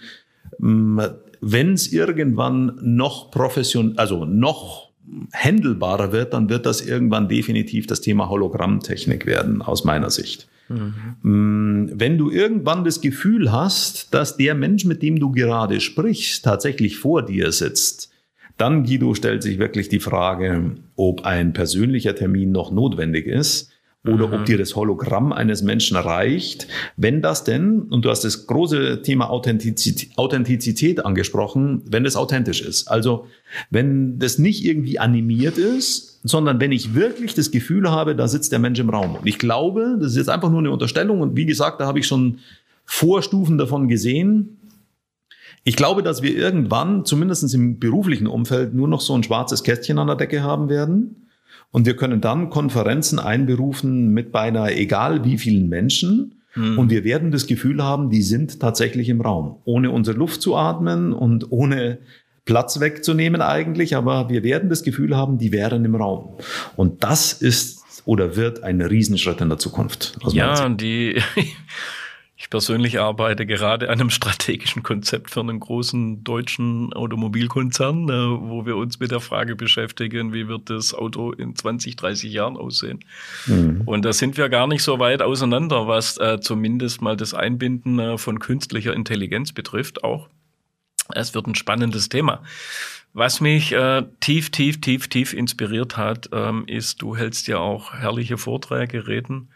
mm, 0.59 0.99
wenn 1.41 1.73
es 1.73 1.91
irgendwann 1.93 2.77
noch 2.81 3.31
professionell, 3.31 3.97
also 3.97 4.25
noch 4.25 4.89
handelbarer 5.33 6.11
wird, 6.11 6.33
dann 6.33 6.49
wird 6.49 6.65
das 6.65 6.81
irgendwann 6.81 7.29
definitiv 7.29 7.87
das 7.87 8.01
Thema 8.01 8.29
Hologrammtechnik 8.29 9.25
werden, 9.25 9.61
aus 9.61 9.85
meiner 9.85 10.09
Sicht. 10.09 10.47
Mhm. 10.69 11.91
Wenn 11.93 12.17
du 12.17 12.31
irgendwann 12.31 12.83
das 12.83 13.01
Gefühl 13.01 13.51
hast, 13.51 14.13
dass 14.13 14.37
der 14.37 14.55
Mensch, 14.55 14.85
mit 14.85 15.01
dem 15.01 15.19
du 15.19 15.31
gerade 15.31 15.81
sprichst, 15.81 16.45
tatsächlich 16.45 16.97
vor 16.97 17.23
dir 17.23 17.51
sitzt, 17.51 18.11
dann, 18.57 18.83
Guido, 18.83 19.13
stellt 19.13 19.41
sich 19.41 19.57
wirklich 19.57 19.89
die 19.89 19.99
Frage, 19.99 20.75
ob 20.95 21.25
ein 21.25 21.53
persönlicher 21.53 22.13
Termin 22.15 22.51
noch 22.51 22.71
notwendig 22.71 23.25
ist 23.25 23.71
oder 24.07 24.27
mhm. 24.27 24.33
ob 24.33 24.45
dir 24.45 24.57
das 24.57 24.75
Hologramm 24.75 25.33
eines 25.33 25.61
Menschen 25.61 25.97
reicht. 25.97 26.67
Wenn 26.95 27.21
das 27.21 27.43
denn, 27.43 27.81
und 27.81 28.05
du 28.05 28.09
hast 28.09 28.23
das 28.23 28.47
große 28.47 29.01
Thema 29.01 29.29
Authentizität, 29.29 30.17
Authentizität 30.17 31.05
angesprochen, 31.05 31.81
wenn 31.85 32.05
es 32.05 32.15
authentisch 32.15 32.61
ist. 32.61 32.87
Also 32.87 33.25
wenn 33.69 34.17
das 34.17 34.39
nicht 34.39 34.63
irgendwie 34.63 34.99
animiert 34.99 35.57
ist, 35.57 36.21
sondern 36.23 36.61
wenn 36.61 36.71
ich 36.71 36.95
wirklich 36.95 37.33
das 37.33 37.51
Gefühl 37.51 37.91
habe, 37.91 38.15
da 38.15 38.29
sitzt 38.29 38.53
der 38.53 38.59
Mensch 38.59 38.79
im 38.79 38.89
Raum. 38.89 39.15
Und 39.15 39.27
ich 39.27 39.37
glaube, 39.37 39.97
das 39.99 40.11
ist 40.11 40.17
jetzt 40.17 40.29
einfach 40.29 40.49
nur 40.49 40.59
eine 40.59 40.71
Unterstellung 40.71 41.19
und 41.19 41.35
wie 41.35 41.45
gesagt, 41.45 41.81
da 41.81 41.85
habe 41.85 41.99
ich 41.99 42.07
schon 42.07 42.39
Vorstufen 42.85 43.57
davon 43.57 43.89
gesehen. 43.89 44.57
Ich 45.65 45.75
glaube, 45.75 46.03
dass 46.03 46.21
wir 46.21 46.35
irgendwann, 46.35 47.03
zumindest 47.03 47.53
im 47.53 47.79
beruflichen 47.79 48.27
Umfeld, 48.27 48.73
nur 48.73 48.87
noch 48.87 49.01
so 49.01 49.13
ein 49.13 49.23
schwarzes 49.23 49.63
Kästchen 49.63 49.99
an 49.99 50.07
der 50.07 50.15
Decke 50.15 50.41
haben 50.41 50.69
werden 50.69 51.28
und 51.71 51.85
wir 51.85 51.95
können 51.95 52.21
dann 52.21 52.49
Konferenzen 52.49 53.19
einberufen 53.19 54.09
mit 54.09 54.31
beinahe 54.31 54.75
egal 54.75 55.23
wie 55.23 55.37
vielen 55.37 55.69
Menschen. 55.69 56.41
Mhm. 56.55 56.79
Und 56.79 56.89
wir 56.89 57.03
werden 57.03 57.31
das 57.31 57.45
Gefühl 57.45 57.83
haben, 57.83 58.09
die 58.09 58.23
sind 58.23 58.59
tatsächlich 58.59 59.09
im 59.09 59.21
Raum. 59.21 59.57
Ohne 59.65 59.91
unsere 59.91 60.17
Luft 60.17 60.41
zu 60.41 60.55
atmen 60.55 61.13
und 61.13 61.51
ohne 61.51 61.99
Platz 62.45 62.79
wegzunehmen 62.79 63.41
eigentlich. 63.41 63.95
Aber 63.95 64.29
wir 64.29 64.43
werden 64.43 64.69
das 64.69 64.81
Gefühl 64.81 65.15
haben, 65.15 65.37
die 65.37 65.51
wären 65.51 65.85
im 65.85 65.95
Raum. 65.95 66.37
Und 66.75 67.03
das 67.03 67.33
ist 67.33 67.79
oder 68.05 68.35
wird 68.35 68.63
ein 68.63 68.81
Riesenschritt 68.81 69.41
in 69.41 69.49
der 69.49 69.59
Zukunft. 69.59 70.17
Ja, 70.31 70.69
die, 70.69 71.21
Ich 72.41 72.49
persönlich 72.49 73.01
arbeite 73.01 73.45
gerade 73.45 73.89
an 73.89 73.99
einem 73.99 74.09
strategischen 74.09 74.81
Konzept 74.81 75.29
für 75.29 75.41
einen 75.41 75.59
großen 75.59 76.23
deutschen 76.23 76.93
Automobilkonzern, 76.93 78.07
äh, 78.07 78.13
wo 78.13 78.65
wir 78.65 78.77
uns 78.77 78.97
mit 79.01 79.11
der 79.11 79.19
Frage 79.19 79.57
beschäftigen, 79.57 80.31
wie 80.31 80.47
wird 80.47 80.69
das 80.69 80.93
Auto 80.93 81.33
in 81.33 81.53
20, 81.53 81.97
30 81.97 82.31
Jahren 82.31 82.55
aussehen. 82.55 83.03
Mhm. 83.45 83.81
Und 83.85 84.05
da 84.05 84.13
sind 84.13 84.37
wir 84.37 84.47
gar 84.47 84.67
nicht 84.67 84.83
so 84.83 84.99
weit 84.99 85.21
auseinander, 85.21 85.87
was 85.87 86.17
äh, 86.17 86.39
zumindest 86.39 87.01
mal 87.01 87.17
das 87.17 87.33
Einbinden 87.33 87.99
äh, 87.99 88.17
von 88.17 88.39
künstlicher 88.39 88.93
Intelligenz 88.93 89.51
betrifft 89.51 90.05
auch. 90.05 90.29
Es 91.13 91.33
wird 91.35 91.45
ein 91.45 91.55
spannendes 91.55 92.07
Thema. 92.07 92.41
Was 93.11 93.41
mich 93.41 93.73
äh, 93.73 94.03
tief, 94.21 94.49
tief, 94.49 94.79
tief, 94.79 95.09
tief 95.09 95.33
inspiriert 95.33 95.97
hat, 95.97 96.29
ähm, 96.31 96.63
ist, 96.67 97.01
du 97.01 97.17
hältst 97.17 97.49
ja 97.49 97.57
auch 97.57 97.93
herrliche 97.95 98.37
Vorträge, 98.37 99.07
Reden 99.07 99.49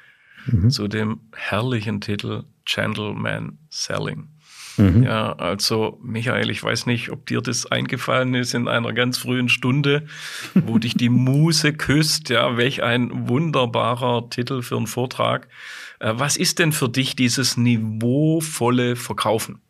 mhm. 0.45 0.69
zu 0.69 0.87
dem 0.87 1.19
herrlichen 1.35 2.01
Titel 2.01 2.43
Gentleman 2.65 3.57
Selling. 3.69 4.29
Mhm. 4.77 5.03
Ja, 5.03 5.33
also 5.33 5.99
Michael, 6.01 6.49
ich 6.49 6.63
weiß 6.63 6.85
nicht, 6.87 7.11
ob 7.11 7.25
dir 7.27 7.41
das 7.41 7.65
eingefallen 7.67 8.33
ist 8.33 8.53
in 8.53 8.67
einer 8.67 8.93
ganz 8.93 9.17
frühen 9.17 9.49
Stunde, 9.49 10.05
wo 10.55 10.77
dich 10.79 10.95
die 10.95 11.09
Muse 11.09 11.73
küsst. 11.73 12.29
Ja, 12.29 12.57
welch 12.57 12.81
ein 12.81 13.27
wunderbarer 13.27 14.29
Titel 14.29 14.61
für 14.61 14.77
einen 14.77 14.87
Vortrag. 14.87 15.47
Äh, 15.99 16.13
was 16.15 16.37
ist 16.37 16.59
denn 16.59 16.71
für 16.71 16.89
dich 16.89 17.15
dieses 17.15 17.57
niveauvolle 17.57 18.95
Verkaufen? 18.95 19.61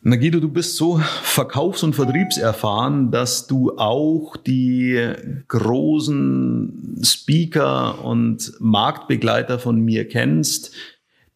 Na 0.00 0.14
Guido, 0.16 0.38
du 0.38 0.48
bist 0.48 0.76
so 0.76 1.00
verkaufs- 1.22 1.82
und 1.82 1.94
vertriebserfahren, 1.94 3.10
dass 3.10 3.48
du 3.48 3.76
auch 3.78 4.36
die 4.36 5.12
großen 5.48 7.00
Speaker 7.02 8.04
und 8.04 8.52
Marktbegleiter 8.60 9.58
von 9.58 9.80
mir 9.80 10.06
kennst, 10.06 10.72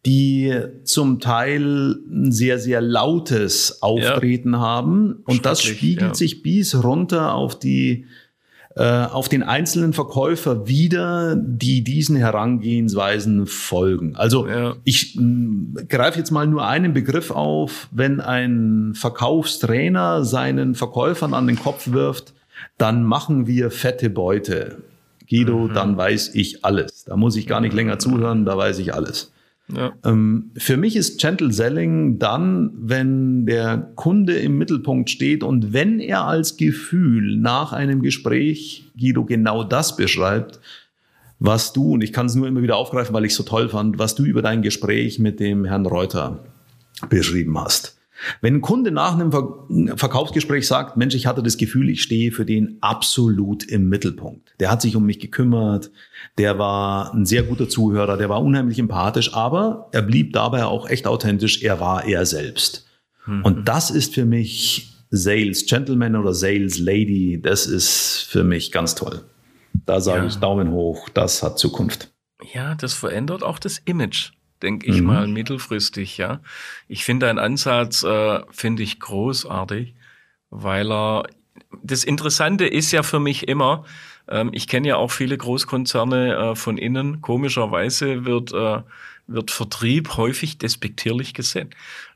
die 0.05 0.53
zum 0.85 1.19
Teil 1.19 1.97
ein 2.09 2.31
sehr, 2.31 2.57
sehr 2.57 2.81
lautes 2.81 3.81
Auftreten 3.81 4.53
ja. 4.53 4.59
haben. 4.59 5.23
Und 5.25 5.45
das 5.45 5.61
spiegelt 5.61 6.11
ja. 6.11 6.15
sich 6.15 6.41
bis 6.41 6.83
runter 6.83 7.33
auf 7.33 7.59
die 7.59 8.05
äh, 8.75 9.05
auf 9.05 9.29
den 9.29 9.43
einzelnen 9.43 9.93
Verkäufer 9.93 10.67
wieder, 10.67 11.35
die 11.35 11.83
diesen 11.83 12.15
Herangehensweisen 12.15 13.45
folgen. 13.45 14.15
Also 14.15 14.47
ja. 14.47 14.75
ich 14.83 15.17
greife 15.89 16.17
jetzt 16.17 16.31
mal 16.31 16.47
nur 16.47 16.65
einen 16.65 16.93
Begriff 16.93 17.29
auf. 17.29 17.87
Wenn 17.91 18.19
ein 18.19 18.93
Verkaufstrainer 18.95 20.23
seinen 20.23 20.73
Verkäufern 20.73 21.35
an 21.35 21.45
den 21.45 21.59
Kopf 21.59 21.91
wirft, 21.91 22.33
dann 22.77 23.03
machen 23.03 23.45
wir 23.45 23.69
fette 23.69 24.09
Beute. 24.09 24.77
Guido, 25.29 25.67
mhm. 25.67 25.73
dann 25.73 25.97
weiß 25.97 26.33
ich 26.33 26.65
alles. 26.65 27.03
Da 27.05 27.15
muss 27.15 27.35
ich 27.35 27.45
gar 27.45 27.61
nicht 27.61 27.73
länger 27.73 27.99
zuhören, 27.99 28.45
da 28.45 28.57
weiß 28.57 28.79
ich 28.79 28.93
alles. 28.93 29.32
Ja. 29.69 29.93
Ähm, 30.03 30.51
für 30.57 30.77
mich 30.77 30.95
ist 30.95 31.19
Gentle 31.19 31.51
Selling 31.51 32.19
dann, 32.19 32.71
wenn 32.75 33.45
der 33.45 33.77
Kunde 33.95 34.35
im 34.35 34.57
Mittelpunkt 34.57 35.09
steht 35.09 35.43
und 35.43 35.73
wenn 35.73 35.99
er 35.99 36.25
als 36.25 36.57
Gefühl 36.57 37.37
nach 37.37 37.71
einem 37.71 38.01
Gespräch, 38.01 38.91
Guido, 38.99 39.23
genau 39.23 39.63
das 39.63 39.95
beschreibt, 39.95 40.59
was 41.39 41.73
du, 41.73 41.93
und 41.93 42.03
ich 42.03 42.13
kann 42.13 42.25
es 42.25 42.35
nur 42.35 42.47
immer 42.47 42.61
wieder 42.61 42.77
aufgreifen, 42.77 43.13
weil 43.13 43.25
ich 43.25 43.31
es 43.31 43.37
so 43.37 43.43
toll 43.43 43.69
fand, 43.69 43.99
was 43.99 44.15
du 44.15 44.23
über 44.23 44.41
dein 44.41 44.61
Gespräch 44.61 45.19
mit 45.19 45.39
dem 45.39 45.65
Herrn 45.65 45.85
Reuter 45.85 46.43
beschrieben 47.09 47.57
hast. 47.59 47.97
Wenn 48.41 48.55
ein 48.55 48.61
Kunde 48.61 48.91
nach 48.91 49.13
einem 49.13 49.31
Verkaufsgespräch 49.97 50.67
sagt, 50.67 50.97
Mensch, 50.97 51.15
ich 51.15 51.25
hatte 51.25 51.43
das 51.43 51.57
Gefühl, 51.57 51.89
ich 51.89 52.03
stehe 52.03 52.31
für 52.31 52.45
den 52.45 52.77
absolut 52.81 53.63
im 53.63 53.89
Mittelpunkt. 53.89 54.53
Der 54.59 54.71
hat 54.71 54.81
sich 54.81 54.95
um 54.95 55.05
mich 55.05 55.19
gekümmert, 55.19 55.91
der 56.37 56.57
war 56.59 57.13
ein 57.13 57.25
sehr 57.25 57.43
guter 57.43 57.69
Zuhörer, 57.69 58.17
der 58.17 58.29
war 58.29 58.41
unheimlich 58.41 58.79
empathisch, 58.79 59.33
aber 59.33 59.89
er 59.91 60.01
blieb 60.01 60.33
dabei 60.33 60.65
auch 60.65 60.89
echt 60.89 61.07
authentisch, 61.07 61.63
er 61.63 61.79
war 61.79 62.05
er 62.05 62.25
selbst. 62.25 62.87
Mhm. 63.25 63.43
Und 63.43 63.67
das 63.67 63.91
ist 63.91 64.13
für 64.13 64.25
mich 64.25 64.93
Sales 65.09 65.65
Gentleman 65.65 66.15
oder 66.15 66.33
Sales 66.33 66.79
Lady, 66.79 67.39
das 67.41 67.67
ist 67.67 68.25
für 68.29 68.43
mich 68.43 68.71
ganz 68.71 68.95
toll. 68.95 69.21
Da 69.85 70.01
sage 70.01 70.21
ja. 70.21 70.27
ich 70.27 70.35
Daumen 70.37 70.71
hoch, 70.71 71.09
das 71.09 71.43
hat 71.43 71.59
Zukunft. 71.59 72.11
Ja, 72.53 72.75
das 72.75 72.93
verändert 72.93 73.43
auch 73.43 73.59
das 73.59 73.79
Image 73.85 74.31
denke 74.63 74.87
ich 74.87 75.01
mhm. 75.01 75.07
mal, 75.07 75.27
mittelfristig, 75.27 76.17
ja. 76.17 76.39
Ich 76.87 77.03
finde 77.05 77.29
einen 77.29 77.39
Ansatz, 77.39 78.03
äh, 78.03 78.41
finde 78.49 78.83
ich 78.83 78.99
großartig, 78.99 79.93
weil 80.49 80.91
er, 80.91 81.27
das 81.83 82.03
Interessante 82.03 82.65
ist 82.65 82.91
ja 82.91 83.03
für 83.03 83.19
mich 83.19 83.47
immer, 83.47 83.85
ähm, 84.27 84.49
ich 84.53 84.67
kenne 84.67 84.87
ja 84.87 84.95
auch 84.95 85.11
viele 85.11 85.37
Großkonzerne 85.37 86.35
äh, 86.35 86.55
von 86.55 86.77
innen, 86.77 87.21
komischerweise 87.21 88.25
wird 88.25 88.53
äh, 88.53 88.81
wird 89.27 89.51
Vertrieb 89.51 90.17
häufig 90.17 90.57
despektierlich 90.57 91.33
gesehen. 91.33 91.69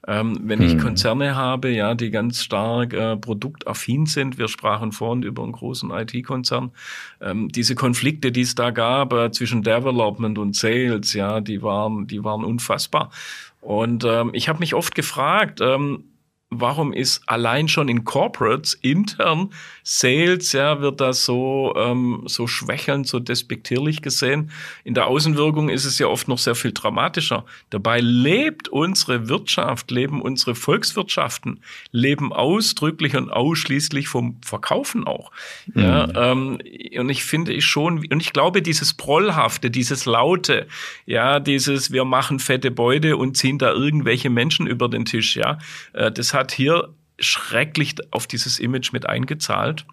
Ähm, 0.08 0.40
wenn 0.44 0.60
hm. 0.60 0.68
ich 0.68 0.78
Konzerne 0.78 1.36
habe, 1.36 1.70
ja, 1.70 1.94
die 1.94 2.10
ganz 2.12 2.42
stark 2.42 2.94
äh, 2.94 3.18
produktaffin 3.18 4.06
sind, 4.06 4.38
wir 4.38 4.48
sprachen 4.48 4.94
vorhin 4.94 5.22
über 5.22 5.44
einen 5.44 5.52
großen 5.52 5.92
IT-Konzern, 5.92 6.72
ähm, 7.20 7.50
diese 7.50 7.76
Konflikte, 7.76 8.32
die 8.32 8.42
es 8.42 8.56
da 8.56 8.72
gab 8.72 9.12
äh, 9.12 9.32
zwischen 9.32 9.64
Development 9.64 10.38
und 10.38 10.56
Sales, 10.56 11.14
ja, 11.14 11.42
die 11.42 11.62
waren, 11.62 12.08
die 12.08 12.24
waren 12.24 12.46
unfassbar. 12.46 13.12
Und 13.60 14.06
ähm, 14.06 14.30
ich 14.34 14.48
habe 14.48 14.60
mich 14.60 14.74
oft 14.74 14.96
gefragt, 14.96 15.60
ähm, 15.62 16.06
warum 16.50 16.94
ist 16.94 17.22
allein 17.28 17.68
schon 17.68 17.90
in 17.90 18.04
Corporates 18.06 18.74
intern 18.74 19.50
Sales, 19.90 20.52
ja, 20.52 20.82
wird 20.82 21.00
das 21.00 21.24
so, 21.24 21.74
ähm, 21.78 22.24
so 22.26 22.46
schwächelnd, 22.46 23.08
so 23.08 23.20
despektierlich 23.20 24.02
gesehen. 24.02 24.52
In 24.84 24.94
der 24.94 25.08
Außenwirkung 25.08 25.70
ist 25.70 25.86
es 25.86 25.98
ja 25.98 26.08
oft 26.08 26.28
noch 26.28 26.40
sehr 26.40 26.56
viel 26.56 26.74
dramatischer. 26.74 27.46
Dabei 27.70 28.02
lebt 28.02 28.68
unsere 28.68 29.30
Wirtschaft, 29.30 29.90
leben 29.90 30.22
unsere 30.22 30.56
Volkswirtschaften, 30.56 31.62
leben 31.94 32.34
ausdrücklich 32.34 33.16
und 33.16 33.30
ausschließlich 33.30 34.10
vom 34.10 34.42
Verkaufen 34.44 35.08
auch. 35.08 35.32
Mhm. 35.74 35.82
Ja, 35.82 36.32
ähm, 36.32 36.60
und 36.98 37.10
ich 37.10 37.24
finde 37.24 37.54
ich 37.54 37.66
schon, 37.66 38.06
und 38.12 38.20
ich 38.20 38.34
glaube, 38.34 38.62
dieses 38.62 38.94
Prollhafte, 38.94 39.72
dieses 39.72 40.04
Laute, 40.04 40.68
ja, 41.06 41.40
dieses, 41.40 41.94
wir 41.94 42.04
machen 42.04 42.40
fette 42.40 42.72
Beute 42.72 43.16
und 43.16 43.38
ziehen 43.38 43.58
da 43.58 43.72
irgendwelche 43.72 44.30
Menschen 44.30 44.68
über 44.68 44.90
den 44.90 45.06
Tisch, 45.06 45.38
ja, 45.38 45.60
äh, 45.94 46.12
das 46.12 46.34
hat 46.38 46.52
hier 46.52 46.94
schrecklich 47.20 47.96
auf 48.12 48.28
dieses 48.28 48.60
Image 48.60 48.94
mit 48.94 49.08
eingezahlt. 49.08 49.86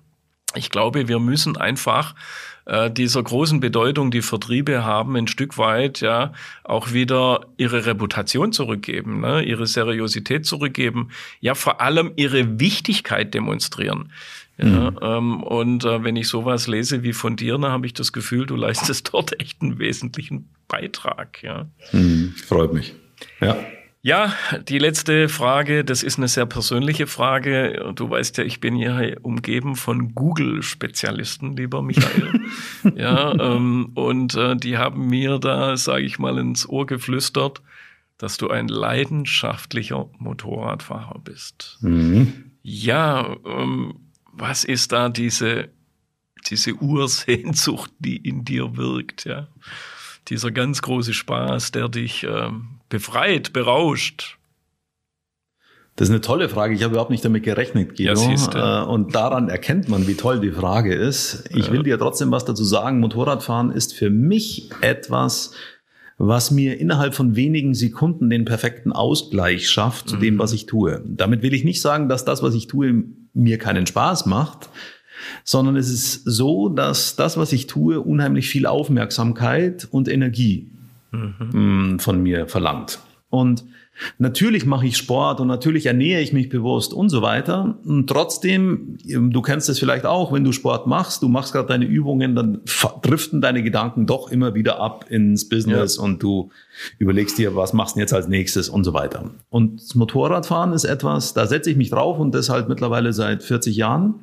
Ich 0.54 0.70
glaube, 0.70 1.08
wir 1.08 1.18
müssen 1.18 1.56
einfach 1.56 2.14
äh, 2.66 2.90
dieser 2.90 3.22
großen 3.22 3.60
Bedeutung, 3.60 4.10
die 4.10 4.22
Vertriebe 4.22 4.84
haben, 4.84 5.16
ein 5.16 5.26
Stück 5.26 5.58
weit 5.58 6.00
ja 6.00 6.32
auch 6.62 6.92
wieder 6.92 7.46
ihre 7.56 7.86
Reputation 7.86 8.52
zurückgeben, 8.52 9.20
ne? 9.20 9.42
ihre 9.42 9.66
Seriosität 9.66 10.46
zurückgeben, 10.46 11.10
ja 11.40 11.54
vor 11.54 11.80
allem 11.80 12.12
ihre 12.16 12.60
Wichtigkeit 12.60 13.34
demonstrieren. 13.34 14.12
Ja, 14.56 14.92
mhm. 14.92 14.98
ähm, 15.02 15.42
und 15.42 15.84
äh, 15.84 16.04
wenn 16.04 16.14
ich 16.14 16.28
sowas 16.28 16.68
lese 16.68 17.02
wie 17.02 17.12
von 17.12 17.34
dir, 17.34 17.58
dann 17.58 17.72
habe 17.72 17.86
ich 17.86 17.94
das 17.94 18.12
Gefühl, 18.12 18.46
du 18.46 18.54
leistest 18.54 19.08
dort 19.12 19.40
echt 19.40 19.60
einen 19.62 19.80
wesentlichen 19.80 20.48
Beitrag. 20.68 21.42
Ja. 21.42 21.66
Mhm, 21.90 22.34
freut 22.36 22.72
mich. 22.72 22.94
Ja. 23.40 23.56
Ja, 24.04 24.34
die 24.68 24.78
letzte 24.78 25.30
Frage, 25.30 25.82
das 25.82 26.02
ist 26.02 26.18
eine 26.18 26.28
sehr 26.28 26.44
persönliche 26.44 27.06
Frage. 27.06 27.94
Du 27.94 28.10
weißt 28.10 28.36
ja, 28.36 28.44
ich 28.44 28.60
bin 28.60 28.76
hier 28.76 29.16
umgeben 29.22 29.76
von 29.76 30.14
Google-Spezialisten, 30.14 31.56
lieber 31.56 31.80
Michael. 31.80 32.38
ja, 32.96 33.32
ähm, 33.32 33.92
und 33.94 34.34
äh, 34.34 34.56
die 34.56 34.76
haben 34.76 35.06
mir 35.06 35.38
da, 35.38 35.78
sage 35.78 36.04
ich 36.04 36.18
mal, 36.18 36.36
ins 36.36 36.68
Ohr 36.68 36.84
geflüstert, 36.84 37.62
dass 38.18 38.36
du 38.36 38.50
ein 38.50 38.68
leidenschaftlicher 38.68 40.10
Motorradfahrer 40.18 41.20
bist. 41.20 41.78
Mhm. 41.80 42.50
Ja, 42.60 43.34
ähm, 43.46 43.94
was 44.30 44.64
ist 44.64 44.92
da 44.92 45.08
diese, 45.08 45.70
diese 46.50 46.74
Ursehnsucht, 46.74 47.90
die 48.00 48.18
in 48.18 48.44
dir 48.44 48.76
wirkt, 48.76 49.24
ja? 49.24 49.48
Dieser 50.28 50.50
ganz 50.50 50.82
große 50.82 51.14
Spaß, 51.14 51.72
der 51.72 51.88
dich 51.88 52.24
ähm, 52.24 52.73
befreit, 52.88 53.52
berauscht? 53.52 54.38
Das 55.96 56.08
ist 56.08 56.12
eine 56.12 56.20
tolle 56.20 56.48
Frage. 56.48 56.74
Ich 56.74 56.82
habe 56.82 56.92
überhaupt 56.92 57.10
nicht 57.10 57.24
damit 57.24 57.44
gerechnet, 57.44 57.96
Guido. 57.96 58.20
Ja, 58.20 58.82
äh, 58.82 58.86
und 58.86 59.14
daran 59.14 59.48
erkennt 59.48 59.88
man, 59.88 60.08
wie 60.08 60.14
toll 60.14 60.40
die 60.40 60.50
Frage 60.50 60.92
ist. 60.92 61.44
Ich 61.54 61.70
will 61.70 61.84
dir 61.84 61.98
trotzdem 61.98 62.32
was 62.32 62.44
dazu 62.44 62.64
sagen. 62.64 62.98
Motorradfahren 62.98 63.70
ist 63.70 63.94
für 63.94 64.10
mich 64.10 64.70
etwas, 64.80 65.52
was 66.18 66.50
mir 66.50 66.80
innerhalb 66.80 67.14
von 67.14 67.36
wenigen 67.36 67.74
Sekunden 67.74 68.28
den 68.28 68.44
perfekten 68.44 68.90
Ausgleich 68.92 69.68
schafft 69.68 70.08
zu 70.08 70.16
mhm. 70.16 70.20
dem, 70.20 70.38
was 70.38 70.52
ich 70.52 70.66
tue. 70.66 71.00
Damit 71.06 71.42
will 71.42 71.54
ich 71.54 71.64
nicht 71.64 71.80
sagen, 71.80 72.08
dass 72.08 72.24
das, 72.24 72.42
was 72.42 72.54
ich 72.54 72.66
tue, 72.66 73.04
mir 73.32 73.58
keinen 73.58 73.86
Spaß 73.86 74.26
macht, 74.26 74.70
sondern 75.44 75.76
es 75.76 75.90
ist 75.90 76.24
so, 76.24 76.68
dass 76.68 77.14
das, 77.14 77.36
was 77.36 77.52
ich 77.52 77.68
tue, 77.68 78.00
unheimlich 78.00 78.48
viel 78.48 78.66
Aufmerksamkeit 78.66 79.86
und 79.90 80.08
Energie 80.08 80.70
mhm. 81.14 81.98
von 81.98 82.22
mir 82.22 82.46
verlangt. 82.46 82.98
Und 83.30 83.64
Natürlich 84.18 84.66
mache 84.66 84.86
ich 84.86 84.96
Sport 84.96 85.40
und 85.40 85.46
natürlich 85.46 85.86
ernähre 85.86 86.20
ich 86.20 86.32
mich 86.32 86.48
bewusst 86.48 86.92
und 86.92 87.10
so 87.10 87.22
weiter. 87.22 87.78
Und 87.84 88.08
trotzdem, 88.08 88.98
du 89.04 89.40
kennst 89.40 89.68
es 89.68 89.78
vielleicht 89.78 90.04
auch, 90.04 90.32
wenn 90.32 90.42
du 90.42 90.52
Sport 90.52 90.86
machst, 90.86 91.22
du 91.22 91.28
machst 91.28 91.52
gerade 91.52 91.68
deine 91.68 91.84
Übungen, 91.84 92.34
dann 92.34 92.60
driften 93.02 93.40
deine 93.40 93.62
Gedanken 93.62 94.06
doch 94.06 94.30
immer 94.30 94.54
wieder 94.54 94.80
ab 94.80 95.06
ins 95.10 95.48
Business 95.48 95.96
ja. 95.96 96.02
und 96.02 96.22
du 96.22 96.50
überlegst 96.98 97.38
dir, 97.38 97.54
was 97.54 97.72
machst 97.72 97.94
du 97.94 98.00
jetzt 98.00 98.12
als 98.12 98.26
nächstes 98.26 98.68
und 98.68 98.82
so 98.82 98.94
weiter. 98.94 99.30
Und 99.48 99.80
das 99.80 99.94
Motorradfahren 99.94 100.72
ist 100.72 100.84
etwas, 100.84 101.32
da 101.32 101.46
setze 101.46 101.70
ich 101.70 101.76
mich 101.76 101.90
drauf 101.90 102.18
und 102.18 102.34
das 102.34 102.48
halt 102.48 102.68
mittlerweile 102.68 103.12
seit 103.12 103.44
40 103.44 103.76
Jahren. 103.76 104.16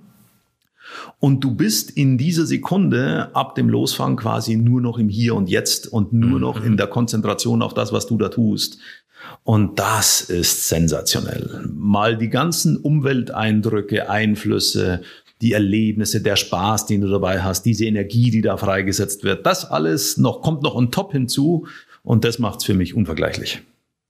Und 1.19 1.43
du 1.43 1.55
bist 1.55 1.91
in 1.91 2.17
dieser 2.17 2.45
Sekunde 2.45 3.29
ab 3.33 3.55
dem 3.55 3.69
Losfahren 3.69 4.15
quasi 4.15 4.55
nur 4.55 4.81
noch 4.81 4.97
im 4.97 5.09
Hier 5.09 5.35
und 5.35 5.49
Jetzt 5.49 5.87
und 5.87 6.13
nur 6.13 6.35
mhm. 6.35 6.41
noch 6.41 6.63
in 6.63 6.77
der 6.77 6.87
Konzentration 6.87 7.61
auf 7.61 7.73
das, 7.73 7.91
was 7.93 8.07
du 8.07 8.17
da 8.17 8.29
tust. 8.29 8.79
Und 9.43 9.79
das 9.79 10.21
ist 10.21 10.67
sensationell. 10.67 11.69
Mal 11.73 12.17
die 12.17 12.29
ganzen 12.29 12.77
Umwelteindrücke, 12.77 14.09
Einflüsse, 14.09 15.01
die 15.41 15.53
Erlebnisse, 15.53 16.21
der 16.21 16.35
Spaß, 16.35 16.85
den 16.85 17.01
du 17.01 17.07
dabei 17.07 17.41
hast, 17.41 17.63
diese 17.63 17.85
Energie, 17.85 18.29
die 18.29 18.41
da 18.41 18.57
freigesetzt 18.57 19.23
wird, 19.23 19.45
das 19.45 19.69
alles 19.69 20.17
noch 20.17 20.41
kommt 20.41 20.61
noch 20.61 20.75
on 20.75 20.91
top 20.91 21.11
hinzu 21.11 21.67
und 22.03 22.23
das 22.23 22.39
macht 22.39 22.59
es 22.59 22.65
für 22.65 22.73
mich 22.73 22.95
unvergleichlich. 22.95 23.61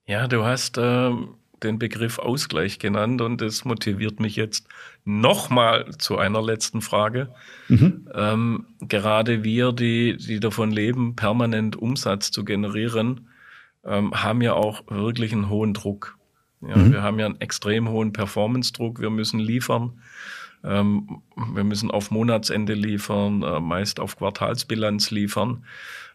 Ja, 0.08 0.28
du 0.28 0.44
hast 0.44 0.78
ähm, 0.78 1.36
den 1.64 1.80
Begriff 1.80 2.20
Ausgleich 2.20 2.80
genannt 2.80 3.22
und 3.22 3.42
das 3.42 3.66
motiviert 3.66 4.20
mich 4.20 4.36
jetzt 4.36 4.68
nochmal 5.06 5.92
zu 5.98 6.18
einer 6.18 6.42
letzten 6.42 6.82
Frage. 6.82 7.34
Mhm. 7.68 8.08
Ähm, 8.14 8.66
gerade 8.82 9.44
wir, 9.44 9.72
die, 9.72 10.18
die 10.18 10.40
davon 10.40 10.72
leben, 10.72 11.16
permanent 11.16 11.76
Umsatz 11.76 12.32
zu 12.32 12.44
generieren, 12.44 13.30
ähm, 13.84 14.12
haben 14.24 14.42
ja 14.42 14.54
auch 14.54 14.84
wirklich 14.88 15.34
einen 15.34 15.50
hohen 15.50 15.74
Druck. 15.74 16.18
Ja, 16.62 16.78
mhm. 16.78 16.92
Wir 16.92 17.02
haben 17.02 17.20
ja 17.20 17.26
einen 17.26 17.42
extrem 17.42 17.90
hohen 17.90 18.14
Performance-Druck. 18.14 19.00
Wir 19.02 19.10
müssen 19.10 19.40
liefern. 19.40 20.02
Ähm, 20.64 21.22
wir 21.54 21.64
müssen 21.64 21.90
auf 21.90 22.12
Monatsende 22.12 22.74
liefern, 22.74 23.42
äh, 23.42 23.60
meist 23.60 24.00
auf 24.00 24.18
Quartalsbilanz 24.18 25.10
liefern. 25.10 25.66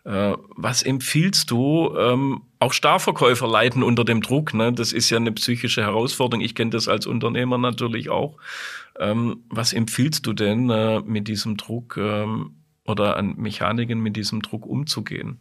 Äh, 0.06 0.36
was 0.54 0.84
empfiehlst 0.84 1.50
du? 1.50 1.92
Ähm, 1.98 2.42
auch 2.60 2.72
Starverkäufer 2.72 3.48
leiden 3.48 3.82
unter 3.82 4.04
dem 4.04 4.20
Druck. 4.20 4.54
Ne? 4.54 4.72
Das 4.72 4.92
ist 4.92 5.10
ja 5.10 5.16
eine 5.16 5.32
psychische 5.32 5.82
Herausforderung. 5.82 6.44
Ich 6.44 6.54
kenne 6.54 6.70
das 6.70 6.86
als 6.86 7.06
Unternehmer 7.06 7.58
natürlich 7.58 8.08
auch. 8.08 8.36
Ähm, 9.00 9.42
was 9.48 9.72
empfiehlst 9.72 10.24
du 10.24 10.32
denn, 10.32 10.70
äh, 10.70 11.00
mit 11.00 11.26
diesem 11.26 11.56
Druck 11.56 11.96
ähm, 11.98 12.52
oder 12.84 13.16
an 13.16 13.34
Mechaniken 13.36 13.98
mit 13.98 14.16
diesem 14.16 14.42
Druck 14.42 14.64
umzugehen? 14.64 15.40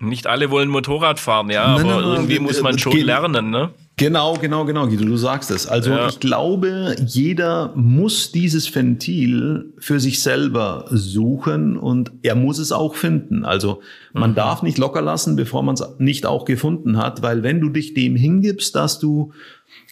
Nicht 0.00 0.26
alle 0.26 0.50
wollen 0.50 0.68
Motorrad 0.68 1.20
fahren, 1.20 1.48
ja, 1.50 1.76
nein, 1.76 1.88
aber 1.88 2.02
nein, 2.02 2.10
irgendwie 2.10 2.40
muss 2.40 2.60
man 2.60 2.76
schon 2.76 2.96
lernen, 2.96 3.50
ne? 3.50 3.70
Genau, 3.96 4.34
genau, 4.34 4.64
genau, 4.64 4.88
Guido, 4.88 5.04
du 5.04 5.16
sagst 5.16 5.52
es. 5.52 5.68
Also 5.68 5.90
ja. 5.90 6.08
ich 6.08 6.18
glaube, 6.18 6.96
jeder 7.06 7.72
muss 7.76 8.32
dieses 8.32 8.74
Ventil 8.74 9.72
für 9.78 10.00
sich 10.00 10.20
selber 10.20 10.86
suchen 10.90 11.76
und 11.76 12.10
er 12.22 12.34
muss 12.34 12.58
es 12.58 12.72
auch 12.72 12.96
finden. 12.96 13.44
Also 13.44 13.82
man 14.12 14.32
mhm. 14.32 14.34
darf 14.34 14.62
nicht 14.62 14.78
locker 14.78 15.00
lassen, 15.00 15.36
bevor 15.36 15.62
man 15.62 15.74
es 15.74 15.84
nicht 15.98 16.26
auch 16.26 16.44
gefunden 16.44 16.98
hat, 16.98 17.22
weil 17.22 17.44
wenn 17.44 17.60
du 17.60 17.68
dich 17.68 17.94
dem 17.94 18.16
hingibst, 18.16 18.74
dass 18.74 18.98
du 18.98 19.32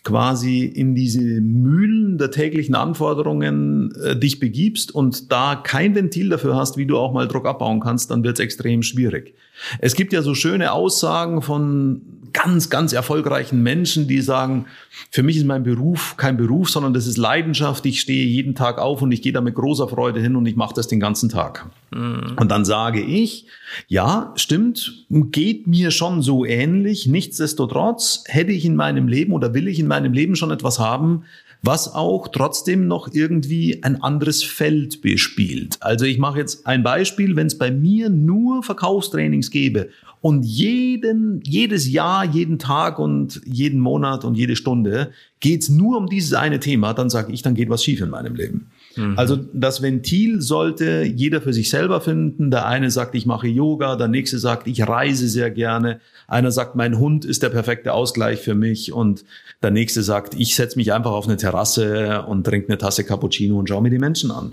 quasi 0.04 0.64
in 0.64 0.94
diese 0.94 1.20
Mühlen 1.20 2.18
der 2.18 2.30
täglichen 2.30 2.74
Anforderungen 2.74 3.94
äh, 4.02 4.16
dich 4.16 4.40
begibst 4.40 4.92
und 4.92 5.30
da 5.30 5.54
kein 5.54 5.94
Ventil 5.94 6.28
dafür 6.28 6.56
hast, 6.56 6.76
wie 6.76 6.86
du 6.86 6.98
auch 6.98 7.12
mal 7.12 7.28
Druck 7.28 7.46
abbauen 7.46 7.80
kannst, 7.80 8.10
dann 8.10 8.24
wird 8.24 8.38
es 8.38 8.44
extrem 8.44 8.82
schwierig. 8.82 9.34
Es 9.78 9.94
gibt 9.94 10.12
ja 10.12 10.22
so 10.22 10.34
schöne 10.34 10.72
Aussagen 10.72 11.42
von 11.42 12.02
ganz, 12.32 12.70
ganz 12.70 12.92
erfolgreichen 12.92 13.62
Menschen, 13.62 14.08
die 14.08 14.20
sagen, 14.20 14.66
für 15.10 15.22
mich 15.22 15.36
ist 15.36 15.44
mein 15.44 15.62
Beruf 15.62 16.16
kein 16.16 16.36
Beruf, 16.36 16.70
sondern 16.70 16.94
das 16.94 17.06
ist 17.06 17.18
Leidenschaft. 17.18 17.84
Ich 17.86 18.00
stehe 18.00 18.24
jeden 18.24 18.54
Tag 18.54 18.78
auf 18.78 19.02
und 19.02 19.12
ich 19.12 19.22
gehe 19.22 19.32
da 19.32 19.40
mit 19.40 19.54
großer 19.54 19.88
Freude 19.88 20.20
hin 20.20 20.36
und 20.36 20.46
ich 20.46 20.56
mache 20.56 20.74
das 20.74 20.88
den 20.88 21.00
ganzen 21.00 21.28
Tag. 21.28 21.70
Mhm. 21.94 22.36
Und 22.38 22.50
dann 22.50 22.64
sage 22.64 23.00
ich, 23.00 23.46
ja, 23.88 24.32
stimmt, 24.36 25.06
geht 25.08 25.66
mir 25.66 25.90
schon 25.90 26.22
so 26.22 26.44
ähnlich. 26.44 27.06
Nichtsdestotrotz 27.06 28.24
hätte 28.26 28.52
ich 28.52 28.64
in 28.64 28.76
meinem 28.76 29.08
Leben 29.08 29.32
oder 29.32 29.54
will 29.54 29.68
ich 29.68 29.71
in 29.78 29.86
meinem 29.86 30.12
Leben 30.12 30.36
schon 30.36 30.50
etwas 30.50 30.78
haben, 30.78 31.24
was 31.62 31.94
auch 31.94 32.28
trotzdem 32.28 32.88
noch 32.88 33.08
irgendwie 33.12 33.82
ein 33.82 34.02
anderes 34.02 34.42
Feld 34.42 35.00
bespielt. 35.00 35.76
Also 35.80 36.04
ich 36.04 36.18
mache 36.18 36.38
jetzt 36.38 36.66
ein 36.66 36.82
Beispiel, 36.82 37.36
wenn 37.36 37.46
es 37.46 37.56
bei 37.56 37.70
mir 37.70 38.10
nur 38.10 38.62
Verkaufstrainings 38.62 39.50
gäbe 39.50 39.88
und 40.20 40.44
jeden, 40.44 41.40
jedes 41.44 41.90
Jahr, 41.90 42.24
jeden 42.24 42.58
Tag 42.58 42.98
und 42.98 43.40
jeden 43.44 43.80
Monat 43.80 44.24
und 44.24 44.36
jede 44.36 44.56
Stunde 44.56 45.10
geht's 45.40 45.68
nur 45.68 45.98
um 45.98 46.06
dieses 46.06 46.32
eine 46.32 46.60
Thema, 46.60 46.94
dann 46.94 47.10
sage 47.10 47.32
ich, 47.32 47.42
dann 47.42 47.54
geht 47.54 47.68
was 47.68 47.82
schief 47.82 48.00
in 48.00 48.10
meinem 48.10 48.36
Leben. 48.36 48.70
Mhm. 48.96 49.18
Also 49.18 49.36
das 49.52 49.82
Ventil 49.82 50.40
sollte 50.40 51.02
jeder 51.02 51.40
für 51.40 51.52
sich 51.52 51.70
selber 51.70 52.00
finden. 52.00 52.52
Der 52.52 52.66
eine 52.66 52.90
sagt, 52.90 53.16
ich 53.16 53.26
mache 53.26 53.48
Yoga, 53.48 53.96
der 53.96 54.08
nächste 54.08 54.38
sagt, 54.38 54.68
ich 54.68 54.86
reise 54.86 55.28
sehr 55.28 55.50
gerne. 55.50 56.00
Einer 56.28 56.52
sagt, 56.52 56.76
mein 56.76 56.98
Hund 56.98 57.24
ist 57.24 57.42
der 57.42 57.50
perfekte 57.50 57.92
Ausgleich 57.92 58.40
für 58.40 58.54
mich 58.54 58.92
und 58.92 59.24
der 59.62 59.70
nächste 59.70 60.02
sagt, 60.02 60.34
ich 60.34 60.54
setze 60.54 60.76
mich 60.76 60.92
einfach 60.92 61.12
auf 61.12 61.26
eine 61.26 61.36
Terrasse 61.36 62.22
und 62.22 62.44
trinke 62.44 62.68
eine 62.68 62.78
Tasse 62.78 63.04
Cappuccino 63.04 63.58
und 63.58 63.68
schaue 63.68 63.82
mir 63.82 63.90
die 63.90 63.98
Menschen 63.98 64.30
an. 64.30 64.52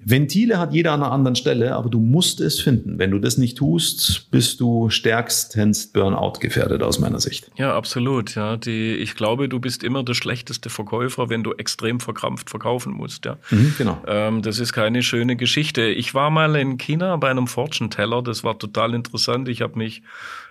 Ventile 0.00 0.58
hat 0.58 0.72
jeder 0.72 0.92
an 0.92 1.02
einer 1.02 1.10
anderen 1.10 1.34
Stelle, 1.34 1.74
aber 1.74 1.90
du 1.90 1.98
musst 1.98 2.40
es 2.40 2.60
finden. 2.60 2.98
Wenn 2.98 3.10
du 3.10 3.18
das 3.18 3.36
nicht 3.36 3.58
tust, 3.58 4.30
bist 4.30 4.60
du 4.60 4.90
stärkstens 4.90 5.88
Burnout 5.88 6.34
gefährdet 6.38 6.82
aus 6.82 7.00
meiner 7.00 7.18
Sicht. 7.18 7.50
Ja, 7.56 7.74
absolut. 7.74 8.36
Ja, 8.36 8.56
die, 8.56 8.94
ich 8.94 9.16
glaube, 9.16 9.48
du 9.48 9.58
bist 9.58 9.82
immer 9.82 10.04
der 10.04 10.14
schlechteste 10.14 10.70
Verkäufer, 10.70 11.30
wenn 11.30 11.42
du 11.42 11.52
extrem 11.52 11.98
verkrampft 11.98 12.48
verkaufen 12.48 12.92
musst. 12.92 13.24
Ja, 13.24 13.38
mhm, 13.50 13.74
genau. 13.76 14.00
Ähm, 14.06 14.42
das 14.42 14.60
ist 14.60 14.72
keine 14.72 15.02
schöne 15.02 15.34
Geschichte. 15.34 15.82
Ich 15.88 16.14
war 16.14 16.30
mal 16.30 16.54
in 16.54 16.78
China 16.78 17.16
bei 17.16 17.30
einem 17.30 17.48
Fortune 17.48 17.90
Teller. 17.90 18.22
Das 18.22 18.44
war 18.44 18.56
total 18.56 18.94
interessant. 18.94 19.48
Ich 19.48 19.62
habe 19.62 19.76
mich 19.76 20.02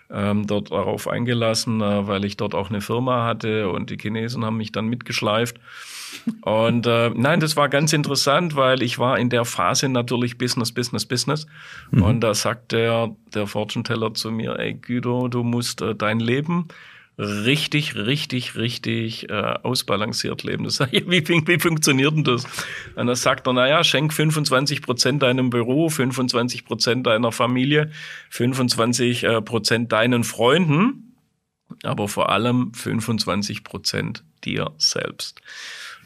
ähm, 0.10 0.48
dort 0.48 0.72
darauf 0.72 1.08
eingelassen, 1.08 1.82
äh, 1.82 2.08
weil 2.08 2.26
ich 2.26 2.38
dort 2.38 2.56
auch 2.56 2.70
eine 2.70 2.82
Firma 2.82 3.26
hatte 3.26 3.70
und 3.70 3.90
die 3.90 3.98
Chinesen 3.98 4.46
haben 4.46 4.58
mich 4.58 4.72
dann 4.72 4.88
mitgeschleift. 4.88 5.60
Und 6.42 6.88
äh, 6.88 7.12
nein, 7.14 7.40
das 7.40 7.56
war 7.56 7.70
ganz 7.70 7.94
interessant, 7.94 8.56
weil 8.56 8.82
ich 8.82 9.00
war 9.00 9.20
in 9.20 9.30
der 9.30 9.46
Phase 9.46 9.90
natürlich 9.90 10.38
Business, 10.38 10.72
Business, 10.72 11.06
Business. 11.06 11.48
Mhm. 11.92 12.02
Und 12.02 12.22
da 12.22 12.34
sagt 12.34 12.72
der, 12.72 13.16
der 13.34 13.48
Fortune 13.48 13.84
Teller 13.84 14.14
zu 14.14 14.32
mir, 14.32 14.58
ey 14.58 14.74
Guido, 14.74 15.28
du 15.28 15.44
musst 15.44 15.82
äh, 15.82 15.96
dein 15.96 16.20
Leben 16.20 16.68
richtig, 17.18 17.96
richtig, 17.96 18.56
richtig 18.56 19.30
äh, 19.30 19.34
ausbalanciert 19.34 20.44
leben. 20.44 20.64
Das 20.64 20.76
sag 20.76 20.94
ich, 20.94 21.10
wie, 21.10 21.28
wie 21.28 21.60
funktioniert 21.60 22.16
denn 22.16 22.24
das? 22.24 22.46
Und 22.96 23.08
da 23.08 23.16
sagt 23.16 23.48
er, 23.48 23.54
naja, 23.54 23.84
schenk 23.84 24.14
25 24.14 24.82
Prozent 24.82 25.24
deinem 25.24 25.50
Büro, 25.50 25.90
25 25.90 26.66
Prozent 26.66 27.08
deiner 27.08 27.32
Familie, 27.32 27.92
25 28.30 29.24
äh, 29.24 29.42
Prozent 29.42 29.92
deinen 29.92 30.24
Freunden, 30.24 31.16
aber 31.84 32.08
vor 32.08 32.30
allem 32.30 32.74
25 32.74 33.64
Prozent 33.64 34.24
dir 34.44 34.72
selbst. 34.78 35.42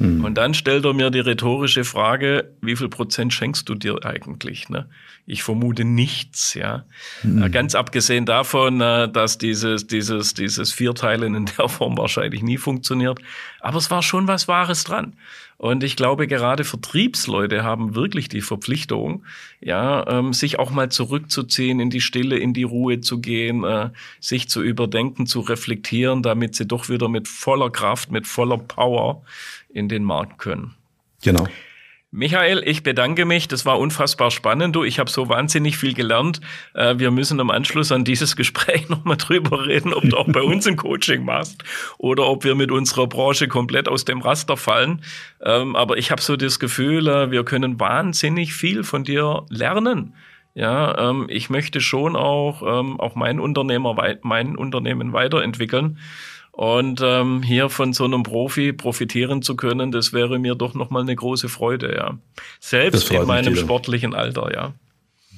Mhm. 0.01 0.25
Und 0.25 0.35
dann 0.35 0.53
stellt 0.53 0.85
er 0.85 0.93
mir 0.93 1.11
die 1.11 1.19
rhetorische 1.19 1.83
Frage, 1.83 2.55
wie 2.61 2.75
viel 2.75 2.89
Prozent 2.89 3.33
schenkst 3.33 3.69
du 3.69 3.75
dir 3.75 4.03
eigentlich? 4.03 4.69
Ne? 4.69 4.89
Ich 5.27 5.43
vermute 5.43 5.85
nichts, 5.85 6.55
ja. 6.55 6.85
Mhm. 7.21 7.51
Ganz 7.51 7.75
abgesehen 7.75 8.25
davon, 8.25 8.81
äh, 8.81 9.09
dass 9.09 9.37
dieses, 9.37 9.85
dieses, 9.85 10.33
dieses 10.33 10.73
Vierteilen 10.73 11.35
in 11.35 11.45
der 11.57 11.69
Form 11.69 11.97
wahrscheinlich 11.97 12.41
nie 12.41 12.57
funktioniert. 12.57 13.19
Aber 13.59 13.77
es 13.77 13.91
war 13.91 14.01
schon 14.01 14.27
was 14.27 14.47
Wahres 14.47 14.83
dran. 14.83 15.15
Und 15.61 15.83
ich 15.83 15.95
glaube, 15.95 16.25
gerade 16.25 16.63
Vertriebsleute 16.63 17.63
haben 17.63 17.93
wirklich 17.93 18.27
die 18.29 18.41
Verpflichtung, 18.41 19.23
ja, 19.59 20.07
ähm, 20.07 20.33
sich 20.33 20.57
auch 20.57 20.71
mal 20.71 20.89
zurückzuziehen, 20.89 21.79
in 21.79 21.91
die 21.91 22.01
Stille, 22.01 22.39
in 22.39 22.55
die 22.55 22.63
Ruhe 22.63 23.01
zu 23.01 23.21
gehen, 23.21 23.63
äh, 23.63 23.91
sich 24.19 24.49
zu 24.49 24.63
überdenken, 24.63 25.27
zu 25.27 25.39
reflektieren, 25.39 26.23
damit 26.23 26.55
sie 26.55 26.65
doch 26.65 26.89
wieder 26.89 27.09
mit 27.09 27.27
voller 27.27 27.69
Kraft, 27.69 28.09
mit 28.09 28.25
voller 28.25 28.57
Power 28.57 29.21
in 29.69 29.87
den 29.87 30.03
Markt 30.03 30.39
können. 30.39 30.73
Genau. 31.21 31.47
Michael, 32.13 32.61
ich 32.65 32.83
bedanke 32.83 33.23
mich. 33.23 33.47
Das 33.47 33.65
war 33.65 33.79
unfassbar 33.79 34.31
spannend. 34.31 34.75
Du, 34.75 34.83
ich 34.83 34.99
habe 34.99 35.09
so 35.09 35.29
wahnsinnig 35.29 35.77
viel 35.77 35.93
gelernt. 35.93 36.41
Äh, 36.73 36.95
wir 36.97 37.09
müssen 37.09 37.39
im 37.39 37.49
Anschluss 37.49 37.89
an 37.93 38.03
dieses 38.03 38.35
Gespräch 38.35 38.89
nochmal 38.89 39.15
drüber 39.15 39.65
reden, 39.65 39.93
ob 39.93 40.03
du 40.03 40.17
auch 40.17 40.27
bei 40.27 40.41
uns 40.41 40.67
ein 40.67 40.75
Coaching 40.75 41.23
machst 41.23 41.63
oder 41.97 42.27
ob 42.27 42.43
wir 42.43 42.53
mit 42.53 42.69
unserer 42.69 43.07
Branche 43.07 43.47
komplett 43.47 43.87
aus 43.87 44.03
dem 44.03 44.19
Raster 44.19 44.57
fallen. 44.57 45.01
Ähm, 45.41 45.77
aber 45.77 45.97
ich 45.97 46.11
habe 46.11 46.21
so 46.21 46.35
das 46.35 46.59
Gefühl, 46.59 47.07
äh, 47.07 47.31
wir 47.31 47.45
können 47.45 47.79
wahnsinnig 47.79 48.53
viel 48.53 48.83
von 48.83 49.05
dir 49.05 49.45
lernen. 49.47 50.13
Ja, 50.53 51.09
ähm, 51.09 51.27
ich 51.29 51.49
möchte 51.49 51.79
schon 51.79 52.17
auch, 52.17 52.61
ähm, 52.61 52.99
auch 52.99 53.15
mein 53.15 53.39
Unternehmer, 53.39 53.95
mein 54.21 54.57
Unternehmen 54.57 55.13
weiterentwickeln. 55.13 55.97
Und 56.51 57.01
ähm, 57.01 57.43
hier 57.43 57.69
von 57.69 57.93
so 57.93 58.03
einem 58.03 58.23
Profi 58.23 58.73
profitieren 58.73 59.41
zu 59.41 59.55
können, 59.55 59.91
das 59.91 60.11
wäre 60.11 60.37
mir 60.37 60.55
doch 60.55 60.73
nochmal 60.73 61.03
eine 61.03 61.15
große 61.15 61.47
Freude, 61.47 61.95
ja. 61.95 62.17
Selbst 62.59 63.09
in 63.09 63.25
meinem 63.25 63.55
sportlichen 63.55 64.13
Alter, 64.13 64.53
ja. 64.53 64.73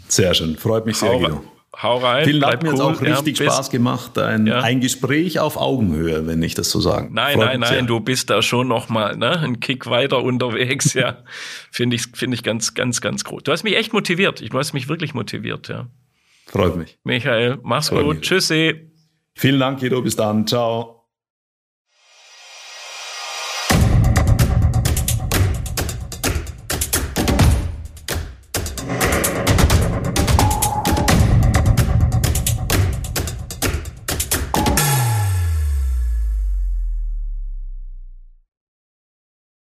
Sehr 0.08 0.34
schön, 0.34 0.58
freut 0.58 0.86
mich 0.86 0.98
sehr, 0.98 1.12
hau, 1.12 1.20
Guido. 1.20 1.44
Hau 1.82 1.98
rein. 1.98 2.26
Vielen 2.26 2.42
Dank, 2.42 2.62
mir 2.62 2.74
cool. 2.74 2.82
auch 2.82 3.02
richtig 3.02 3.40
ja, 3.40 3.46
Spaß 3.46 3.70
gemacht. 3.70 4.18
Ein, 4.18 4.46
ja. 4.46 4.62
ein 4.62 4.80
Gespräch 4.80 5.40
auf 5.40 5.58
Augenhöhe, 5.58 6.28
wenn 6.28 6.42
ich 6.44 6.54
das 6.54 6.70
so 6.70 6.80
sagen 6.80 7.14
Nein, 7.14 7.36
freut 7.36 7.46
nein, 7.46 7.60
nein, 7.62 7.70
sehr. 7.70 7.82
du 7.84 8.00
bist 8.00 8.30
da 8.30 8.42
schon 8.42 8.68
nochmal 8.68 9.16
ne, 9.16 9.40
ein 9.40 9.60
Kick 9.60 9.88
weiter 9.88 10.22
unterwegs, 10.22 10.94
ja. 10.94 11.24
Finde 11.72 11.96
ich, 11.96 12.08
finde 12.14 12.36
ich 12.36 12.44
ganz, 12.44 12.74
ganz, 12.74 13.02
ganz 13.02 13.24
groß. 13.24 13.44
Du 13.44 13.52
hast 13.52 13.64
mich 13.64 13.76
echt 13.76 13.94
motiviert. 13.94 14.44
Du 14.52 14.58
hast 14.60 14.74
mich 14.74 14.88
wirklich 14.88 15.14
motiviert, 15.14 15.68
ja. 15.68 15.88
Freut 16.48 16.76
mich. 16.76 17.00
Michael, 17.04 17.60
mach's 17.64 17.90
Freut 17.90 18.04
gut. 18.04 18.16
Mich. 18.18 18.28
Tschüssi. 18.28 18.92
Vielen 19.36 19.60
Dank, 19.60 19.80
Guido. 19.80 20.02
Bis 20.02 20.16
dann. 20.16 20.46
Ciao. 20.46 20.93